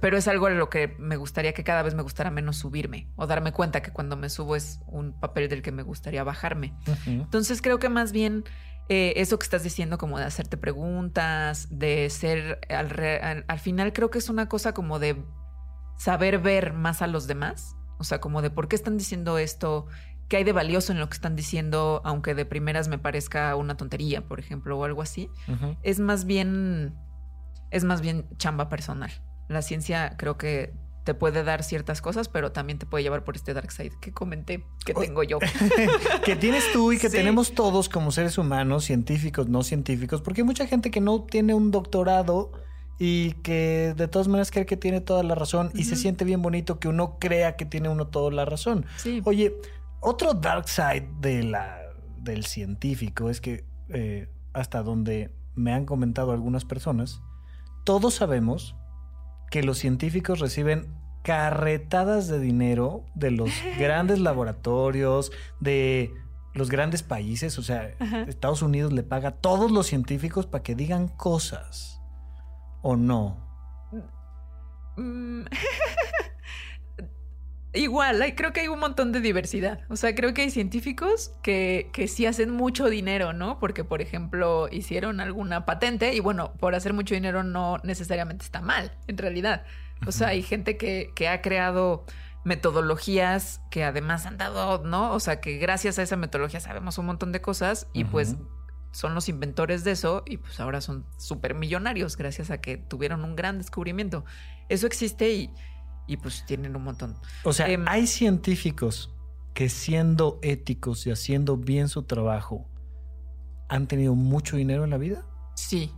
pero 0.00 0.18
es 0.18 0.28
algo 0.28 0.46
a 0.46 0.50
lo 0.50 0.68
que 0.68 0.94
me 0.98 1.16
gustaría 1.16 1.52
que 1.54 1.64
cada 1.64 1.82
vez 1.82 1.94
me 1.94 2.02
gustara 2.02 2.30
menos 2.30 2.56
subirme 2.58 3.08
o 3.16 3.26
darme 3.26 3.52
cuenta 3.52 3.82
que 3.82 3.92
cuando 3.92 4.16
me 4.16 4.28
subo 4.28 4.56
es 4.56 4.80
un 4.86 5.18
papel 5.18 5.48
del 5.48 5.62
que 5.62 5.72
me 5.72 5.82
gustaría 5.82 6.22
bajarme. 6.24 6.74
Entonces 7.06 7.62
creo 7.62 7.78
que 7.78 7.88
más 7.88 8.12
bien 8.12 8.44
eh, 8.88 9.14
eso 9.16 9.38
que 9.38 9.44
estás 9.44 9.62
diciendo 9.62 9.98
como 9.98 10.18
de 10.18 10.24
hacerte 10.24 10.56
preguntas, 10.56 11.68
de 11.70 12.08
ser 12.10 12.60
al, 12.68 12.90
re- 12.90 13.20
al, 13.20 13.44
al 13.48 13.58
final 13.58 13.92
creo 13.92 14.10
que 14.10 14.18
es 14.18 14.28
una 14.28 14.48
cosa 14.48 14.72
como 14.74 14.98
de 14.98 15.22
saber 15.98 16.38
ver 16.38 16.72
más 16.72 17.02
a 17.02 17.06
los 17.06 17.26
demás, 17.26 17.74
o 17.98 18.04
sea, 18.04 18.20
como 18.20 18.42
de 18.42 18.50
por 18.50 18.68
qué 18.68 18.76
están 18.76 18.96
diciendo 18.98 19.38
esto, 19.38 19.86
qué 20.28 20.36
hay 20.38 20.44
de 20.44 20.52
valioso 20.52 20.92
en 20.92 20.98
lo 21.00 21.08
que 21.08 21.14
están 21.14 21.36
diciendo, 21.36 22.02
aunque 22.04 22.34
de 22.34 22.44
primeras 22.44 22.88
me 22.88 22.98
parezca 22.98 23.54
una 23.56 23.76
tontería, 23.76 24.26
por 24.28 24.38
ejemplo, 24.40 24.78
o 24.78 24.84
algo 24.84 25.02
así. 25.02 25.30
Es 25.82 25.98
más 26.00 26.24
bien 26.26 26.94
es 27.70 27.84
más 27.84 28.00
bien 28.00 28.26
chamba 28.36 28.68
personal. 28.68 29.10
La 29.48 29.62
ciencia 29.62 30.14
creo 30.16 30.36
que 30.36 30.72
te 31.06 31.14
puede 31.14 31.44
dar 31.44 31.62
ciertas 31.62 32.02
cosas, 32.02 32.28
pero 32.28 32.50
también 32.52 32.78
te 32.80 32.84
puede 32.84 33.04
llevar 33.04 33.22
por 33.24 33.36
este 33.36 33.54
dark 33.54 33.70
side 33.70 33.92
que 34.00 34.12
comenté 34.12 34.64
que 34.84 34.92
tengo 34.92 35.22
yo. 35.22 35.38
que 36.24 36.34
tienes 36.36 36.64
tú 36.72 36.92
y 36.92 36.98
que 36.98 37.08
Sí. 37.08 37.16
tenemos 37.16 37.54
todos 37.54 37.88
como 37.88 38.10
seres 38.10 38.36
humanos, 38.38 38.84
científicos, 38.84 39.48
no 39.48 39.62
científicos, 39.62 40.20
porque 40.20 40.40
hay 40.40 40.44
mucha 40.46 40.66
gente 40.66 40.90
que 40.90 41.00
no 41.00 41.22
tiene 41.22 41.54
un 41.54 41.70
doctorado 41.70 42.50
y 42.98 43.32
que 43.44 43.94
de 43.96 44.08
todas 44.08 44.26
maneras 44.26 44.50
cree 44.50 44.66
que 44.66 44.76
tiene 44.76 45.00
toda 45.00 45.22
la 45.22 45.36
razón 45.36 45.70
y 45.74 45.84
se 45.84 45.94
siente 45.94 46.24
bien 46.24 46.42
bonito 46.42 46.80
que 46.80 46.88
uno 46.88 47.18
crea 47.20 47.54
que 47.56 47.64
tiene 47.66 47.88
uno 47.88 48.08
toda 48.08 48.32
la 48.32 48.44
razón. 48.44 48.84
Sí. 48.96 49.22
Oye, 49.24 49.54
otro 50.00 50.34
dark 50.34 50.68
side 50.68 51.08
de 51.20 51.44
la, 51.44 51.78
del 52.18 52.44
científico 52.46 53.30
es 53.30 53.40
que 53.40 53.64
eh, 53.90 54.28
hasta 54.54 54.82
donde 54.82 55.30
me 55.54 55.72
han 55.72 55.84
comentado 55.86 56.32
algunas 56.32 56.64
personas, 56.64 57.20
todos 57.84 58.14
sabemos 58.14 58.74
que 59.52 59.62
los 59.62 59.78
científicos 59.78 60.40
reciben 60.40 60.88
carretadas 61.26 62.28
de 62.28 62.38
dinero 62.38 63.04
de 63.16 63.32
los 63.32 63.50
grandes 63.80 64.20
laboratorios, 64.20 65.32
de 65.58 66.14
los 66.54 66.70
grandes 66.70 67.02
países, 67.02 67.58
o 67.58 67.62
sea, 67.64 67.90
Ajá. 67.98 68.20
Estados 68.28 68.62
Unidos 68.62 68.92
le 68.92 69.02
paga 69.02 69.30
a 69.30 69.32
todos 69.32 69.72
los 69.72 69.88
científicos 69.88 70.46
para 70.46 70.62
que 70.62 70.76
digan 70.76 71.08
cosas. 71.08 72.00
¿O 72.80 72.94
no? 72.94 73.44
Mm. 74.96 75.46
Igual, 77.74 78.22
hay- 78.22 78.34
creo 78.36 78.52
que 78.52 78.60
hay 78.60 78.68
un 78.68 78.78
montón 78.78 79.10
de 79.12 79.20
diversidad. 79.20 79.80
O 79.90 79.96
sea, 79.96 80.14
creo 80.14 80.32
que 80.32 80.42
hay 80.42 80.50
científicos 80.50 81.32
que, 81.42 81.90
que 81.92 82.06
sí 82.08 82.24
hacen 82.24 82.50
mucho 82.50 82.88
dinero, 82.88 83.32
¿no? 83.32 83.58
Porque, 83.58 83.82
por 83.84 84.00
ejemplo, 84.00 84.68
hicieron 84.70 85.20
alguna 85.20 85.66
patente 85.66 86.14
y 86.14 86.20
bueno, 86.20 86.52
por 86.54 86.74
hacer 86.76 86.92
mucho 86.94 87.14
dinero 87.16 87.42
no 87.42 87.78
necesariamente 87.82 88.44
está 88.46 88.62
mal, 88.62 88.92
en 89.08 89.18
realidad. 89.18 89.64
O 90.06 90.12
sea, 90.12 90.28
hay 90.28 90.42
gente 90.42 90.76
que, 90.76 91.12
que 91.14 91.28
ha 91.28 91.40
creado 91.42 92.04
metodologías 92.44 93.60
que 93.70 93.84
además 93.84 94.26
han 94.26 94.38
dado, 94.38 94.84
¿no? 94.84 95.12
O 95.12 95.20
sea, 95.20 95.40
que 95.40 95.58
gracias 95.58 95.98
a 95.98 96.02
esa 96.02 96.16
metodología 96.16 96.60
sabemos 96.60 96.98
un 96.98 97.06
montón 97.06 97.32
de 97.32 97.40
cosas 97.40 97.88
y 97.92 98.04
pues 98.04 98.36
son 98.92 99.14
los 99.14 99.28
inventores 99.28 99.84
de 99.84 99.92
eso 99.92 100.22
y 100.26 100.38
pues 100.38 100.60
ahora 100.60 100.80
son 100.80 101.06
súper 101.18 101.54
millonarios 101.54 102.16
gracias 102.16 102.50
a 102.50 102.60
que 102.60 102.76
tuvieron 102.78 103.24
un 103.24 103.36
gran 103.36 103.58
descubrimiento. 103.58 104.24
Eso 104.68 104.86
existe 104.86 105.32
y, 105.34 105.54
y 106.06 106.16
pues 106.18 106.44
tienen 106.46 106.76
un 106.76 106.84
montón. 106.84 107.18
O 107.42 107.52
sea, 107.52 107.68
Em, 107.68 107.84
hay 107.88 108.06
científicos 108.06 109.12
que 109.54 109.68
siendo 109.68 110.38
éticos 110.42 111.06
y 111.06 111.10
haciendo 111.10 111.56
bien 111.56 111.88
su 111.88 112.04
trabajo 112.04 112.68
han 113.68 113.88
tenido 113.88 114.14
mucho 114.14 114.56
dinero 114.56 114.84
en 114.84 114.90
la 114.90 114.98
vida. 114.98 115.26
Sí, 115.54 115.92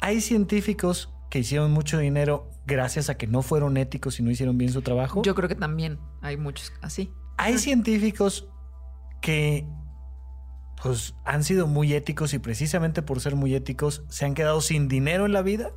Hay 0.00 0.20
científicos 0.20 1.12
que 1.30 1.38
hicieron 1.40 1.72
mucho 1.72 1.98
dinero 1.98 2.50
gracias 2.66 3.10
a 3.10 3.16
que 3.16 3.26
no 3.26 3.42
fueron 3.42 3.76
éticos 3.76 4.18
y 4.20 4.22
no 4.22 4.30
hicieron 4.30 4.58
bien 4.58 4.72
su 4.72 4.82
trabajo. 4.82 5.22
yo 5.22 5.34
creo 5.34 5.48
que 5.48 5.54
también 5.54 5.98
hay 6.22 6.36
muchos 6.36 6.72
así. 6.82 7.12
Hay 7.38 7.58
científicos 7.58 8.48
que 9.20 9.66
pues 10.82 11.14
han 11.24 11.42
sido 11.42 11.66
muy 11.66 11.94
éticos 11.94 12.34
y 12.34 12.38
precisamente 12.38 13.02
por 13.02 13.20
ser 13.20 13.34
muy 13.34 13.54
éticos 13.54 14.04
se 14.08 14.24
han 14.24 14.34
quedado 14.34 14.60
sin 14.60 14.88
dinero 14.88 15.26
en 15.26 15.32
la 15.32 15.42
vida. 15.42 15.72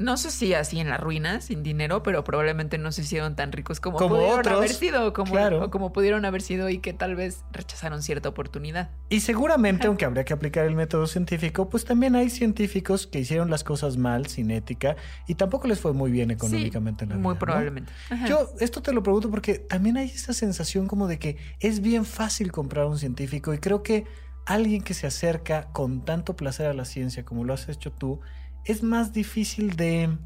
No 0.00 0.16
sé 0.16 0.30
si 0.30 0.54
así 0.54 0.80
en 0.80 0.88
la 0.88 0.96
ruina, 0.96 1.40
sin 1.40 1.62
dinero, 1.62 2.02
pero 2.02 2.24
probablemente 2.24 2.78
no 2.78 2.90
se 2.90 3.02
hicieron 3.02 3.36
tan 3.36 3.52
ricos 3.52 3.78
como, 3.78 3.96
Como 3.96 4.16
pudieron 4.16 4.40
otros, 4.40 4.56
haber 4.56 4.70
sido, 4.70 5.12
como, 5.12 5.32
claro. 5.32 5.64
o 5.64 5.70
como 5.70 5.92
pudieron 5.92 6.24
haber 6.24 6.42
sido 6.42 6.68
y 6.68 6.78
que 6.78 6.92
tal 6.92 7.14
vez 7.14 7.44
rechazaron 7.52 8.02
cierta 8.02 8.28
oportunidad. 8.28 8.90
Y 9.08 9.20
seguramente, 9.20 9.86
aunque 9.86 10.04
habría 10.04 10.24
que 10.24 10.32
aplicar 10.32 10.66
el 10.66 10.74
método 10.74 11.06
científico, 11.06 11.68
pues 11.68 11.84
también 11.84 12.16
hay 12.16 12.28
científicos 12.30 13.06
que 13.06 13.20
hicieron 13.20 13.50
las 13.50 13.62
cosas 13.62 13.96
mal, 13.96 14.26
sin 14.26 14.50
ética, 14.50 14.96
y 15.28 15.36
tampoco 15.36 15.68
les 15.68 15.78
fue 15.80 15.92
muy 15.92 16.10
bien 16.10 16.30
económicamente 16.32 17.04
en 17.04 17.10
la 17.10 17.16
vida. 17.16 17.22
Muy 17.22 17.36
probablemente. 17.36 17.92
Yo 18.28 18.50
esto 18.58 18.82
te 18.82 18.92
lo 18.92 19.02
pregunto 19.02 19.30
porque 19.30 19.60
también 19.60 19.96
hay 19.96 20.06
esa 20.06 20.32
sensación 20.32 20.88
como 20.88 21.06
de 21.06 21.18
que 21.18 21.36
es 21.60 21.80
bien 21.80 22.04
fácil 22.04 22.50
comprar 22.50 22.86
un 22.86 22.98
científico 22.98 23.54
y 23.54 23.58
creo 23.58 23.82
que 23.82 24.04
alguien 24.46 24.82
que 24.82 24.94
se 24.94 25.06
acerca 25.06 25.68
con 25.72 26.04
tanto 26.04 26.36
placer 26.36 26.66
a 26.66 26.74
la 26.74 26.84
ciencia 26.84 27.24
como 27.24 27.44
lo 27.44 27.54
has 27.54 27.68
hecho 27.68 27.92
tú, 27.92 28.20
es 28.64 28.82
más 28.82 29.12
difícil 29.12 29.76
de 29.76 30.16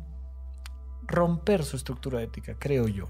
romper 1.07 1.65
su 1.65 1.77
estructura 1.77 2.23
ética, 2.23 2.55
creo 2.59 2.87
yo. 2.89 3.09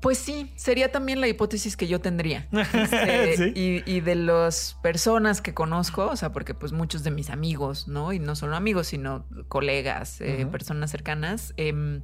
Pues 0.00 0.16
sí, 0.18 0.52
sería 0.56 0.90
también 0.92 1.20
la 1.20 1.28
hipótesis 1.28 1.76
que 1.76 1.86
yo 1.86 2.00
tendría. 2.00 2.48
Este, 2.72 3.36
Sí. 3.36 3.52
y, 3.54 3.90
y 3.90 4.00
de 4.00 4.14
las 4.14 4.78
personas 4.82 5.42
que 5.42 5.52
conozco, 5.52 6.06
o 6.06 6.16
sea, 6.16 6.32
porque 6.32 6.54
pues 6.54 6.72
muchos 6.72 7.02
de 7.04 7.10
mis 7.10 7.28
amigos, 7.28 7.86
¿no? 7.88 8.12
Y 8.12 8.18
no 8.18 8.34
solo 8.34 8.56
amigos, 8.56 8.86
sino 8.86 9.26
colegas, 9.48 10.20
eh, 10.20 10.46
personas 10.50 10.90
cercanas, 10.90 11.52
em, 11.56 12.02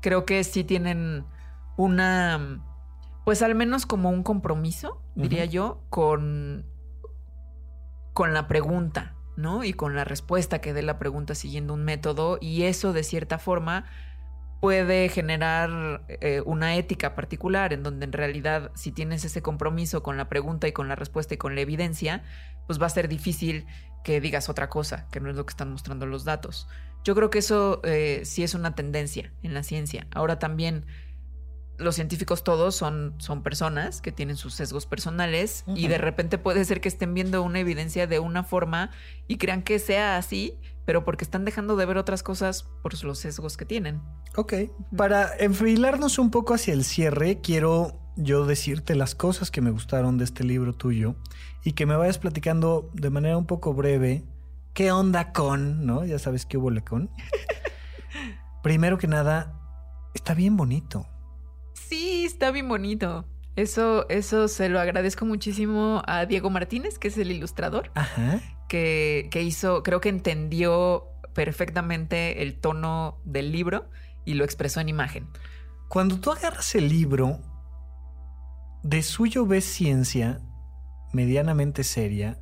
creo 0.00 0.24
que 0.24 0.42
sí 0.42 0.64
tienen 0.64 1.26
una, 1.76 2.64
pues 3.24 3.42
al 3.42 3.54
menos 3.54 3.86
como 3.86 4.10
un 4.10 4.22
compromiso, 4.24 5.00
diría 5.14 5.44
yo, 5.44 5.84
con, 5.90 6.66
con 8.14 8.34
la 8.34 8.48
pregunta, 8.48 9.14
¿no? 9.38 9.62
Y 9.62 9.72
con 9.72 9.94
la 9.94 10.04
respuesta 10.04 10.60
que 10.60 10.72
dé 10.72 10.82
la 10.82 10.98
pregunta 10.98 11.36
siguiendo 11.36 11.72
un 11.72 11.84
método. 11.84 12.38
Y 12.40 12.64
eso 12.64 12.92
de 12.92 13.04
cierta 13.04 13.38
forma 13.38 13.86
puede 14.60 15.08
generar 15.08 16.02
eh, 16.08 16.42
una 16.44 16.74
ética 16.74 17.14
particular 17.14 17.72
en 17.72 17.84
donde 17.84 18.04
en 18.04 18.12
realidad 18.12 18.72
si 18.74 18.90
tienes 18.90 19.24
ese 19.24 19.40
compromiso 19.40 20.02
con 20.02 20.16
la 20.16 20.28
pregunta 20.28 20.66
y 20.66 20.72
con 20.72 20.88
la 20.88 20.96
respuesta 20.96 21.34
y 21.34 21.36
con 21.36 21.54
la 21.54 21.60
evidencia, 21.60 22.24
pues 22.66 22.82
va 22.82 22.86
a 22.86 22.90
ser 22.90 23.06
difícil 23.08 23.66
que 24.02 24.20
digas 24.20 24.48
otra 24.48 24.68
cosa, 24.68 25.06
que 25.12 25.20
no 25.20 25.30
es 25.30 25.36
lo 25.36 25.46
que 25.46 25.52
están 25.52 25.70
mostrando 25.70 26.04
los 26.04 26.24
datos. 26.24 26.66
Yo 27.04 27.14
creo 27.14 27.30
que 27.30 27.38
eso 27.38 27.80
eh, 27.84 28.22
sí 28.24 28.42
es 28.42 28.54
una 28.54 28.74
tendencia 28.74 29.32
en 29.44 29.54
la 29.54 29.62
ciencia. 29.62 30.08
Ahora 30.10 30.40
también 30.40 30.84
los 31.78 31.94
científicos 31.94 32.44
todos 32.44 32.74
son, 32.74 33.14
son 33.18 33.42
personas 33.42 34.00
que 34.00 34.12
tienen 34.12 34.36
sus 34.36 34.54
sesgos 34.54 34.86
personales 34.86 35.64
y 35.74 35.88
de 35.88 35.98
repente 35.98 36.36
puede 36.36 36.64
ser 36.64 36.80
que 36.80 36.88
estén 36.88 37.14
viendo 37.14 37.42
una 37.42 37.60
evidencia 37.60 38.06
de 38.06 38.18
una 38.18 38.44
forma 38.44 38.90
y 39.28 39.38
crean 39.38 39.62
que 39.62 39.78
sea 39.78 40.16
así, 40.16 40.58
pero 40.84 41.04
porque 41.04 41.24
están 41.24 41.44
dejando 41.44 41.76
de 41.76 41.86
ver 41.86 41.96
otras 41.96 42.22
cosas 42.22 42.64
por 42.82 43.02
los 43.04 43.18
sesgos 43.18 43.56
que 43.56 43.64
tienen. 43.64 44.00
Ok, 44.36 44.54
para 44.96 45.36
enfilarnos 45.38 46.18
un 46.18 46.30
poco 46.30 46.54
hacia 46.54 46.74
el 46.74 46.84
cierre, 46.84 47.40
quiero 47.40 48.00
yo 48.16 48.46
decirte 48.46 48.96
las 48.96 49.14
cosas 49.14 49.50
que 49.50 49.60
me 49.60 49.70
gustaron 49.70 50.18
de 50.18 50.24
este 50.24 50.42
libro 50.42 50.74
tuyo 50.74 51.14
y 51.62 51.72
que 51.72 51.86
me 51.86 51.94
vayas 51.94 52.18
platicando 52.18 52.90
de 52.92 53.10
manera 53.10 53.38
un 53.38 53.46
poco 53.46 53.72
breve 53.72 54.24
qué 54.74 54.90
onda 54.92 55.32
con, 55.32 55.86
¿no? 55.86 56.04
Ya 56.04 56.18
sabes 56.18 56.44
qué 56.44 56.56
hubo 56.56 56.70
con. 56.84 57.10
Primero 58.62 58.98
que 58.98 59.06
nada, 59.06 59.54
está 60.14 60.34
bien 60.34 60.56
bonito. 60.56 61.06
Está 62.28 62.50
bien 62.50 62.68
bonito. 62.68 63.24
Eso, 63.56 64.08
eso 64.08 64.46
se 64.46 64.68
lo 64.68 64.78
agradezco 64.78 65.24
muchísimo 65.24 66.02
a 66.06 66.26
Diego 66.26 66.50
Martínez, 66.50 66.98
que 66.98 67.08
es 67.08 67.18
el 67.18 67.32
ilustrador. 67.32 67.90
Ajá 67.94 68.40
que, 68.68 69.42
hizo, 69.42 69.82
creo 69.82 70.00
que 70.00 70.10
entendió 70.10 71.08
perfectamente 71.34 72.42
el 72.42 72.54
tono 72.54 73.18
del 73.24 73.50
libro 73.50 73.88
y 74.24 74.34
lo 74.34 74.44
expresó 74.44 74.80
en 74.80 74.88
imagen. 74.88 75.26
Cuando 75.88 76.20
tú 76.20 76.30
agarras 76.30 76.74
el 76.74 76.88
libro, 76.88 77.40
de 78.82 79.02
suyo 79.02 79.46
ves 79.46 79.64
ciencia 79.64 80.40
medianamente 81.12 81.82
seria 81.82 82.38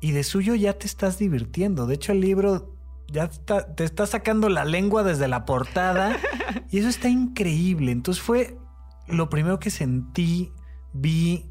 y 0.00 0.10
de 0.10 0.24
suyo 0.24 0.54
ya 0.54 0.74
te 0.74 0.86
estás 0.86 1.18
divirtiendo. 1.18 1.86
De 1.86 1.94
hecho, 1.94 2.12
el 2.12 2.20
libro 2.20 2.76
ya 3.08 3.28
te 3.28 3.84
está 3.84 4.06
sacando 4.06 4.48
la 4.48 4.64
lengua 4.64 5.02
desde 5.02 5.28
la 5.28 5.44
portada 5.44 6.16
y 6.70 6.78
eso 6.78 6.88
está 6.88 7.08
increíble. 7.08 7.92
Entonces 7.92 8.22
fue 8.22 8.58
lo 9.10 9.28
primero 9.30 9.58
que 9.58 9.70
sentí, 9.70 10.52
vi, 10.92 11.50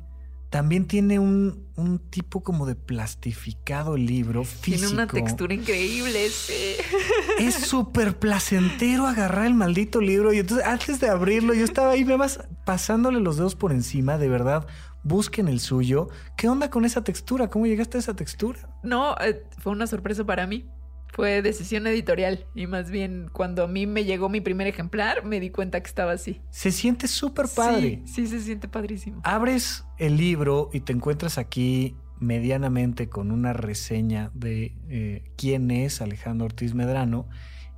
también 0.50 0.88
tiene 0.88 1.20
un, 1.20 1.68
tipo 2.10 2.44
como 2.44 2.66
de 2.66 2.76
plastificado 2.76 3.96
libro 3.96 4.44
físico. 4.44 4.88
Tiene 4.88 4.94
una 4.94 5.08
textura 5.08 5.54
increíble, 5.54 6.30
sí. 6.30 6.76
Es 7.40 7.56
súper 7.56 8.18
placentero 8.18 9.08
agarrar 9.08 9.46
el 9.46 9.54
maldito 9.54 10.02
libro. 10.02 10.34
Y 10.34 10.40
entonces, 10.40 10.66
antes 10.66 11.00
de 11.00 11.08
abrirlo, 11.08 11.54
yo 11.54 11.64
estaba 11.64 11.92
ahí, 11.92 12.04
más 12.04 12.48
pasándole 12.66 13.20
los 13.20 13.38
dedos 13.38 13.56
por 13.56 13.72
encima, 13.72 14.18
de 14.18 14.28
verdad. 14.28 14.68
Busquen 15.04 15.48
el 15.48 15.62
suyo. 15.62 16.10
¿Qué 16.36 16.50
onda 16.50 16.70
con 16.70 16.84
esa 16.84 17.04
textura? 17.04 17.50
¿Cómo 17.50 17.66
llegaste 17.66 17.98
a 17.98 18.02
esa 18.02 18.16
textura? 18.16 18.60
No, 18.84 19.16
eh, 19.22 19.44
fue 19.60 19.72
una 19.72 19.88
sorpresa 19.88 20.26
para 20.26 20.46
mí. 20.48 20.66
Fue 21.12 21.42
decisión 21.42 21.88
editorial 21.88 22.46
y 22.56 22.68
más 22.68 22.92
bien 22.92 23.30
cuando 23.32 23.64
a 23.64 23.68
mí 23.68 23.88
me 23.88 24.06
llegó 24.06 24.30
mi 24.30 24.42
primer 24.42 24.68
ejemplar 24.68 25.26
me 25.26 25.40
di 25.40 25.50
cuenta 25.50 25.82
que 25.82 25.88
estaba 25.88 26.14
así. 26.14 26.42
Se 26.50 26.72
siente 26.72 27.08
súper 27.08 27.48
padre. 27.54 28.02
Sí, 28.06 28.26
sí, 28.26 28.28
se 28.28 28.42
siente 28.42 28.68
padrísimo. 28.68 29.22
Abres 29.24 29.86
el 29.98 30.18
libro 30.18 30.70
y 30.72 30.82
te 30.82 30.94
encuentras 30.94 31.38
aquí 31.38 31.96
medianamente 32.20 33.10
con 33.10 33.32
una 33.32 33.54
reseña 33.54 34.32
de 34.34 34.76
eh, 34.90 35.24
quién 35.38 35.72
es 35.72 36.02
Alejandro 36.02 36.46
Ortiz 36.46 36.74
Medrano 36.74 37.28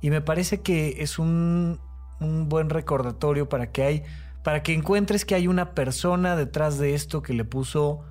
y 0.00 0.10
me 0.10 0.20
parece 0.20 0.60
que 0.60 0.96
es 0.98 1.18
un, 1.18 1.80
un 2.20 2.48
buen 2.48 2.70
recordatorio 2.70 3.48
para 3.48 3.70
que 3.70 3.82
hay 3.82 4.02
para 4.42 4.62
que 4.62 4.74
encuentres 4.74 5.24
que 5.24 5.34
hay 5.34 5.46
una 5.46 5.74
persona 5.74 6.36
detrás 6.36 6.78
de 6.78 6.94
esto 6.94 7.22
que 7.22 7.32
le 7.32 7.44
puso 7.44 8.04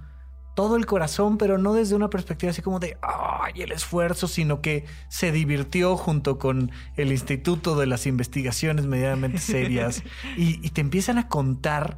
todo 0.54 0.76
el 0.76 0.86
corazón, 0.86 1.38
pero 1.38 1.58
no 1.58 1.74
desde 1.74 1.95
una 1.95 2.10
perspectiva 2.10 2.52
así 2.52 2.62
como 2.62 2.80
de, 2.80 2.97
ay, 3.02 3.62
el 3.62 3.72
esfuerzo, 3.72 4.28
sino 4.28 4.62
que 4.62 4.86
se 5.10 5.32
divirtió 5.32 5.97
junto 5.97 6.38
con 6.38 6.72
el 6.97 7.12
Instituto 7.12 7.76
de 7.78 7.88
las 7.88 8.06
Investigaciones 8.06 8.86
Medianamente 8.86 9.38
Serias 9.39 10.04
y, 10.38 10.70
te 10.72 10.82
empiezan 10.82 11.18
a 11.18 11.28
contar 11.28 11.97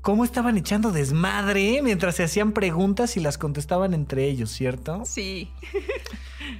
cómo 0.00 0.24
estaban 0.24 0.56
echando 0.56 0.90
desmadre 0.90 1.80
mientras 1.82 2.16
se 2.16 2.24
hacían 2.24 2.52
preguntas 2.52 3.16
y 3.16 3.20
las 3.20 3.36
contestaban 3.38 3.94
entre 3.94 4.26
ellos, 4.26 4.50
¿cierto? 4.50 5.02
Sí. 5.04 5.50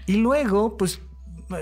Y 0.07 0.17
luego, 0.17 0.77
pues 0.77 1.01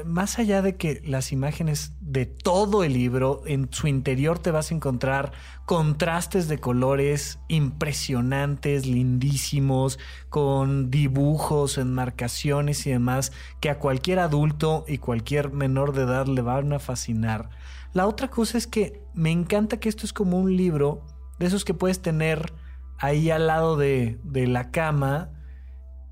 más 0.04 0.38
allá 0.38 0.62
de 0.62 0.76
que 0.76 1.00
las 1.04 1.32
imágenes 1.32 1.92
de 2.00 2.26
todo 2.26 2.82
el 2.82 2.92
libro, 2.92 3.42
en 3.46 3.68
su 3.72 3.86
interior 3.86 4.38
te 4.38 4.50
vas 4.50 4.70
a 4.70 4.74
encontrar 4.74 5.32
contrastes 5.64 6.48
de 6.48 6.58
colores 6.58 7.38
impresionantes, 7.48 8.86
lindísimos, 8.86 9.98
con 10.28 10.90
dibujos, 10.90 11.78
enmarcaciones 11.78 12.86
y 12.86 12.90
demás, 12.90 13.32
que 13.60 13.70
a 13.70 13.78
cualquier 13.78 14.18
adulto 14.18 14.84
y 14.88 14.98
cualquier 14.98 15.52
menor 15.52 15.92
de 15.92 16.02
edad 16.02 16.26
le 16.26 16.42
van 16.42 16.72
a 16.72 16.78
fascinar. 16.78 17.50
La 17.92 18.06
otra 18.06 18.28
cosa 18.28 18.58
es 18.58 18.66
que 18.66 19.00
me 19.14 19.30
encanta 19.30 19.78
que 19.78 19.88
esto 19.88 20.04
es 20.04 20.12
como 20.12 20.38
un 20.38 20.56
libro 20.56 21.04
de 21.38 21.46
esos 21.46 21.64
que 21.64 21.74
puedes 21.74 22.02
tener 22.02 22.52
ahí 22.98 23.30
al 23.30 23.46
lado 23.46 23.76
de, 23.76 24.18
de 24.24 24.46
la 24.46 24.70
cama 24.70 25.30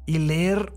y 0.06 0.18
leer 0.18 0.72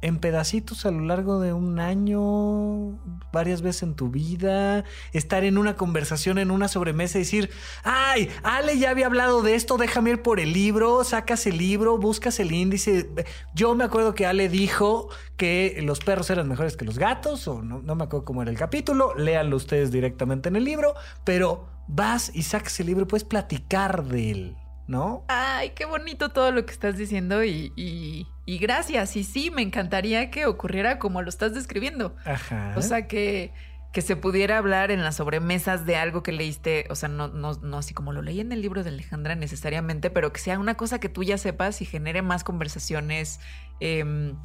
en 0.00 0.18
pedacitos 0.18 0.86
a 0.86 0.90
lo 0.90 1.00
largo 1.00 1.40
de 1.40 1.52
un 1.52 1.80
año, 1.80 2.98
varias 3.32 3.62
veces 3.62 3.82
en 3.82 3.94
tu 3.94 4.10
vida, 4.10 4.84
estar 5.12 5.44
en 5.44 5.58
una 5.58 5.76
conversación, 5.76 6.38
en 6.38 6.50
una 6.50 6.68
sobremesa 6.68 7.18
y 7.18 7.22
decir, 7.22 7.50
ay, 7.82 8.30
Ale 8.42 8.78
ya 8.78 8.90
había 8.90 9.06
hablado 9.06 9.42
de 9.42 9.54
esto, 9.54 9.76
déjame 9.76 10.10
ir 10.10 10.22
por 10.22 10.40
el 10.40 10.52
libro, 10.52 11.02
sacas 11.04 11.46
el 11.46 11.58
libro, 11.58 11.98
buscas 11.98 12.38
el 12.38 12.52
índice. 12.52 13.10
Yo 13.54 13.74
me 13.74 13.84
acuerdo 13.84 14.14
que 14.14 14.26
Ale 14.26 14.48
dijo 14.48 15.08
que 15.36 15.80
los 15.82 15.98
perros 16.00 16.30
eran 16.30 16.48
mejores 16.48 16.76
que 16.76 16.84
los 16.84 16.98
gatos, 16.98 17.48
o 17.48 17.62
no, 17.62 17.80
no 17.82 17.94
me 17.96 18.04
acuerdo 18.04 18.24
cómo 18.24 18.42
era 18.42 18.50
el 18.50 18.58
capítulo, 18.58 19.14
léanlo 19.16 19.56
ustedes 19.56 19.90
directamente 19.90 20.48
en 20.48 20.56
el 20.56 20.64
libro, 20.64 20.94
pero 21.24 21.66
vas 21.88 22.30
y 22.34 22.42
sacas 22.42 22.78
el 22.80 22.86
libro 22.86 23.06
puedes 23.06 23.24
platicar 23.24 24.04
de 24.04 24.30
él. 24.30 24.56
¿No? 24.88 25.24
Ay, 25.28 25.70
qué 25.76 25.84
bonito 25.84 26.30
todo 26.30 26.50
lo 26.50 26.64
que 26.66 26.72
estás 26.72 26.96
diciendo 26.96 27.44
y, 27.44 27.72
y, 27.76 28.58
gracias. 28.58 29.14
Y 29.16 29.22
sí, 29.22 29.50
me 29.50 29.62
encantaría 29.62 30.30
que 30.30 30.46
ocurriera 30.46 30.98
como 30.98 31.22
lo 31.22 31.28
estás 31.28 31.54
describiendo. 31.54 32.16
Ajá. 32.24 32.72
O 32.74 32.82
sea, 32.82 33.06
que, 33.06 33.52
que 33.92 34.00
se 34.00 34.16
pudiera 34.16 34.56
hablar 34.56 34.90
en 34.90 35.04
las 35.04 35.16
sobremesas 35.16 35.84
de 35.84 35.96
algo 35.96 36.22
que 36.22 36.32
leíste, 36.32 36.86
o 36.88 36.94
sea, 36.94 37.10
no, 37.10 37.28
no, 37.28 37.52
no 37.52 37.76
así 37.76 37.92
como 37.92 38.12
lo 38.12 38.22
leí 38.22 38.40
en 38.40 38.50
el 38.50 38.62
libro 38.62 38.82
de 38.82 38.88
Alejandra 38.88 39.34
necesariamente, 39.34 40.08
pero 40.08 40.32
que 40.32 40.40
sea 40.40 40.58
una 40.58 40.74
cosa 40.74 40.98
que 40.98 41.10
tú 41.10 41.22
ya 41.22 41.36
sepas 41.36 41.82
y 41.82 41.84
genere 41.84 42.22
más 42.22 42.42
conversaciones, 42.42 43.40
em, 43.80 44.36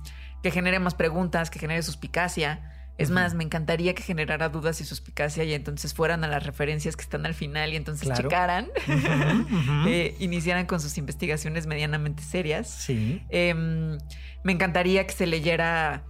que 0.43 0.51
genere 0.51 0.79
más 0.79 0.93
preguntas, 0.93 1.49
que 1.49 1.59
genere 1.59 1.83
suspicacia. 1.83 2.72
Es 2.97 3.09
más, 3.09 3.33
me 3.33 3.43
encantaría 3.43 3.95
que 3.95 4.03
generara 4.03 4.49
dudas 4.49 4.79
y 4.79 4.85
suspicacia 4.85 5.43
y 5.43 5.53
entonces 5.53 5.93
fueran 5.93 6.23
a 6.23 6.27
las 6.27 6.45
referencias 6.45 6.95
que 6.95 7.01
están 7.01 7.25
al 7.25 7.33
final 7.33 7.73
y 7.73 7.75
entonces 7.75 8.11
checaran, 8.13 8.67
eh, 9.87 10.15
iniciaran 10.19 10.67
con 10.67 10.79
sus 10.79 10.97
investigaciones 10.99 11.65
medianamente 11.65 12.21
serias. 12.21 12.69
Sí. 12.69 13.23
Em, 13.29 13.97
me 14.43 14.51
encantaría 14.51 15.07
que 15.07 15.13
se 15.13 15.25
leyera, 15.25 16.05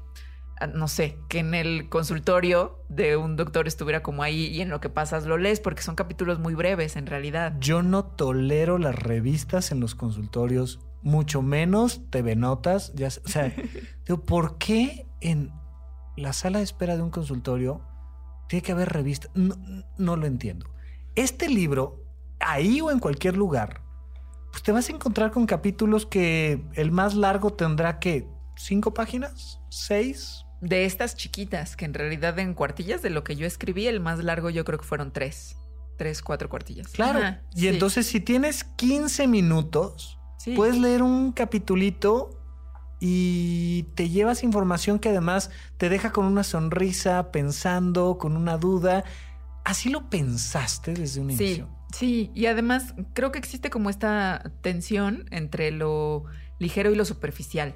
ah, 0.59 0.67
no 0.67 0.89
sé, 0.89 1.17
que 1.29 1.39
en 1.39 1.53
el 1.53 1.87
consultorio 1.87 2.83
de 2.89 3.15
un 3.15 3.37
doctor 3.37 3.65
estuviera 3.65 4.03
como 4.03 4.21
ahí 4.21 4.47
y 4.47 4.59
en 4.59 4.67
lo 4.67 4.81
que 4.81 4.89
pasas 4.89 5.25
lo 5.25 5.37
lees 5.37 5.61
porque 5.61 5.83
son 5.83 5.95
capítulos 5.95 6.39
muy 6.39 6.53
breves 6.53 6.97
en 6.97 7.07
realidad. 7.07 7.55
Yo 7.61 7.81
no 7.81 8.03
tolero 8.03 8.77
las 8.77 8.95
revistas 8.95 9.71
en 9.71 9.79
los 9.79 9.95
consultorios, 9.95 10.81
mucho 11.01 11.41
menos 11.41 12.01
TV 12.09 12.35
Notas. 12.35 12.91
Ya, 12.93 13.07
o 13.07 13.29
sea, 13.29 13.53
¿por 14.25 14.57
qué 14.57 15.07
en 15.21 15.62
la 16.15 16.33
sala 16.33 16.59
de 16.59 16.63
espera 16.63 16.95
de 16.95 17.01
un 17.01 17.09
consultorio 17.09 17.81
tiene 18.47 18.61
que 18.63 18.71
haber 18.71 18.89
revista. 18.89 19.29
No, 19.33 20.15
lo 20.15 20.25
entiendo. 20.25 20.69
Este 21.15 21.49
libro, 21.49 22.03
ahí 22.39 22.81
o 22.81 22.91
en 22.91 22.99
cualquier 22.99 23.37
lugar, 23.37 23.81
pues 24.51 24.63
te 24.63 24.71
vas 24.71 24.89
a 24.89 24.93
encontrar 24.93 25.31
con 25.31 25.45
capítulos 25.45 26.05
que 26.05 26.63
el 26.73 26.91
más 26.91 27.15
largo 27.15 27.53
tendrá 27.53 27.99
que 27.99 28.27
cinco 28.55 28.93
páginas, 28.93 29.59
seis. 29.69 30.45
De 30.61 30.85
estas 30.85 31.15
chiquitas, 31.15 31.75
que 31.75 31.85
en 31.85 31.93
realidad 31.93 32.39
en 32.39 32.53
cuartillas 32.53 33.01
de 33.01 33.09
lo 33.09 33.23
que 33.23 33.35
yo 33.35 33.45
escribí, 33.45 33.87
el 33.87 33.99
más 33.99 34.23
largo 34.23 34.49
yo 34.49 34.63
creo 34.63 34.79
que 34.79 34.85
fueron 34.85 35.11
tres. 35.11 35.57
Tres, 35.97 36.21
cuatro 36.21 36.49
cuartillas. 36.49 36.87
Claro. 36.87 37.19
y 37.53 37.67
entonces 37.67 38.07
si 38.07 38.19
tienes 38.19 38.63
15 38.63 39.27
minutos, 39.27 40.17
puedes 40.55 40.77
leer 40.77 41.03
un 41.03 41.31
capitulito 41.33 42.42
y 43.05 43.83
te 43.95 44.07
llevas 44.07 44.45
información 44.45 44.97
que 44.97 45.09
además 45.09 45.51
te 45.75 45.89
deja 45.89 46.13
con 46.13 46.23
una 46.23 46.45
sonrisa, 46.45 47.33
pensando, 47.33 48.17
con 48.17 48.37
una 48.37 48.57
duda. 48.57 49.03
¿Así 49.65 49.89
lo 49.89 50.09
pensaste 50.09 50.93
desde 50.93 51.19
un 51.19 51.31
inicio? 51.31 51.67
Sí, 51.91 52.31
y 52.33 52.45
además 52.45 52.95
creo 53.13 53.33
que 53.33 53.39
existe 53.39 53.69
como 53.69 53.89
esta 53.89 54.53
tensión 54.61 55.25
entre 55.31 55.71
lo 55.71 56.23
ligero 56.59 56.93
y 56.93 56.95
lo 56.95 57.03
superficial, 57.03 57.75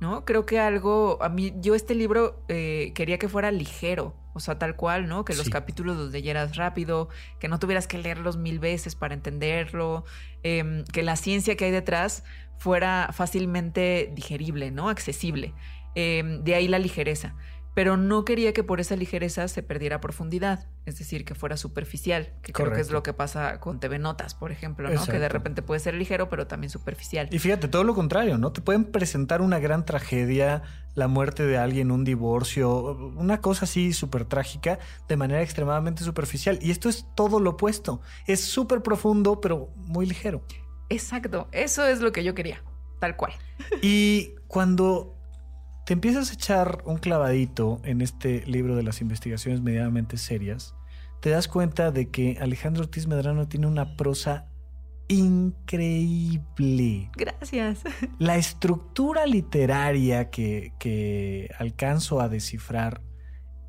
¿no? 0.00 0.24
Creo 0.24 0.46
que 0.46 0.58
algo, 0.60 1.18
a 1.22 1.28
mí, 1.28 1.54
yo 1.60 1.74
este 1.74 1.94
libro 1.94 2.42
eh, 2.48 2.92
quería 2.94 3.18
que 3.18 3.28
fuera 3.28 3.50
ligero, 3.50 4.14
o 4.34 4.40
sea, 4.40 4.58
tal 4.58 4.76
cual, 4.76 5.08
¿no? 5.08 5.24
Que 5.24 5.34
los 5.34 5.48
capítulos 5.48 5.96
los 5.96 6.12
leyeras 6.12 6.56
rápido, 6.56 7.08
que 7.40 7.48
no 7.48 7.58
tuvieras 7.58 7.86
que 7.86 7.98
leerlos 7.98 8.36
mil 8.36 8.58
veces 8.58 8.94
para 8.94 9.14
entenderlo, 9.14 10.04
em, 10.42 10.84
que 10.84 11.02
la 11.02 11.16
ciencia 11.16 11.56
que 11.56 11.64
hay 11.64 11.70
detrás 11.70 12.24
fuera 12.58 13.10
fácilmente 13.12 14.12
digerible, 14.14 14.70
¿no? 14.70 14.88
Accesible. 14.88 15.54
Em, 15.94 16.44
de 16.44 16.54
ahí 16.54 16.68
la 16.68 16.78
ligereza. 16.78 17.34
Pero 17.76 17.98
no 17.98 18.24
quería 18.24 18.54
que 18.54 18.64
por 18.64 18.80
esa 18.80 18.96
ligereza 18.96 19.48
se 19.48 19.62
perdiera 19.62 20.00
profundidad, 20.00 20.66
es 20.86 20.98
decir, 20.98 21.26
que 21.26 21.34
fuera 21.34 21.58
superficial, 21.58 22.32
que 22.40 22.54
creo 22.54 22.72
que 22.72 22.80
es 22.80 22.90
lo 22.90 23.02
que 23.02 23.12
pasa 23.12 23.60
con 23.60 23.80
TV 23.80 23.98
Notas, 23.98 24.34
por 24.34 24.50
ejemplo, 24.50 24.88
¿no? 24.88 25.04
Que 25.04 25.18
de 25.18 25.28
repente 25.28 25.60
puede 25.60 25.78
ser 25.78 25.92
ligero, 25.92 26.30
pero 26.30 26.46
también 26.46 26.70
superficial. 26.70 27.28
Y 27.30 27.38
fíjate, 27.38 27.68
todo 27.68 27.84
lo 27.84 27.94
contrario, 27.94 28.38
¿no? 28.38 28.50
Te 28.50 28.62
pueden 28.62 28.86
presentar 28.86 29.42
una 29.42 29.58
gran 29.58 29.84
tragedia, 29.84 30.62
la 30.94 31.06
muerte 31.06 31.44
de 31.44 31.58
alguien, 31.58 31.90
un 31.90 32.02
divorcio, 32.02 33.12
una 33.14 33.42
cosa 33.42 33.66
así 33.66 33.92
súper 33.92 34.24
trágica, 34.24 34.78
de 35.06 35.16
manera 35.18 35.42
extremadamente 35.42 36.02
superficial. 36.02 36.58
Y 36.62 36.70
esto 36.70 36.88
es 36.88 37.04
todo 37.14 37.40
lo 37.40 37.50
opuesto. 37.50 38.00
Es 38.26 38.40
súper 38.40 38.80
profundo, 38.80 39.42
pero 39.42 39.68
muy 39.76 40.06
ligero. 40.06 40.42
Exacto, 40.88 41.46
eso 41.52 41.86
es 41.86 42.00
lo 42.00 42.10
que 42.10 42.24
yo 42.24 42.34
quería, 42.34 42.62
tal 43.00 43.16
cual. 43.16 43.34
Y 43.82 44.30
cuando 44.48 45.15
te 45.86 45.92
empiezas 45.92 46.30
a 46.30 46.34
echar 46.34 46.82
un 46.84 46.98
clavadito 46.98 47.80
en 47.84 48.00
este 48.00 48.44
libro 48.44 48.74
de 48.74 48.82
las 48.82 49.00
investigaciones 49.00 49.62
medianamente 49.62 50.16
serias, 50.16 50.74
te 51.20 51.30
das 51.30 51.46
cuenta 51.46 51.92
de 51.92 52.10
que 52.10 52.38
Alejandro 52.40 52.82
Ortiz 52.82 53.06
Medrano 53.06 53.46
tiene 53.46 53.68
una 53.68 53.96
prosa 53.96 54.48
increíble. 55.06 56.42
Gracias. 57.16 57.84
La 58.18 58.34
estructura 58.34 59.26
literaria 59.26 60.28
que, 60.28 60.72
que, 60.80 61.54
alcanzo 61.56 62.20
a 62.20 62.28
descifrar, 62.28 63.00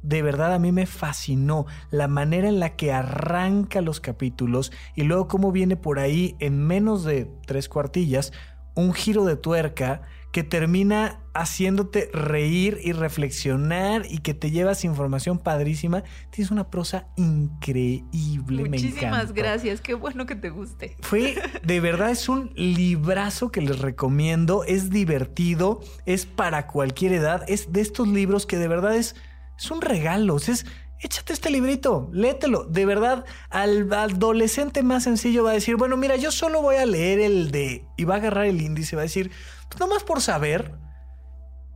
de 0.02 0.24
verdad 0.24 0.56
a 0.56 0.60
mí 0.60 0.72
me 0.72 0.88
fascinó. 0.88 1.68
La 1.92 2.08
manera 2.08 2.48
en 2.48 2.60
la 2.60 2.76
que 2.76 2.92
arranca 2.92 3.82
los 3.82 4.00
capítulos 4.00 4.72
y 4.96 5.04
luego 5.04 5.28
cómo 5.28 5.52
viene 5.52 5.76
por 5.76 6.00
ahí 6.00 6.36
en 6.40 6.66
menos 6.66 7.04
de 7.04 7.30
tres 7.46 7.70
cuartillas 7.70 8.34
un 8.74 8.94
giro 8.94 9.26
de 9.26 9.36
tuerca 9.36 10.02
que 10.32 10.44
termina 10.44 11.20
haciéndote 11.34 12.10
reír 12.14 12.80
y 12.84 12.92
reflexionar 12.92 14.06
y 14.10 14.20
que 14.20 14.34
te 14.34 14.52
llevas 14.52 14.84
información 14.84 15.40
padrísima. 15.40 16.04
Tienes 16.32 16.52
una 16.52 16.70
prosa 16.70 17.08
increíble. 17.16 18.70
Muchísimas 18.70 19.34
gracias, 19.34 19.82
qué 19.82 19.94
bueno 19.94 20.26
que 20.26 20.36
te 20.36 20.50
guste. 20.50 20.98
Fue, 21.02 21.36
de 21.64 21.80
verdad, 21.80 22.12
es 22.12 22.28
un 22.28 22.52
librazo 22.56 23.52
que 23.52 23.62
les 23.62 23.80
recomiendo. 23.80 24.64
Es 24.64 24.90
divertido, 24.90 25.82
es 26.06 26.26
para 26.26 26.68
cualquier 26.68 27.14
edad. 27.14 27.44
Es 27.48 27.72
de 27.72 27.82
estos 27.82 28.08
libros 28.08 28.46
que 28.46 28.58
de 28.58 28.68
verdad 28.68 28.96
es, 28.96 29.16
es 29.58 29.72
un 29.72 29.82
regalo. 29.82 30.38
Es, 30.38 30.66
échate 31.00 31.34
este 31.34 31.50
librito, 31.50 32.10
léetelo. 32.12 32.64
De 32.64 32.86
verdad, 32.86 33.26
al 33.50 33.92
adolescente 33.94 34.84
más 34.84 35.04
sencillo 35.04 35.44
va 35.44 35.52
a 35.52 35.54
decir, 35.54 35.76
bueno, 35.76 35.98
mira, 35.98 36.16
yo 36.16 36.32
solo 36.32 36.62
voy 36.62 36.78
a 36.78 36.86
leer 36.86 37.20
el 37.20 37.52
de... 37.52 37.86
Y 37.98 38.06
va 38.06 38.16
a 38.16 38.18
agarrar 38.18 38.46
el 38.46 38.62
índice, 38.62 38.96
va 38.96 39.04
a 39.04 39.04
decir, 39.04 39.32
nomás 39.80 40.04
por 40.04 40.22
saber. 40.22 40.74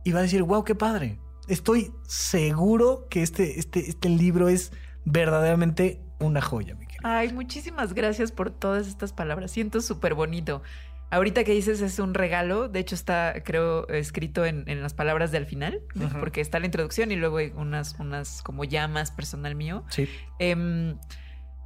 Y 0.04 0.12
va 0.12 0.20
a 0.20 0.22
decir, 0.22 0.42
wow, 0.42 0.64
qué 0.64 0.74
padre. 0.74 1.20
Estoy 1.48 1.92
seguro 2.06 3.06
que 3.08 3.22
este, 3.22 3.58
este, 3.58 3.88
este 3.88 4.08
libro 4.08 4.48
es 4.48 4.72
verdaderamente 5.04 6.00
una 6.18 6.40
joya, 6.40 6.74
mi 6.74 6.86
Ay, 7.04 7.32
muchísimas 7.32 7.94
gracias 7.94 8.30
por 8.30 8.50
todas 8.50 8.86
estas 8.86 9.12
palabras. 9.12 9.50
Siento 9.50 9.80
súper 9.80 10.14
bonito. 10.14 10.62
Ahorita 11.10 11.44
que 11.44 11.52
dices 11.52 11.80
es 11.82 11.98
un 11.98 12.14
regalo, 12.14 12.68
de 12.68 12.78
hecho 12.80 12.94
está, 12.94 13.34
creo, 13.44 13.86
escrito 13.88 14.46
en, 14.46 14.64
las 14.80 14.94
palabras 14.94 15.30
del 15.30 15.44
final, 15.44 15.82
porque 16.20 16.40
está 16.40 16.58
la 16.58 16.66
introducción 16.66 17.10
y 17.10 17.16
luego 17.16 17.36
hay 17.36 17.52
unas, 17.54 17.96
unas 17.98 18.42
como 18.42 18.64
llamas 18.64 19.10
personal 19.10 19.54
mío. 19.54 19.84
Sí. 19.90 20.08
Em, 20.38 20.96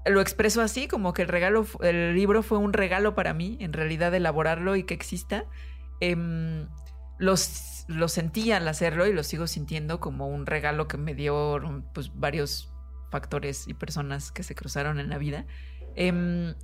lo 0.05 0.21
expreso 0.21 0.63
así, 0.63 0.89
como 0.89 1.13
que 1.13 1.23
el 1.23 1.29
regalo, 1.29 1.65
el 1.83 2.15
libro 2.15 2.43
fue 2.43 2.59
un 2.59 2.73
regalo 2.73 3.15
para 3.15 3.35
mí, 3.35 3.57
en 3.61 3.73
realidad 3.73 4.13
elaborarlo 4.15 4.75
y 4.75 4.83
que 4.83 4.95
exista. 4.95 5.45
Em, 6.01 6.69
los, 7.19 7.85
lo 7.89 8.09
sentí 8.09 8.53
al 8.53 8.69
hacerlo 8.69 9.07
y 9.07 9.13
lo 9.13 9.23
sigo 9.23 9.47
sintiendo 9.47 10.01
como 10.01 10.29
un 10.29 10.47
regalo 10.47 10.89
que 10.89 10.99
me 10.99 11.15
dio 11.15 11.85
pues, 11.95 12.15
varios 12.15 12.73
factores 13.11 13.67
y 13.69 13.75
personas 13.75 14.33
que 14.33 14.43
se 14.43 14.55
cruzaron 14.55 14.99
en 14.99 15.09
la 15.09 15.19
vida. 15.19 15.47
Em, 15.95 16.55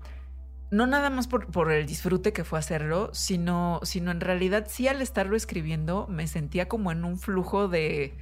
no 0.70 0.86
nada 0.86 1.10
más 1.10 1.28
por, 1.28 1.70
el 1.70 1.86
disfrute 1.86 2.32
que 2.32 2.44
fue 2.44 2.58
hacerlo, 2.58 3.10
sino, 3.12 3.80
sino 3.82 4.10
en 4.10 4.20
realidad 4.20 4.66
sí 4.68 4.88
al 4.88 5.02
estarlo 5.02 5.36
escribiendo 5.36 6.06
me 6.08 6.26
sentía 6.26 6.66
como 6.68 6.90
en 6.92 7.04
un 7.04 7.18
flujo 7.18 7.68
de, 7.68 8.16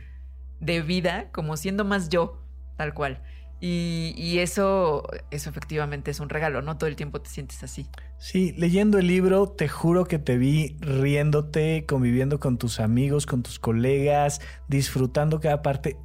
de 0.61 0.83
vida, 0.83 1.31
como 1.33 1.57
siendo 1.57 1.85
más 1.85 2.09
yo, 2.09 2.43
tal 2.77 2.93
cual. 2.93 3.23
Y, 3.61 4.15
y, 4.17 4.39
eso, 4.39 5.07
eso 5.31 5.51
efectivamente 5.51 6.11
es 6.11 6.21
un 6.21 6.31
regalo, 6.31 6.63
no 6.63 6.79
todo 6.79 6.89
el 6.89 6.97
tiempo 6.97 7.21
te 7.21 7.29
sientes 7.29 7.63
así. 7.63 7.87
Sí, 8.19 8.53
leyendo 8.57 8.99
el 8.99 9.07
libro, 9.07 9.49
te 9.49 9.69
juro 9.69 10.07
que 10.07 10.19
te 10.19 10.39
vi 10.39 10.79
riéndote, 10.81 11.85
conviviendo 11.87 12.41
con 12.41 12.57
tus 12.57 12.81
amigos, 12.81 13.27
con 13.27 13.43
tus 13.43 13.59
colegas, 13.59 14.41
disfrutando 14.69 15.41
cada 15.41 15.61
parte 15.61 15.99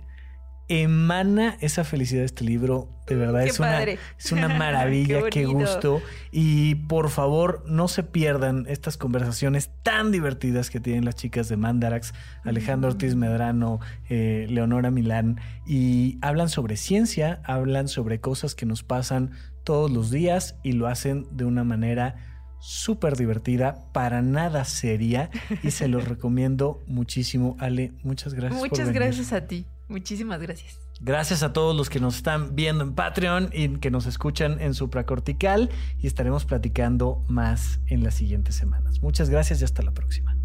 emana 0.67 1.57
esa 1.61 1.83
felicidad 1.83 2.21
de 2.21 2.25
este 2.25 2.43
libro. 2.43 2.89
De 3.07 3.15
verdad, 3.15 3.43
es 3.45 3.59
una, 3.59 3.83
es 3.83 4.31
una, 4.31 4.47
maravilla, 4.57 5.29
qué, 5.29 5.45
gusto. 5.45 6.01
Y 6.31 6.75
por 6.75 7.09
favor, 7.09 7.63
no 7.67 7.87
se 7.87 8.03
pierdan 8.03 8.65
estas 8.67 8.97
conversaciones 8.97 9.69
tan 9.83 10.11
divertidas 10.11 10.69
que 10.69 10.79
tienen 10.79 11.05
las 11.05 11.15
chicas 11.15 11.47
de 11.49 11.57
Mandarax, 11.57 12.13
Alejandro 12.43 12.89
Ortiz 12.89 13.15
Medrano, 13.15 13.79
eh, 14.09 14.47
Leonora 14.49 14.89
Milán, 14.89 15.39
y 15.67 16.17
hablan 16.21 16.49
sobre 16.49 16.77
ciencia, 16.77 17.41
hablan 17.43 17.87
sobre 17.87 18.19
cosas 18.19 18.55
que 18.55 18.65
nos 18.65 18.81
pasan 18.81 19.31
todos 19.63 19.91
los 19.91 20.09
días 20.09 20.57
y 20.63 20.71
lo 20.73 20.87
hacen 20.87 21.27
de 21.31 21.45
una 21.45 21.63
manera 21.63 22.15
súper 22.59 23.15
divertida, 23.15 23.85
para 23.93 24.23
nada 24.23 24.65
seria, 24.65 25.29
y 25.61 25.69
se 25.69 25.87
los 25.87 26.05
recomiendo 26.07 26.83
muchísimo. 26.87 27.55
Ale, 27.59 27.91
muchas 28.01 28.33
gracias. 28.33 28.59
Muchas 28.59 28.91
gracias 28.91 29.31
a 29.33 29.45
ti. 29.45 29.67
Muchísimas 29.87 30.41
gracias. 30.41 30.79
Gracias 30.99 31.43
a 31.43 31.53
todos 31.53 31.75
los 31.75 31.89
que 31.89 31.99
nos 31.99 32.15
están 32.15 32.55
viendo 32.55 32.83
en 32.83 32.93
Patreon 32.93 33.49
y 33.53 33.77
que 33.79 33.91
nos 33.91 34.05
escuchan 34.05 34.61
en 34.61 34.73
Supracortical 34.73 35.69
y 35.99 36.07
estaremos 36.07 36.45
platicando 36.45 37.23
más 37.27 37.79
en 37.87 38.03
las 38.03 38.15
siguientes 38.15 38.55
semanas. 38.55 39.01
Muchas 39.01 39.29
gracias 39.29 39.61
y 39.61 39.65
hasta 39.65 39.83
la 39.83 39.91
próxima. 39.91 40.35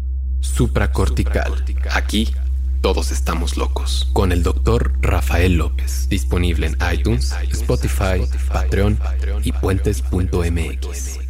Supracortical. 0.41 1.63
Aquí 1.91 2.33
todos 2.81 3.11
estamos 3.11 3.57
locos. 3.57 4.09
Con 4.11 4.31
el 4.31 4.41
doctor 4.43 4.93
Rafael 5.01 5.53
López. 5.53 6.09
Disponible 6.09 6.67
en 6.67 6.77
iTunes, 6.91 7.31
Spotify, 7.51 8.23
Patreon 8.51 8.99
y 9.43 9.51
puentes.mx. 9.51 11.20